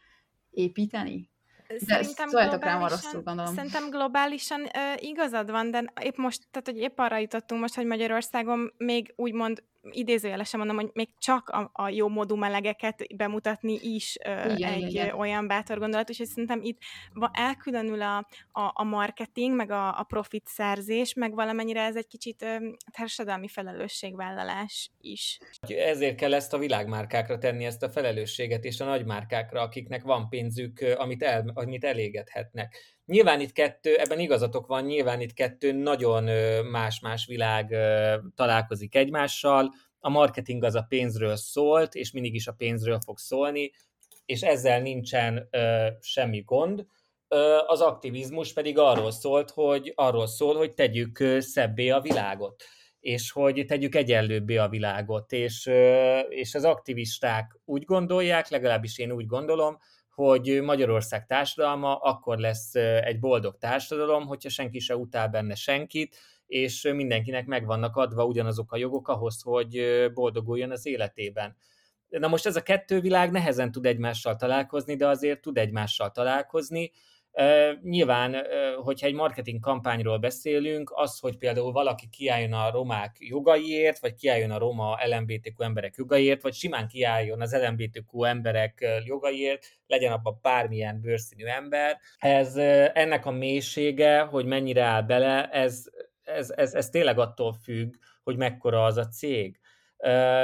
építeni? 0.50 1.29
Szerintem 1.78 2.28
szóljatok 2.28 2.64
rám, 2.64 2.80
rosszul 2.80 3.22
gondolom. 3.22 3.54
Szerintem 3.54 3.90
globálisan 3.90 4.60
uh, 4.60 5.02
igazad 5.02 5.50
van, 5.50 5.70
de 5.70 5.84
épp 6.00 6.16
most, 6.16 6.46
tehát 6.50 6.66
hogy 6.66 6.76
épp 6.76 6.98
arra 6.98 7.18
jutottunk 7.18 7.60
most, 7.60 7.74
hogy 7.74 7.86
Magyarországon 7.86 8.72
még 8.76 9.12
úgymond 9.16 9.62
idézőjelesen 9.90 10.58
mondom, 10.58 10.76
hogy 10.76 10.90
még 10.92 11.08
csak 11.18 11.48
a, 11.48 11.70
a 11.72 11.88
jó 11.88 12.08
módú 12.08 12.36
melegeket 12.36 13.16
bemutatni 13.16 13.78
is 13.82 14.18
ö, 14.24 14.52
igen, 14.52 14.72
egy 14.72 14.90
igen. 14.90 15.14
olyan 15.14 15.46
bátor 15.46 15.78
gondolat, 15.78 16.08
és 16.08 16.16
szerintem 16.16 16.60
itt 16.62 16.78
elkülönül 17.32 18.02
a, 18.02 18.16
a, 18.52 18.70
a 18.74 18.84
marketing, 18.84 19.54
meg 19.54 19.70
a, 19.70 19.98
a 19.98 20.02
profit 20.02 20.46
szerzés, 20.46 21.14
meg 21.14 21.34
valamennyire 21.34 21.82
ez 21.82 21.96
egy 21.96 22.06
kicsit 22.06 22.42
ö, 22.42 22.56
társadalmi 22.92 23.48
felelősségvállalás 23.48 24.90
is. 25.00 25.38
Ezért 25.68 26.16
kell 26.16 26.34
ezt 26.34 26.52
a 26.52 26.58
világmárkákra 26.58 27.38
tenni, 27.38 27.64
ezt 27.64 27.82
a 27.82 27.90
felelősséget, 27.90 28.64
és 28.64 28.80
a 28.80 28.84
nagymárkákra, 28.84 29.60
akiknek 29.60 30.02
van 30.02 30.28
pénzük, 30.28 30.80
amit, 30.96 31.22
el, 31.22 31.50
amit 31.54 31.84
elégethetnek. 31.84 32.98
Nyilván 33.10 33.40
itt 33.40 33.52
kettő, 33.52 33.96
ebben 33.96 34.18
igazatok 34.18 34.66
van, 34.66 34.84
nyilván 34.84 35.20
itt 35.20 35.32
kettő 35.32 35.72
nagyon 35.72 36.24
más-más 36.64 37.26
világ 37.26 37.76
találkozik 38.34 38.94
egymással. 38.94 39.74
A 39.98 40.08
marketing 40.08 40.64
az 40.64 40.74
a 40.74 40.86
pénzről 40.88 41.36
szólt, 41.36 41.94
és 41.94 42.12
mindig 42.12 42.34
is 42.34 42.46
a 42.46 42.52
pénzről 42.52 42.98
fog 43.04 43.18
szólni, 43.18 43.70
és 44.24 44.42
ezzel 44.42 44.80
nincsen 44.80 45.48
ö, 45.50 45.86
semmi 46.00 46.40
gond. 46.40 46.86
Ö, 47.28 47.58
az 47.66 47.80
aktivizmus 47.80 48.52
pedig 48.52 48.78
arról 48.78 49.10
szólt, 49.10 49.50
hogy 49.50 49.92
arról 49.96 50.26
szól, 50.26 50.56
hogy 50.56 50.74
tegyük 50.74 51.24
szebbé 51.38 51.88
a 51.88 52.00
világot 52.00 52.64
és 53.00 53.30
hogy 53.30 53.64
tegyük 53.66 53.94
egyenlőbbé 53.94 54.56
a 54.56 54.68
világot, 54.68 55.32
és, 55.32 55.70
és 56.28 56.54
az 56.54 56.64
aktivisták 56.64 57.58
úgy 57.64 57.84
gondolják, 57.84 58.48
legalábbis 58.48 58.98
én 58.98 59.12
úgy 59.12 59.26
gondolom, 59.26 59.78
hogy 60.20 60.60
Magyarország 60.62 61.26
társadalma 61.26 61.96
akkor 61.96 62.38
lesz 62.38 62.74
egy 62.74 63.18
boldog 63.18 63.58
társadalom, 63.58 64.26
hogyha 64.26 64.48
senki 64.48 64.78
se 64.78 64.96
utál 64.96 65.28
benne 65.28 65.54
senkit, 65.54 66.16
és 66.46 66.82
mindenkinek 66.82 67.46
megvannak 67.46 67.96
adva 67.96 68.24
ugyanazok 68.24 68.72
a 68.72 68.76
jogok 68.76 69.08
ahhoz, 69.08 69.42
hogy 69.42 69.80
boldoguljon 70.14 70.70
az 70.70 70.86
életében. 70.86 71.56
Na 72.08 72.28
most 72.28 72.46
ez 72.46 72.56
a 72.56 72.62
kettő 72.62 73.00
világ 73.00 73.30
nehezen 73.30 73.72
tud 73.72 73.86
egymással 73.86 74.36
találkozni, 74.36 74.96
de 74.96 75.06
azért 75.06 75.40
tud 75.40 75.58
egymással 75.58 76.10
találkozni, 76.10 76.90
Nyilván, 77.82 78.36
hogyha 78.82 79.06
egy 79.06 79.14
marketing 79.14 79.60
kampányról 79.60 80.18
beszélünk, 80.18 80.92
az, 80.94 81.18
hogy 81.18 81.36
például 81.36 81.72
valaki 81.72 82.08
kiálljon 82.08 82.52
a 82.52 82.70
romák 82.70 83.16
jogaiért, 83.18 83.98
vagy 83.98 84.14
kiálljon 84.14 84.50
a 84.50 84.58
roma 84.58 84.98
LMBTQ 85.06 85.62
emberek 85.62 85.94
jogaiért, 85.96 86.42
vagy 86.42 86.54
simán 86.54 86.88
kiálljon 86.88 87.40
az 87.40 87.56
LMBTQ 87.66 88.24
emberek 88.24 89.02
jogaiért, 89.04 89.66
legyen 89.86 90.12
abban 90.12 90.38
bármilyen 90.42 91.00
bőrszínű 91.00 91.44
ember, 91.44 91.98
ez 92.18 92.56
ennek 92.94 93.26
a 93.26 93.30
mélysége, 93.30 94.20
hogy 94.20 94.44
mennyire 94.44 94.82
áll 94.82 95.02
bele, 95.02 95.48
ez, 95.48 95.84
ez, 96.22 96.50
ez, 96.56 96.74
ez 96.74 96.88
tényleg 96.88 97.18
attól 97.18 97.52
függ, 97.62 97.94
hogy 98.22 98.36
mekkora 98.36 98.84
az 98.84 98.96
a 98.96 99.08
cég. 99.08 99.60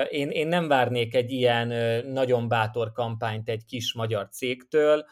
Én, 0.09 0.31
én 0.31 0.49
nem 0.49 0.69
várnék 0.69 1.15
egy 1.15 1.31
ilyen 1.31 1.69
nagyon 2.07 2.49
bátor 2.49 2.93
kampányt 2.93 3.49
egy 3.49 3.65
kis 3.65 3.95
magyar 3.95 4.29
cégtől, 4.29 5.05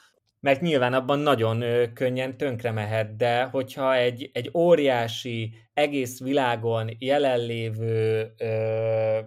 mert 0.44 0.60
nyilván 0.60 0.92
abban 0.92 1.18
nagyon 1.18 1.64
könnyen 1.92 2.36
tönkre 2.36 2.70
mehet, 2.70 3.16
de 3.16 3.44
hogyha 3.44 3.94
egy, 3.94 4.30
egy 4.32 4.50
óriási, 4.54 5.54
egész 5.74 6.20
világon 6.20 6.90
jelenlévő 6.98 8.32
ö, 8.38 9.18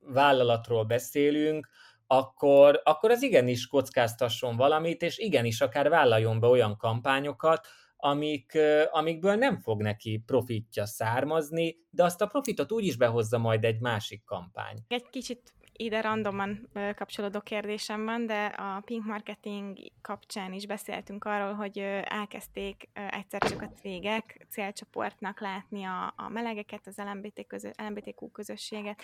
vállalatról 0.00 0.84
beszélünk, 0.84 1.68
akkor, 2.06 2.80
akkor 2.84 3.10
az 3.10 3.22
igenis 3.22 3.66
kockáztasson 3.66 4.56
valamit, 4.56 5.02
és 5.02 5.18
igenis 5.18 5.60
akár 5.60 5.88
vállaljon 5.88 6.40
be 6.40 6.46
olyan 6.46 6.76
kampányokat, 6.76 7.66
amik, 7.96 8.58
amikből 8.90 9.34
nem 9.34 9.60
fog 9.60 9.82
neki 9.82 10.22
profitja 10.26 10.86
származni, 10.86 11.76
de 11.90 12.04
azt 12.04 12.20
a 12.20 12.26
profitot 12.26 12.72
úgy 12.72 12.84
is 12.84 12.96
behozza 12.96 13.38
majd 13.38 13.64
egy 13.64 13.80
másik 13.80 14.24
kampány. 14.24 14.76
Egy 14.88 15.08
kicsit 15.10 15.52
ide 15.80 16.00
randoman 16.00 16.68
kapcsolódó 16.96 17.40
kérdésem 17.40 18.04
van, 18.04 18.26
de 18.26 18.44
a 18.44 18.80
Pink 18.80 19.04
Marketing 19.04 19.78
kapcsán 20.02 20.52
is 20.52 20.66
beszéltünk 20.66 21.24
arról, 21.24 21.52
hogy 21.52 21.78
elkezdték 22.02 22.88
egyszer 22.92 23.40
csak 23.40 23.62
a 23.62 23.70
cégek 23.80 24.46
célcsoportnak 24.50 25.40
látni 25.40 25.84
a, 25.84 26.12
a 26.16 26.28
melegeket, 26.28 26.86
az 26.86 26.96
LMBT 26.96 27.46
közö, 27.46 27.70
LMBTQ 27.76 28.30
közösséget. 28.30 29.02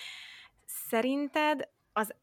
Szerinted 0.65 1.69
az 1.93 2.15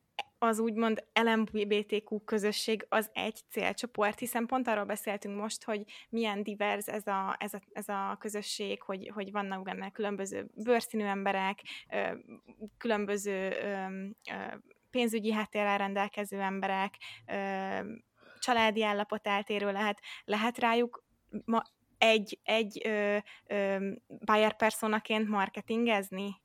az 0.44 0.60
úgymond 0.60 1.04
LMBTQ 1.14 2.24
közösség 2.26 2.86
az 2.90 3.10
egy 3.14 3.40
célcsoport, 3.50 4.20
hiszen 4.20 4.46
pont 4.46 4.68
arról 4.68 4.84
beszéltünk 4.84 5.38
most, 5.38 5.64
hogy 5.64 5.84
milyen 6.10 6.44
divers 6.44 6.88
ez 6.88 7.08
a, 7.08 7.36
ez 7.40 7.54
a, 7.54 7.62
ez 7.72 7.88
a 7.90 8.18
közösség, 8.20 8.82
hogy, 8.82 9.12
hogy 9.14 9.32
vannak 9.32 9.64
benne 9.64 9.90
különböző 9.90 10.50
bőrszínű 10.56 11.04
emberek, 11.04 11.60
különböző 12.78 13.54
pénzügyi 14.90 15.32
háttérrel 15.32 15.78
rendelkező 15.78 16.40
emberek, 16.40 16.94
családi 18.40 18.84
állapot 18.84 19.28
eltérő 19.28 19.72
lehet, 19.72 20.00
lehet 20.26 20.58
rájuk 20.58 21.04
ma 21.46 21.62
egy, 21.98 22.40
egy 22.44 22.82
ö, 22.86 23.18
ö, 23.48 23.92
buyer 24.08 24.56
personaként 24.56 25.28
marketingezni? 25.28 26.41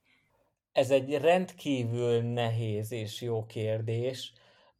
Ez 0.77 0.91
egy 0.91 1.15
rendkívül 1.15 2.21
nehéz 2.21 2.93
és 2.93 3.21
jó 3.21 3.47
kérdés. 3.47 4.33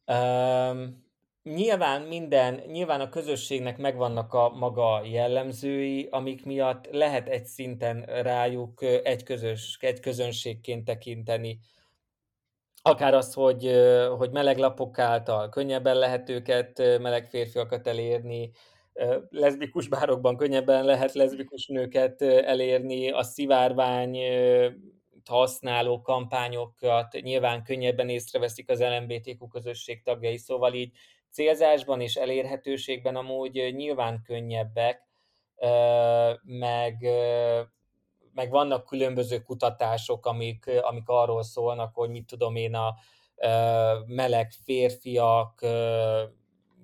Um, 0.05 1.05
nyilván 1.43 2.01
minden, 2.01 2.61
nyilván 2.67 3.01
a 3.01 3.09
közösségnek 3.09 3.77
megvannak 3.77 4.33
a 4.33 4.49
maga 4.49 5.05
jellemzői, 5.05 6.07
amik 6.11 6.45
miatt 6.45 6.91
lehet 6.91 7.27
egy 7.27 7.45
szinten 7.45 8.01
rájuk 8.01 8.81
egy, 9.03 9.23
közös, 9.23 9.77
egy 9.81 9.99
közönségként 9.99 10.85
tekinteni. 10.85 11.59
Akár 12.81 13.13
az, 13.13 13.33
hogy, 13.33 13.71
hogy 14.17 14.31
meleg 14.31 14.57
lapok 14.57 14.99
által 14.99 15.49
könnyebben 15.49 15.97
lehet 15.97 16.29
őket, 16.29 16.77
meleg 16.77 17.29
férfiakat 17.29 17.87
elérni, 17.87 18.51
leszbikus 19.29 19.87
bárokban 19.87 20.37
könnyebben 20.37 20.85
lehet 20.85 21.13
leszbikus 21.13 21.67
nőket 21.67 22.21
elérni, 22.21 23.11
a 23.11 23.23
szivárvány 23.23 24.17
használó 25.27 26.01
kampányokat 26.01 27.17
nyilván 27.21 27.63
könnyebben 27.63 28.09
észreveszik 28.09 28.69
az 28.69 28.81
LMBTQ 28.81 29.47
közösség 29.47 30.03
tagjai, 30.03 30.37
szóval 30.37 30.73
így 30.73 30.91
célzásban 31.31 32.01
és 32.01 32.15
elérhetőségben 32.15 33.15
amúgy 33.15 33.73
nyilván 33.75 34.21
könnyebbek, 34.25 35.01
meg, 36.43 37.07
meg 38.33 38.49
vannak 38.49 38.85
különböző 38.85 39.39
kutatások, 39.39 40.25
amik, 40.25 40.71
amik 40.81 41.07
arról 41.09 41.43
szólnak, 41.43 41.95
hogy 41.95 42.09
mit 42.09 42.25
tudom 42.25 42.55
én, 42.55 42.75
a 42.75 42.95
meleg 44.05 44.51
férfiak 44.63 45.65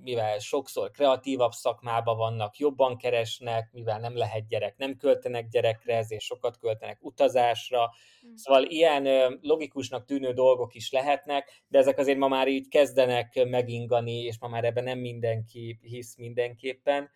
mivel 0.03 0.39
sokszor 0.39 0.91
kreatívabb 0.91 1.51
szakmában 1.51 2.17
vannak, 2.17 2.57
jobban 2.57 2.97
keresnek, 2.97 3.69
mivel 3.71 3.99
nem 3.99 4.17
lehet 4.17 4.47
gyerek, 4.47 4.77
nem 4.77 4.97
költenek 4.97 5.47
gyerekre, 5.47 5.97
ezért 5.97 6.21
sokat 6.21 6.57
költenek 6.57 6.97
utazásra. 7.01 7.89
Hmm. 8.21 8.35
Szóval 8.35 8.63
ilyen 8.63 9.37
logikusnak 9.41 10.05
tűnő 10.05 10.33
dolgok 10.33 10.73
is 10.73 10.91
lehetnek, 10.91 11.63
de 11.67 11.77
ezek 11.77 11.97
azért 11.97 12.17
ma 12.17 12.27
már 12.27 12.47
így 12.47 12.67
kezdenek 12.67 13.45
megingani, 13.49 14.21
és 14.21 14.39
ma 14.39 14.47
már 14.47 14.63
ebben 14.63 14.83
nem 14.83 14.99
mindenki 14.99 15.79
hisz 15.81 16.15
mindenképpen. 16.17 17.09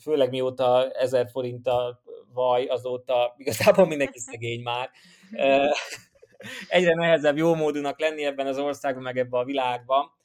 Főleg 0.00 0.30
mióta 0.30 0.90
ezer 0.90 1.28
forint 1.30 1.66
a 1.66 2.02
vaj, 2.32 2.64
azóta 2.64 3.34
igazából 3.36 3.86
mindenki 3.86 4.18
szegény 4.18 4.62
már. 4.62 4.90
Egyre 6.68 6.94
nehezebb 6.94 7.36
jó 7.36 7.54
módúnak 7.54 8.00
lenni 8.00 8.24
ebben 8.24 8.46
az 8.46 8.58
országban, 8.58 9.02
meg 9.02 9.18
ebben 9.18 9.40
a 9.40 9.44
világban 9.44 10.15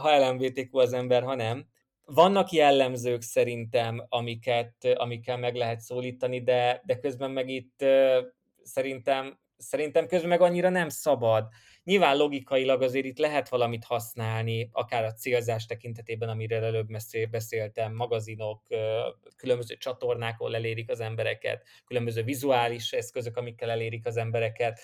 ha 0.00 0.28
LMBTQ 0.28 0.78
az 0.78 0.92
ember, 0.92 1.22
ha 1.22 1.34
nem. 1.34 1.66
Vannak 2.04 2.50
jellemzők 2.50 3.22
szerintem, 3.22 4.06
amiket, 4.08 4.94
amikkel 4.94 5.36
meg 5.36 5.54
lehet 5.54 5.80
szólítani, 5.80 6.42
de, 6.42 6.82
de 6.84 6.98
közben 6.98 7.30
meg 7.30 7.48
itt 7.48 7.84
szerintem, 8.62 9.38
szerintem 9.56 10.06
közben 10.06 10.28
meg 10.28 10.40
annyira 10.40 10.68
nem 10.68 10.88
szabad. 10.88 11.48
Nyilván 11.84 12.16
logikailag 12.16 12.82
azért 12.82 13.04
itt 13.04 13.18
lehet 13.18 13.48
valamit 13.48 13.84
használni, 13.84 14.68
akár 14.72 15.04
a 15.04 15.12
célzás 15.12 15.66
tekintetében, 15.66 16.28
amiről 16.28 16.64
előbb 16.64 16.88
beszéltem, 17.30 17.94
magazinok, 17.94 18.66
különböző 19.36 19.76
csatornákon 19.76 20.54
elérik 20.54 20.90
az 20.90 21.00
embereket, 21.00 21.64
különböző 21.86 22.22
vizuális 22.22 22.92
eszközök, 22.92 23.36
amikkel 23.36 23.70
elérik 23.70 24.06
az 24.06 24.16
embereket 24.16 24.80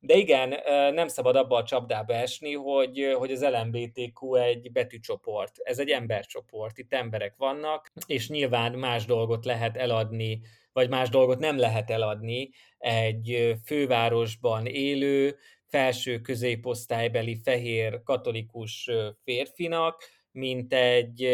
de 0.00 0.14
igen, 0.14 0.54
nem 0.94 1.08
szabad 1.08 1.36
abba 1.36 1.56
a 1.56 1.64
csapdába 1.64 2.14
esni, 2.14 2.54
hogy, 2.54 3.14
hogy 3.16 3.30
az 3.30 3.44
LMBTQ 3.44 4.34
egy 4.34 4.72
betűcsoport. 4.72 5.58
Ez 5.62 5.78
egy 5.78 5.90
embercsoport, 5.90 6.78
itt 6.78 6.94
emberek 6.94 7.34
vannak, 7.36 7.92
és 8.06 8.28
nyilván 8.28 8.72
más 8.72 9.04
dolgot 9.04 9.44
lehet 9.44 9.76
eladni, 9.76 10.40
vagy 10.72 10.88
más 10.88 11.08
dolgot 11.08 11.38
nem 11.38 11.58
lehet 11.58 11.90
eladni 11.90 12.50
egy 12.78 13.54
fővárosban 13.64 14.66
élő, 14.66 15.36
felső 15.66 16.20
középosztálybeli 16.20 17.40
fehér 17.42 18.02
katolikus 18.02 18.90
férfinak, 19.24 20.02
mint 20.30 20.74
egy 20.74 21.28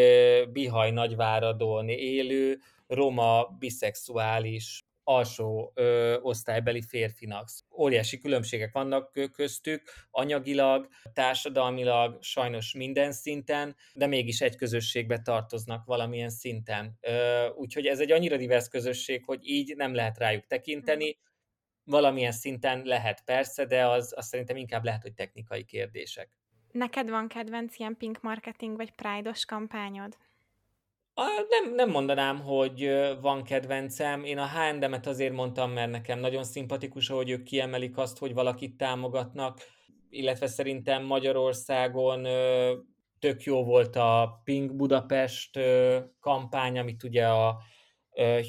Bihaj 0.52 0.90
nagyváradon 0.90 1.88
élő, 1.88 2.58
roma, 2.86 3.56
biszexuális 3.58 4.84
alsó 5.05 5.72
ö, 5.74 6.18
osztálybeli 6.20 6.82
férfinak. 6.82 7.48
Óriási 7.78 8.18
különbségek 8.18 8.72
vannak 8.72 9.18
köztük, 9.32 9.82
anyagilag, 10.11 10.88
társadalmilag, 11.12 12.22
sajnos 12.22 12.74
minden 12.74 13.12
szinten, 13.12 13.76
de 13.94 14.07
mégis 14.07 14.40
egy 14.40 14.57
közösségbe 14.57 15.18
tartoznak 15.18 15.84
valamilyen 15.84 16.30
szinten. 16.30 16.98
Ö, 17.00 17.48
úgyhogy 17.48 17.86
ez 17.86 18.00
egy 18.00 18.12
annyira 18.12 18.36
divers 18.36 18.68
közösség, 18.68 19.24
hogy 19.24 19.40
így 19.42 19.76
nem 19.76 19.94
lehet 19.94 20.18
rájuk 20.18 20.46
tekinteni, 20.46 21.18
valamilyen 21.84 22.32
szinten 22.32 22.82
lehet 22.84 23.24
persze, 23.24 23.64
de 23.64 23.86
az, 23.86 24.12
az 24.16 24.26
szerintem 24.26 24.57
inkább 24.57 24.84
lehet, 24.84 25.02
hogy 25.02 25.14
technikai 25.14 25.64
kérdések. 25.64 26.38
Neked 26.72 27.11
van 27.11 27.28
kedvenc 27.28 27.78
ilyen 27.78 27.96
pink 27.96 28.20
marketing 28.20 28.76
vagy 28.76 28.90
pride-os 28.90 29.44
kampányod? 29.44 30.16
Nem, 31.48 31.74
nem 31.74 31.90
mondanám, 31.90 32.40
hogy 32.40 32.90
van 33.20 33.42
kedvencem. 33.42 34.24
Én 34.24 34.38
a 34.38 34.46
H&M-et 34.46 35.06
azért 35.06 35.32
mondtam, 35.32 35.70
mert 35.70 35.90
nekem 35.90 36.18
nagyon 36.18 36.44
szimpatikus, 36.44 37.08
hogy 37.08 37.30
ők 37.30 37.42
kiemelik 37.42 37.96
azt, 37.96 38.18
hogy 38.18 38.34
valakit 38.34 38.76
támogatnak, 38.76 39.58
illetve 40.10 40.46
szerintem 40.46 41.04
Magyarországon 41.04 42.26
tök 43.18 43.42
jó 43.42 43.64
volt 43.64 43.96
a 43.96 44.40
Pink 44.44 44.76
Budapest 44.76 45.58
kampány, 46.20 46.78
amit 46.78 47.02
ugye 47.02 47.26
a 47.26 47.58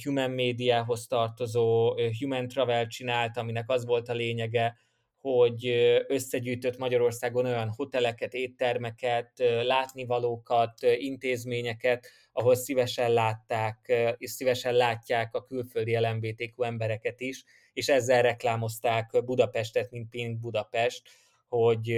Human 0.03 0.32
Mediahoz 0.32 1.07
tartozó 1.07 1.95
Human 2.20 2.47
Travel 2.47 2.88
csinált, 2.88 3.38
aminek 3.38 3.70
az 3.70 3.86
volt 3.86 4.09
a 4.09 4.13
lényege, 4.13 4.78
hogy 5.26 5.67
összegyűjtött 6.07 6.78
Magyarországon 6.78 7.45
olyan 7.45 7.73
hoteleket, 7.76 8.34
éttermeket, 8.34 9.32
látnivalókat, 9.63 10.73
intézményeket, 10.97 12.07
ahol 12.32 12.55
szívesen 12.55 13.13
látták, 13.13 13.93
és 14.17 14.32
szívesen 14.32 14.73
látják 14.73 15.36
a 15.36 15.43
külföldi 15.43 15.97
LMBTQ 15.97 16.63
embereket 16.63 17.21
is, 17.21 17.43
és 17.73 17.89
ezzel 17.89 18.21
reklámozták 18.21 19.23
Budapestet, 19.26 19.91
mint 19.91 20.09
Pink 20.09 20.39
Budapest, 20.39 21.09
hogy, 21.47 21.95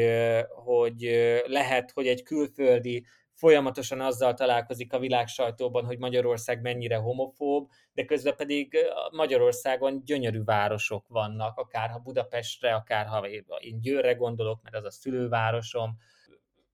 hogy 0.50 1.00
lehet, 1.46 1.92
hogy 1.92 2.08
egy 2.08 2.24
külföldi 2.24 3.06
folyamatosan 3.38 4.02
azzal 4.02 4.34
találkozik 4.34 4.94
a 4.94 5.00
világ 5.00 5.28
sajtóban, 5.28 5.86
hogy 5.86 5.98
Magyarország 5.98 6.62
mennyire 6.62 6.96
homofób, 6.96 7.70
de 7.94 8.06
közben 8.06 8.36
pedig 8.36 8.78
Magyarországon 9.12 10.02
gyönyörű 10.06 10.44
városok 10.44 11.08
vannak, 11.08 11.58
akár 11.58 11.90
ha 11.90 12.00
Budapestre, 12.00 12.74
akár 12.74 13.06
ha 13.06 13.28
én 13.60 13.80
Győrre 13.82 14.14
gondolok, 14.14 14.62
mert 14.64 14.76
az 14.76 14.84
a 14.84 14.92
szülővárosom, 14.92 15.98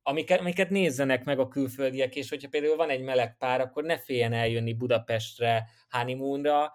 amiket, 0.04 0.40
amiket 0.40 0.70
nézzenek 0.70 1.24
meg 1.24 1.40
a 1.40 1.48
külföldiek, 1.48 2.16
és 2.16 2.30
hogyha 2.30 2.50
például 2.50 2.76
van 2.76 2.90
egy 2.90 3.02
meleg 3.02 3.38
pár, 3.38 3.62
akkor 3.62 3.84
ne 3.84 3.98
féljen 3.98 4.34
eljönni 4.34 4.74
Budapestre 4.74 5.70
honeymoonra, 5.90 6.74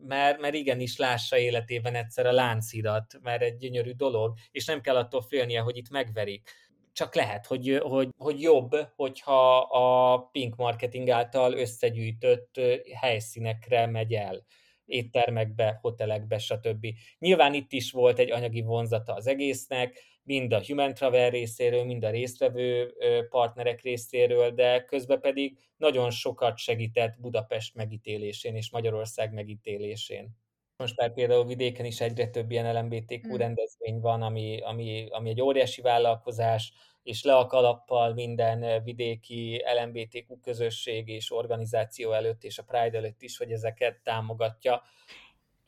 mert, 0.00 0.40
mert 0.40 0.54
igenis 0.54 0.96
lássa 0.96 1.38
életében 1.38 1.94
egyszer 1.94 2.26
a 2.26 2.32
Lánchidat, 2.32 3.18
mert 3.22 3.42
egy 3.42 3.56
gyönyörű 3.56 3.92
dolog, 3.92 4.36
és 4.50 4.66
nem 4.66 4.80
kell 4.80 4.96
attól 4.96 5.22
félnie, 5.22 5.60
hogy 5.60 5.76
itt 5.76 5.90
megverik 5.90 6.50
csak 6.96 7.14
lehet, 7.14 7.46
hogy, 7.46 7.78
hogy, 7.82 8.08
hogy 8.16 8.40
jobb, 8.40 8.70
hogyha 8.94 9.58
a 9.58 10.18
Pink 10.32 10.56
Marketing 10.56 11.08
által 11.08 11.52
összegyűjtött 11.52 12.60
helyszínekre 13.00 13.86
megy 13.86 14.12
el 14.12 14.46
éttermekbe, 14.84 15.78
hotelekbe, 15.80 16.38
stb. 16.38 16.86
Nyilván 17.18 17.54
itt 17.54 17.72
is 17.72 17.90
volt 17.90 18.18
egy 18.18 18.30
anyagi 18.30 18.60
vonzata 18.60 19.14
az 19.14 19.26
egésznek, 19.26 20.02
mind 20.22 20.52
a 20.52 20.64
Human 20.66 20.94
Travel 20.94 21.30
részéről, 21.30 21.84
mind 21.84 22.04
a 22.04 22.10
résztvevő 22.10 22.94
partnerek 23.28 23.82
részéről, 23.82 24.50
de 24.50 24.84
közben 24.84 25.20
pedig 25.20 25.58
nagyon 25.76 26.10
sokat 26.10 26.58
segített 26.58 27.20
Budapest 27.20 27.74
megítélésén 27.74 28.54
és 28.54 28.70
Magyarország 28.70 29.32
megítélésén. 29.32 30.28
Most 30.76 30.96
már 30.96 31.12
például 31.12 31.44
vidéken 31.44 31.84
is 31.84 32.00
egyre 32.00 32.26
több 32.26 32.50
ilyen 32.50 32.74
LMBTQ 32.74 33.28
hmm. 33.28 33.36
rendezvény 33.36 34.00
van, 34.00 34.22
ami, 34.22 34.60
ami, 34.60 35.06
ami 35.10 35.30
egy 35.30 35.40
óriási 35.40 35.82
vállalkozás, 35.82 36.72
és 37.02 37.22
le 37.22 37.36
a 37.36 37.46
kalappal 37.46 38.14
minden 38.14 38.82
vidéki 38.82 39.62
LMBTQ 39.80 40.40
közösség 40.40 41.08
és 41.08 41.32
organizáció 41.32 42.12
előtt, 42.12 42.44
és 42.44 42.58
a 42.58 42.62
Pride 42.62 42.96
előtt 42.96 43.22
is, 43.22 43.36
hogy 43.36 43.52
ezeket 43.52 44.00
támogatja. 44.02 44.82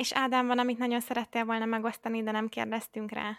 És 0.03 0.13
Ádám, 0.13 0.47
van, 0.47 0.59
amit 0.59 0.79
nagyon 0.79 1.01
szerettél 1.01 1.45
volna 1.45 1.65
megosztani, 1.65 2.23
de 2.23 2.31
nem 2.31 2.49
kérdeztünk 2.49 3.11
rá. 3.11 3.31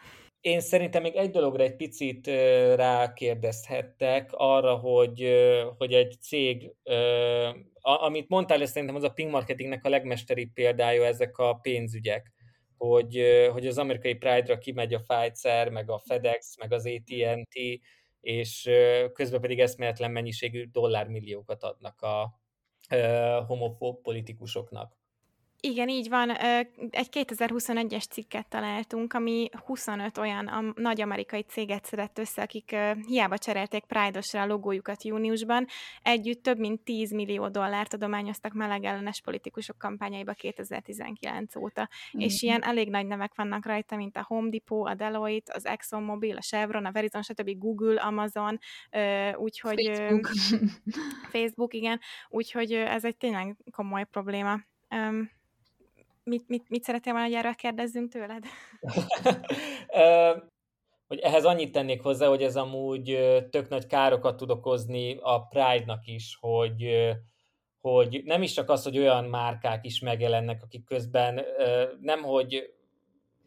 Én 0.41 0.59
szerintem 0.59 1.01
még 1.01 1.15
egy 1.15 1.29
dologra 1.29 1.63
egy 1.63 1.75
picit 1.75 2.27
rákérdezhettek 2.75 4.29
arra, 4.31 4.75
hogy, 4.75 5.29
hogy 5.77 5.93
egy 5.93 6.15
cég, 6.21 6.71
amit 7.81 8.29
mondtál, 8.29 8.61
ez 8.61 8.71
szerintem 8.71 8.95
az 8.95 9.03
a 9.03 9.09
ping 9.09 9.31
marketingnek 9.31 9.85
a 9.85 9.89
legmesteribb 9.89 10.53
példája 10.53 11.05
ezek 11.05 11.37
a 11.37 11.53
pénzügyek, 11.53 12.33
hogy, 12.77 13.23
hogy 13.51 13.67
az 13.67 13.77
amerikai 13.77 14.13
Pride-ra 14.13 14.57
kimegy 14.57 14.93
a 14.93 15.03
Pfizer, 15.07 15.69
meg 15.69 15.89
a 15.89 16.01
FedEx, 16.05 16.57
meg 16.57 16.73
az 16.73 16.85
AT&T, 16.85 17.59
és 18.21 18.69
közben 19.13 19.41
pedig 19.41 19.59
eszméletlen 19.59 20.11
mennyiségű 20.11 20.65
dollármilliókat 20.71 21.63
adnak 21.63 22.01
a 22.01 22.39
homofób 23.47 24.01
politikusoknak. 24.01 24.98
Igen, 25.61 25.89
így 25.89 26.09
van. 26.09 26.29
Egy 26.89 27.07
2021-es 27.11 28.09
cikket 28.09 28.47
találtunk, 28.49 29.13
ami 29.13 29.49
25 29.65 30.17
olyan 30.17 30.73
nagy 30.75 31.01
amerikai 31.01 31.41
céget 31.41 31.85
szedett 31.85 32.17
össze, 32.17 32.41
akik 32.41 32.75
hiába 33.05 33.37
cserélték 33.37 33.83
Pride-osra 33.83 34.41
a 34.41 34.45
logójukat 34.45 35.03
júniusban, 35.03 35.67
együtt 36.01 36.43
több 36.43 36.57
mint 36.57 36.81
10 36.81 37.11
millió 37.11 37.47
dollárt 37.47 37.93
adományoztak 37.93 38.53
melegellenes 38.53 39.21
politikusok 39.21 39.77
kampányaiba 39.77 40.33
2019 40.33 41.55
óta. 41.55 41.81
Mm-hmm. 41.81 42.25
És 42.25 42.41
ilyen 42.41 42.63
elég 42.63 42.89
nagy 42.89 43.07
nevek 43.07 43.35
vannak 43.35 43.65
rajta, 43.65 43.95
mint 43.95 44.17
a 44.17 44.23
Home 44.27 44.49
Depot, 44.49 44.89
a 44.89 44.93
Deloitte, 44.93 45.53
az 45.53 45.65
ExxonMobil, 45.65 46.37
a 46.37 46.41
Chevron, 46.41 46.85
a 46.85 46.91
Verizon, 46.91 47.21
stb. 47.21 47.57
Google, 47.57 48.01
Amazon, 48.01 48.59
úgyhogy... 49.35 49.85
Facebook. 49.85 50.29
Facebook, 51.31 51.73
igen. 51.73 51.99
Úgyhogy 52.29 52.73
ez 52.73 53.05
egy 53.05 53.17
tényleg 53.17 53.55
komoly 53.71 54.05
probléma. 54.11 54.59
Mit, 56.23 56.47
mit, 56.47 56.69
mit 56.69 56.83
szeretnél 56.83 57.13
volna, 57.13 57.27
hogy 57.27 57.37
erről 57.37 57.55
kérdezzünk 57.55 58.11
tőled? 58.11 58.43
hogy 61.09 61.19
ehhez 61.19 61.45
annyit 61.45 61.71
tennék 61.71 62.01
hozzá, 62.01 62.27
hogy 62.27 62.43
ez 62.43 62.55
amúgy 62.55 63.17
tök 63.49 63.69
nagy 63.69 63.87
károkat 63.87 64.37
tud 64.37 64.49
okozni 64.49 65.17
a 65.21 65.47
Pride-nak 65.47 66.05
is, 66.05 66.37
hogy, 66.39 67.09
hogy 67.81 68.21
nem 68.25 68.41
is 68.41 68.53
csak 68.53 68.69
az, 68.69 68.83
hogy 68.83 68.97
olyan 68.97 69.25
márkák 69.25 69.85
is 69.85 69.99
megjelennek, 69.99 70.63
akik 70.63 70.85
közben 70.85 71.45
nem, 72.01 72.23
hogy, 72.23 72.73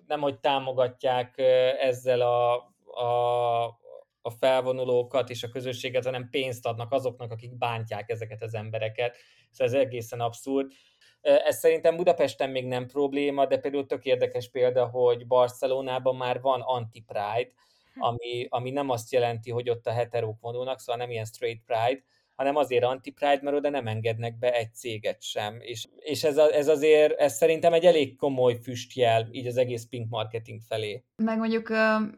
nem, 0.06 0.20
hogy 0.20 0.38
támogatják 0.38 1.38
ezzel 1.80 2.20
a, 2.20 2.54
a, 3.02 3.80
a 4.22 4.30
felvonulókat 4.30 5.30
és 5.30 5.42
a 5.42 5.48
közösséget, 5.48 6.04
hanem 6.04 6.28
pénzt 6.30 6.66
adnak 6.66 6.92
azoknak, 6.92 7.30
akik 7.30 7.56
bántják 7.56 8.10
ezeket 8.10 8.42
az 8.42 8.54
embereket. 8.54 9.16
Szóval 9.50 9.74
ez 9.74 9.80
egészen 9.80 10.20
abszurd. 10.20 10.72
Ez 11.20 11.58
szerintem 11.58 11.96
Budapesten 11.96 12.50
még 12.50 12.66
nem 12.66 12.86
probléma, 12.86 13.46
de 13.46 13.58
például 13.58 13.86
tök 13.86 14.04
érdekes 14.04 14.50
példa, 14.50 14.86
hogy 14.86 15.26
Barcelonában 15.26 16.16
már 16.16 16.40
van 16.40 16.60
anti-pride, 16.60 17.50
hm. 17.94 18.02
ami, 18.02 18.46
ami 18.48 18.70
nem 18.70 18.90
azt 18.90 19.12
jelenti, 19.12 19.50
hogy 19.50 19.70
ott 19.70 19.86
a 19.86 19.92
heterók 19.92 20.40
vonulnak, 20.40 20.78
szóval 20.78 20.96
nem 20.96 21.10
ilyen 21.10 21.24
straight 21.24 21.62
pride, 21.64 22.02
hanem 22.34 22.56
azért 22.56 22.84
anti-pride, 22.84 23.38
mert 23.42 23.56
oda 23.56 23.68
nem 23.68 23.86
engednek 23.86 24.38
be 24.38 24.52
egy 24.52 24.74
céget 24.74 25.22
sem. 25.22 25.60
És, 25.60 25.88
és 25.98 26.24
ez, 26.24 26.36
a, 26.36 26.54
ez 26.54 26.68
azért, 26.68 27.18
ez 27.18 27.36
szerintem 27.36 27.72
egy 27.72 27.84
elég 27.84 28.16
komoly 28.16 28.54
füstjel 28.54 29.28
így 29.30 29.46
az 29.46 29.56
egész 29.56 29.86
pink 29.88 30.08
marketing 30.08 30.60
felé. 30.60 31.04
Meg 31.24 31.38
mondjuk 31.38 31.68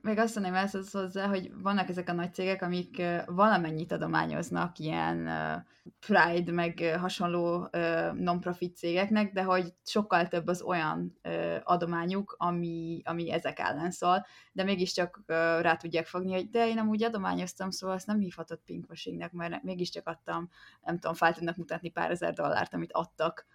még 0.02 0.18
azt 0.18 0.34
mondom 0.34 0.54
ezt 0.54 0.92
hozzá, 0.92 1.26
hogy 1.26 1.50
vannak 1.62 1.88
ezek 1.88 2.08
a 2.08 2.12
nagy 2.12 2.34
cégek, 2.34 2.62
amik 2.62 3.02
valamennyit 3.26 3.92
adományoznak 3.92 4.78
ilyen 4.78 5.30
Pride, 6.06 6.52
meg 6.52 6.96
hasonló 7.00 7.68
non-profit 8.12 8.76
cégeknek, 8.76 9.32
de 9.32 9.42
hogy 9.42 9.74
sokkal 9.84 10.28
több 10.28 10.46
az 10.46 10.62
olyan 10.62 11.18
adományuk, 11.62 12.34
ami, 12.38 13.02
ami 13.04 13.32
ezek 13.32 13.58
ellen 13.58 13.90
szól, 13.90 14.26
de 14.52 14.64
mégiscsak 14.64 15.22
rá 15.60 15.76
tudják 15.76 16.06
fogni, 16.06 16.32
hogy 16.32 16.50
de 16.50 16.68
én 16.68 16.78
amúgy 16.78 17.02
adományoztam, 17.02 17.70
szóval 17.70 17.96
ezt 17.96 18.06
nem 18.06 18.18
hívhatod 18.18 18.60
pinkwashingnek, 18.64 19.32
mert 19.32 19.62
mégiscsak 19.62 20.08
adtam, 20.08 20.48
nem 20.82 20.98
tudom, 20.98 21.16
fel 21.16 21.32
tudnak 21.32 21.56
mutatni 21.56 21.90
pár 21.90 22.10
ezer 22.10 22.32
dollárt, 22.32 22.74
amit 22.74 22.92
adtak 22.92 23.46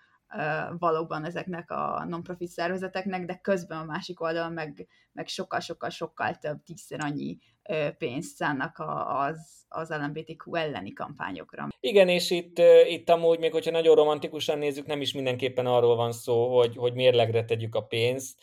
valóban 0.80 1.26
ezeknek 1.26 1.72
a 1.72 2.06
non-profit 2.08 2.50
szervezeteknek, 2.50 3.26
de 3.26 3.40
közben 3.42 3.78
a 3.78 3.84
másik 3.84 4.22
oldalon 4.22 4.52
meg, 4.52 4.88
meg 5.12 5.28
sokkal-sokkal-sokkal 5.28 6.36
több 6.36 6.64
tízszer 6.64 7.00
annyi 7.04 7.38
pénzt 7.98 8.36
szánnak 8.36 8.84
az, 9.08 9.66
az 9.68 9.90
LMBTQ 9.90 10.56
elleni 10.56 10.94
kampányokra. 10.94 11.68
Igen, 11.80 12.08
és 12.08 12.32
itt, 12.32 12.58
itt 12.88 13.10
amúgy, 13.10 13.40
még 13.40 13.52
hogyha 13.52 13.72
nagyon 13.72 13.96
romantikusan 13.96 14.58
nézzük, 14.58 14.86
nem 14.86 15.02
is 15.02 15.14
mindenképpen 15.14 15.66
arról 15.66 15.96
van 15.96 16.12
szó, 16.12 16.58
hogy, 16.58 16.76
hogy 16.76 16.94
mérlegre 16.94 17.46
tegyük 17.46 17.76
a 17.76 17.82
pénzt. 17.82 18.40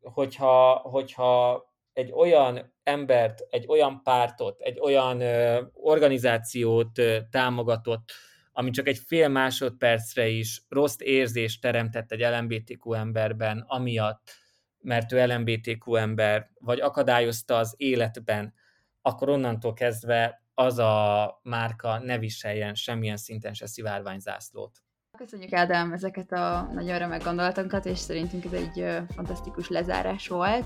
Hogyha, 0.00 0.74
hogyha 0.74 1.64
egy 1.92 2.12
olyan 2.12 2.74
embert, 2.82 3.40
egy 3.50 3.64
olyan 3.68 4.00
pártot, 4.02 4.60
egy 4.60 4.80
olyan 4.80 5.22
organizációt 5.72 7.00
támogatott, 7.30 8.12
ami 8.52 8.70
csak 8.70 8.88
egy 8.88 8.98
fél 8.98 9.28
másodpercre 9.28 10.28
is 10.28 10.62
rossz 10.68 10.96
érzést 10.98 11.60
teremtett 11.60 12.12
egy 12.12 12.20
LMBTQ 12.20 12.92
emberben, 12.92 13.64
amiatt, 13.66 14.34
mert 14.78 15.12
ő 15.12 15.26
LMBTQ 15.26 15.94
ember, 15.94 16.50
vagy 16.58 16.80
akadályozta 16.80 17.56
az 17.56 17.74
életben, 17.76 18.54
akkor 19.02 19.28
onnantól 19.28 19.72
kezdve 19.72 20.42
az 20.54 20.78
a 20.78 21.40
márka 21.42 21.98
ne 21.98 22.18
viseljen 22.18 22.74
semmilyen 22.74 23.16
szinten 23.16 23.54
se 23.54 23.66
szivárványzászlót. 23.66 24.82
Köszönjük 25.22 25.52
Ádám 25.52 25.92
ezeket 25.92 26.32
a 26.32 26.68
nagyon 26.72 26.98
remek 26.98 27.24
gondolatunkat, 27.24 27.86
és 27.86 27.98
szerintünk 27.98 28.44
ez 28.44 28.52
egy 28.52 28.80
ö, 28.80 28.98
fantasztikus 29.14 29.68
lezárás 29.68 30.28
volt. 30.28 30.64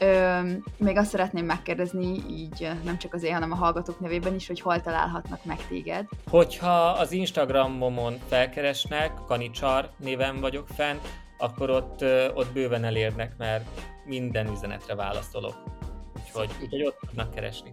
Ö, 0.00 0.40
még 0.78 0.96
azt 0.96 1.10
szeretném 1.10 1.44
megkérdezni, 1.44 2.22
így 2.30 2.70
nem 2.84 2.98
csak 2.98 3.14
az 3.14 3.22
én, 3.22 3.32
hanem 3.32 3.52
a 3.52 3.54
hallgatók 3.54 4.00
nevében 4.00 4.34
is, 4.34 4.46
hogy 4.46 4.60
hol 4.60 4.80
találhatnak 4.80 5.44
meg 5.44 5.66
téged. 5.68 6.06
Hogyha 6.30 6.88
az 6.88 7.12
Instagramomon 7.12 8.18
felkeresnek, 8.28 9.12
Kanicsar 9.26 9.90
néven 9.96 10.40
vagyok 10.40 10.68
fenn, 10.68 10.96
akkor 11.38 11.70
ott, 11.70 12.04
ott 12.34 12.52
bőven 12.52 12.84
elérnek, 12.84 13.36
mert 13.36 13.80
minden 14.04 14.48
üzenetre 14.48 14.94
válaszolok. 14.94 15.54
Úgyhogy, 16.14 16.50
úgyhogy 16.62 16.84
ott 16.84 16.98
tudnak 17.06 17.30
keresni. 17.34 17.72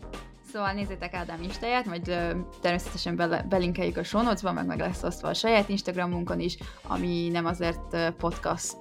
Szóval 0.54 0.74
nézzétek 0.74 1.14
Ádám 1.14 1.42
Instáját, 1.42 1.86
majd 1.86 2.08
ö, 2.08 2.32
természetesen 2.62 3.16
be, 3.16 3.46
belinkeljük 3.50 3.98
a 3.98 4.04
show 4.04 4.52
meg 4.54 4.66
meg 4.66 4.80
lesz 4.80 5.04
osztva 5.04 5.28
a 5.28 5.34
saját 5.34 5.70
Instagramunkon 5.70 6.40
is, 6.40 6.58
ami 6.88 7.30
nem 7.30 7.46
azért 7.46 8.12
podcast 8.18 8.78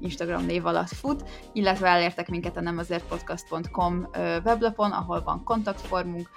Instagram 0.00 0.44
név 0.44 0.66
alatt 0.66 0.88
fut, 0.88 1.28
illetve 1.52 1.88
elértek 1.88 2.28
minket 2.28 2.56
a 2.56 2.60
nem 2.60 2.78
azért 2.78 3.04
podcast.com 3.04 4.08
weblapon, 4.44 4.92
ahol 4.92 5.22
van 5.22 5.44
kontaktformunk, 5.44 6.30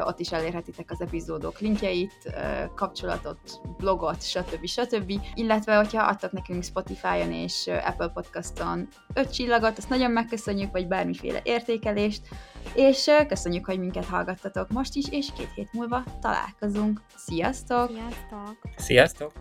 ott 0.00 0.20
is 0.20 0.32
elérhetitek 0.32 0.90
az 0.90 1.00
epizódok 1.00 1.58
linkjeit, 1.58 2.34
kapcsolatot, 2.74 3.60
blogot, 3.78 4.22
stb. 4.22 4.66
stb. 4.66 5.12
Illetve, 5.34 5.76
hogyha 5.76 6.02
adtak 6.02 6.32
nekünk 6.32 6.64
Spotify-on 6.64 7.32
és 7.32 7.70
Apple 7.84 8.08
Podcaston 8.08 8.88
5 9.14 9.32
csillagot, 9.32 9.78
azt 9.78 9.88
nagyon 9.88 10.10
megköszönjük, 10.10 10.72
vagy 10.72 10.88
bármiféle 10.88 11.40
értékelést, 11.42 12.28
és 12.74 13.10
köszönjük, 13.28 13.66
hogy 13.66 13.78
minket 13.78 14.04
hallgattatok 14.04 14.70
most 14.70 14.94
is, 14.94 15.08
és 15.10 15.28
két 15.36 15.52
hét 15.54 15.72
múlva 15.72 16.02
találkozunk. 16.20 17.00
Sziasztok! 17.16 17.90
Sziasztok! 17.90 18.58
Sziasztok! 18.76 19.32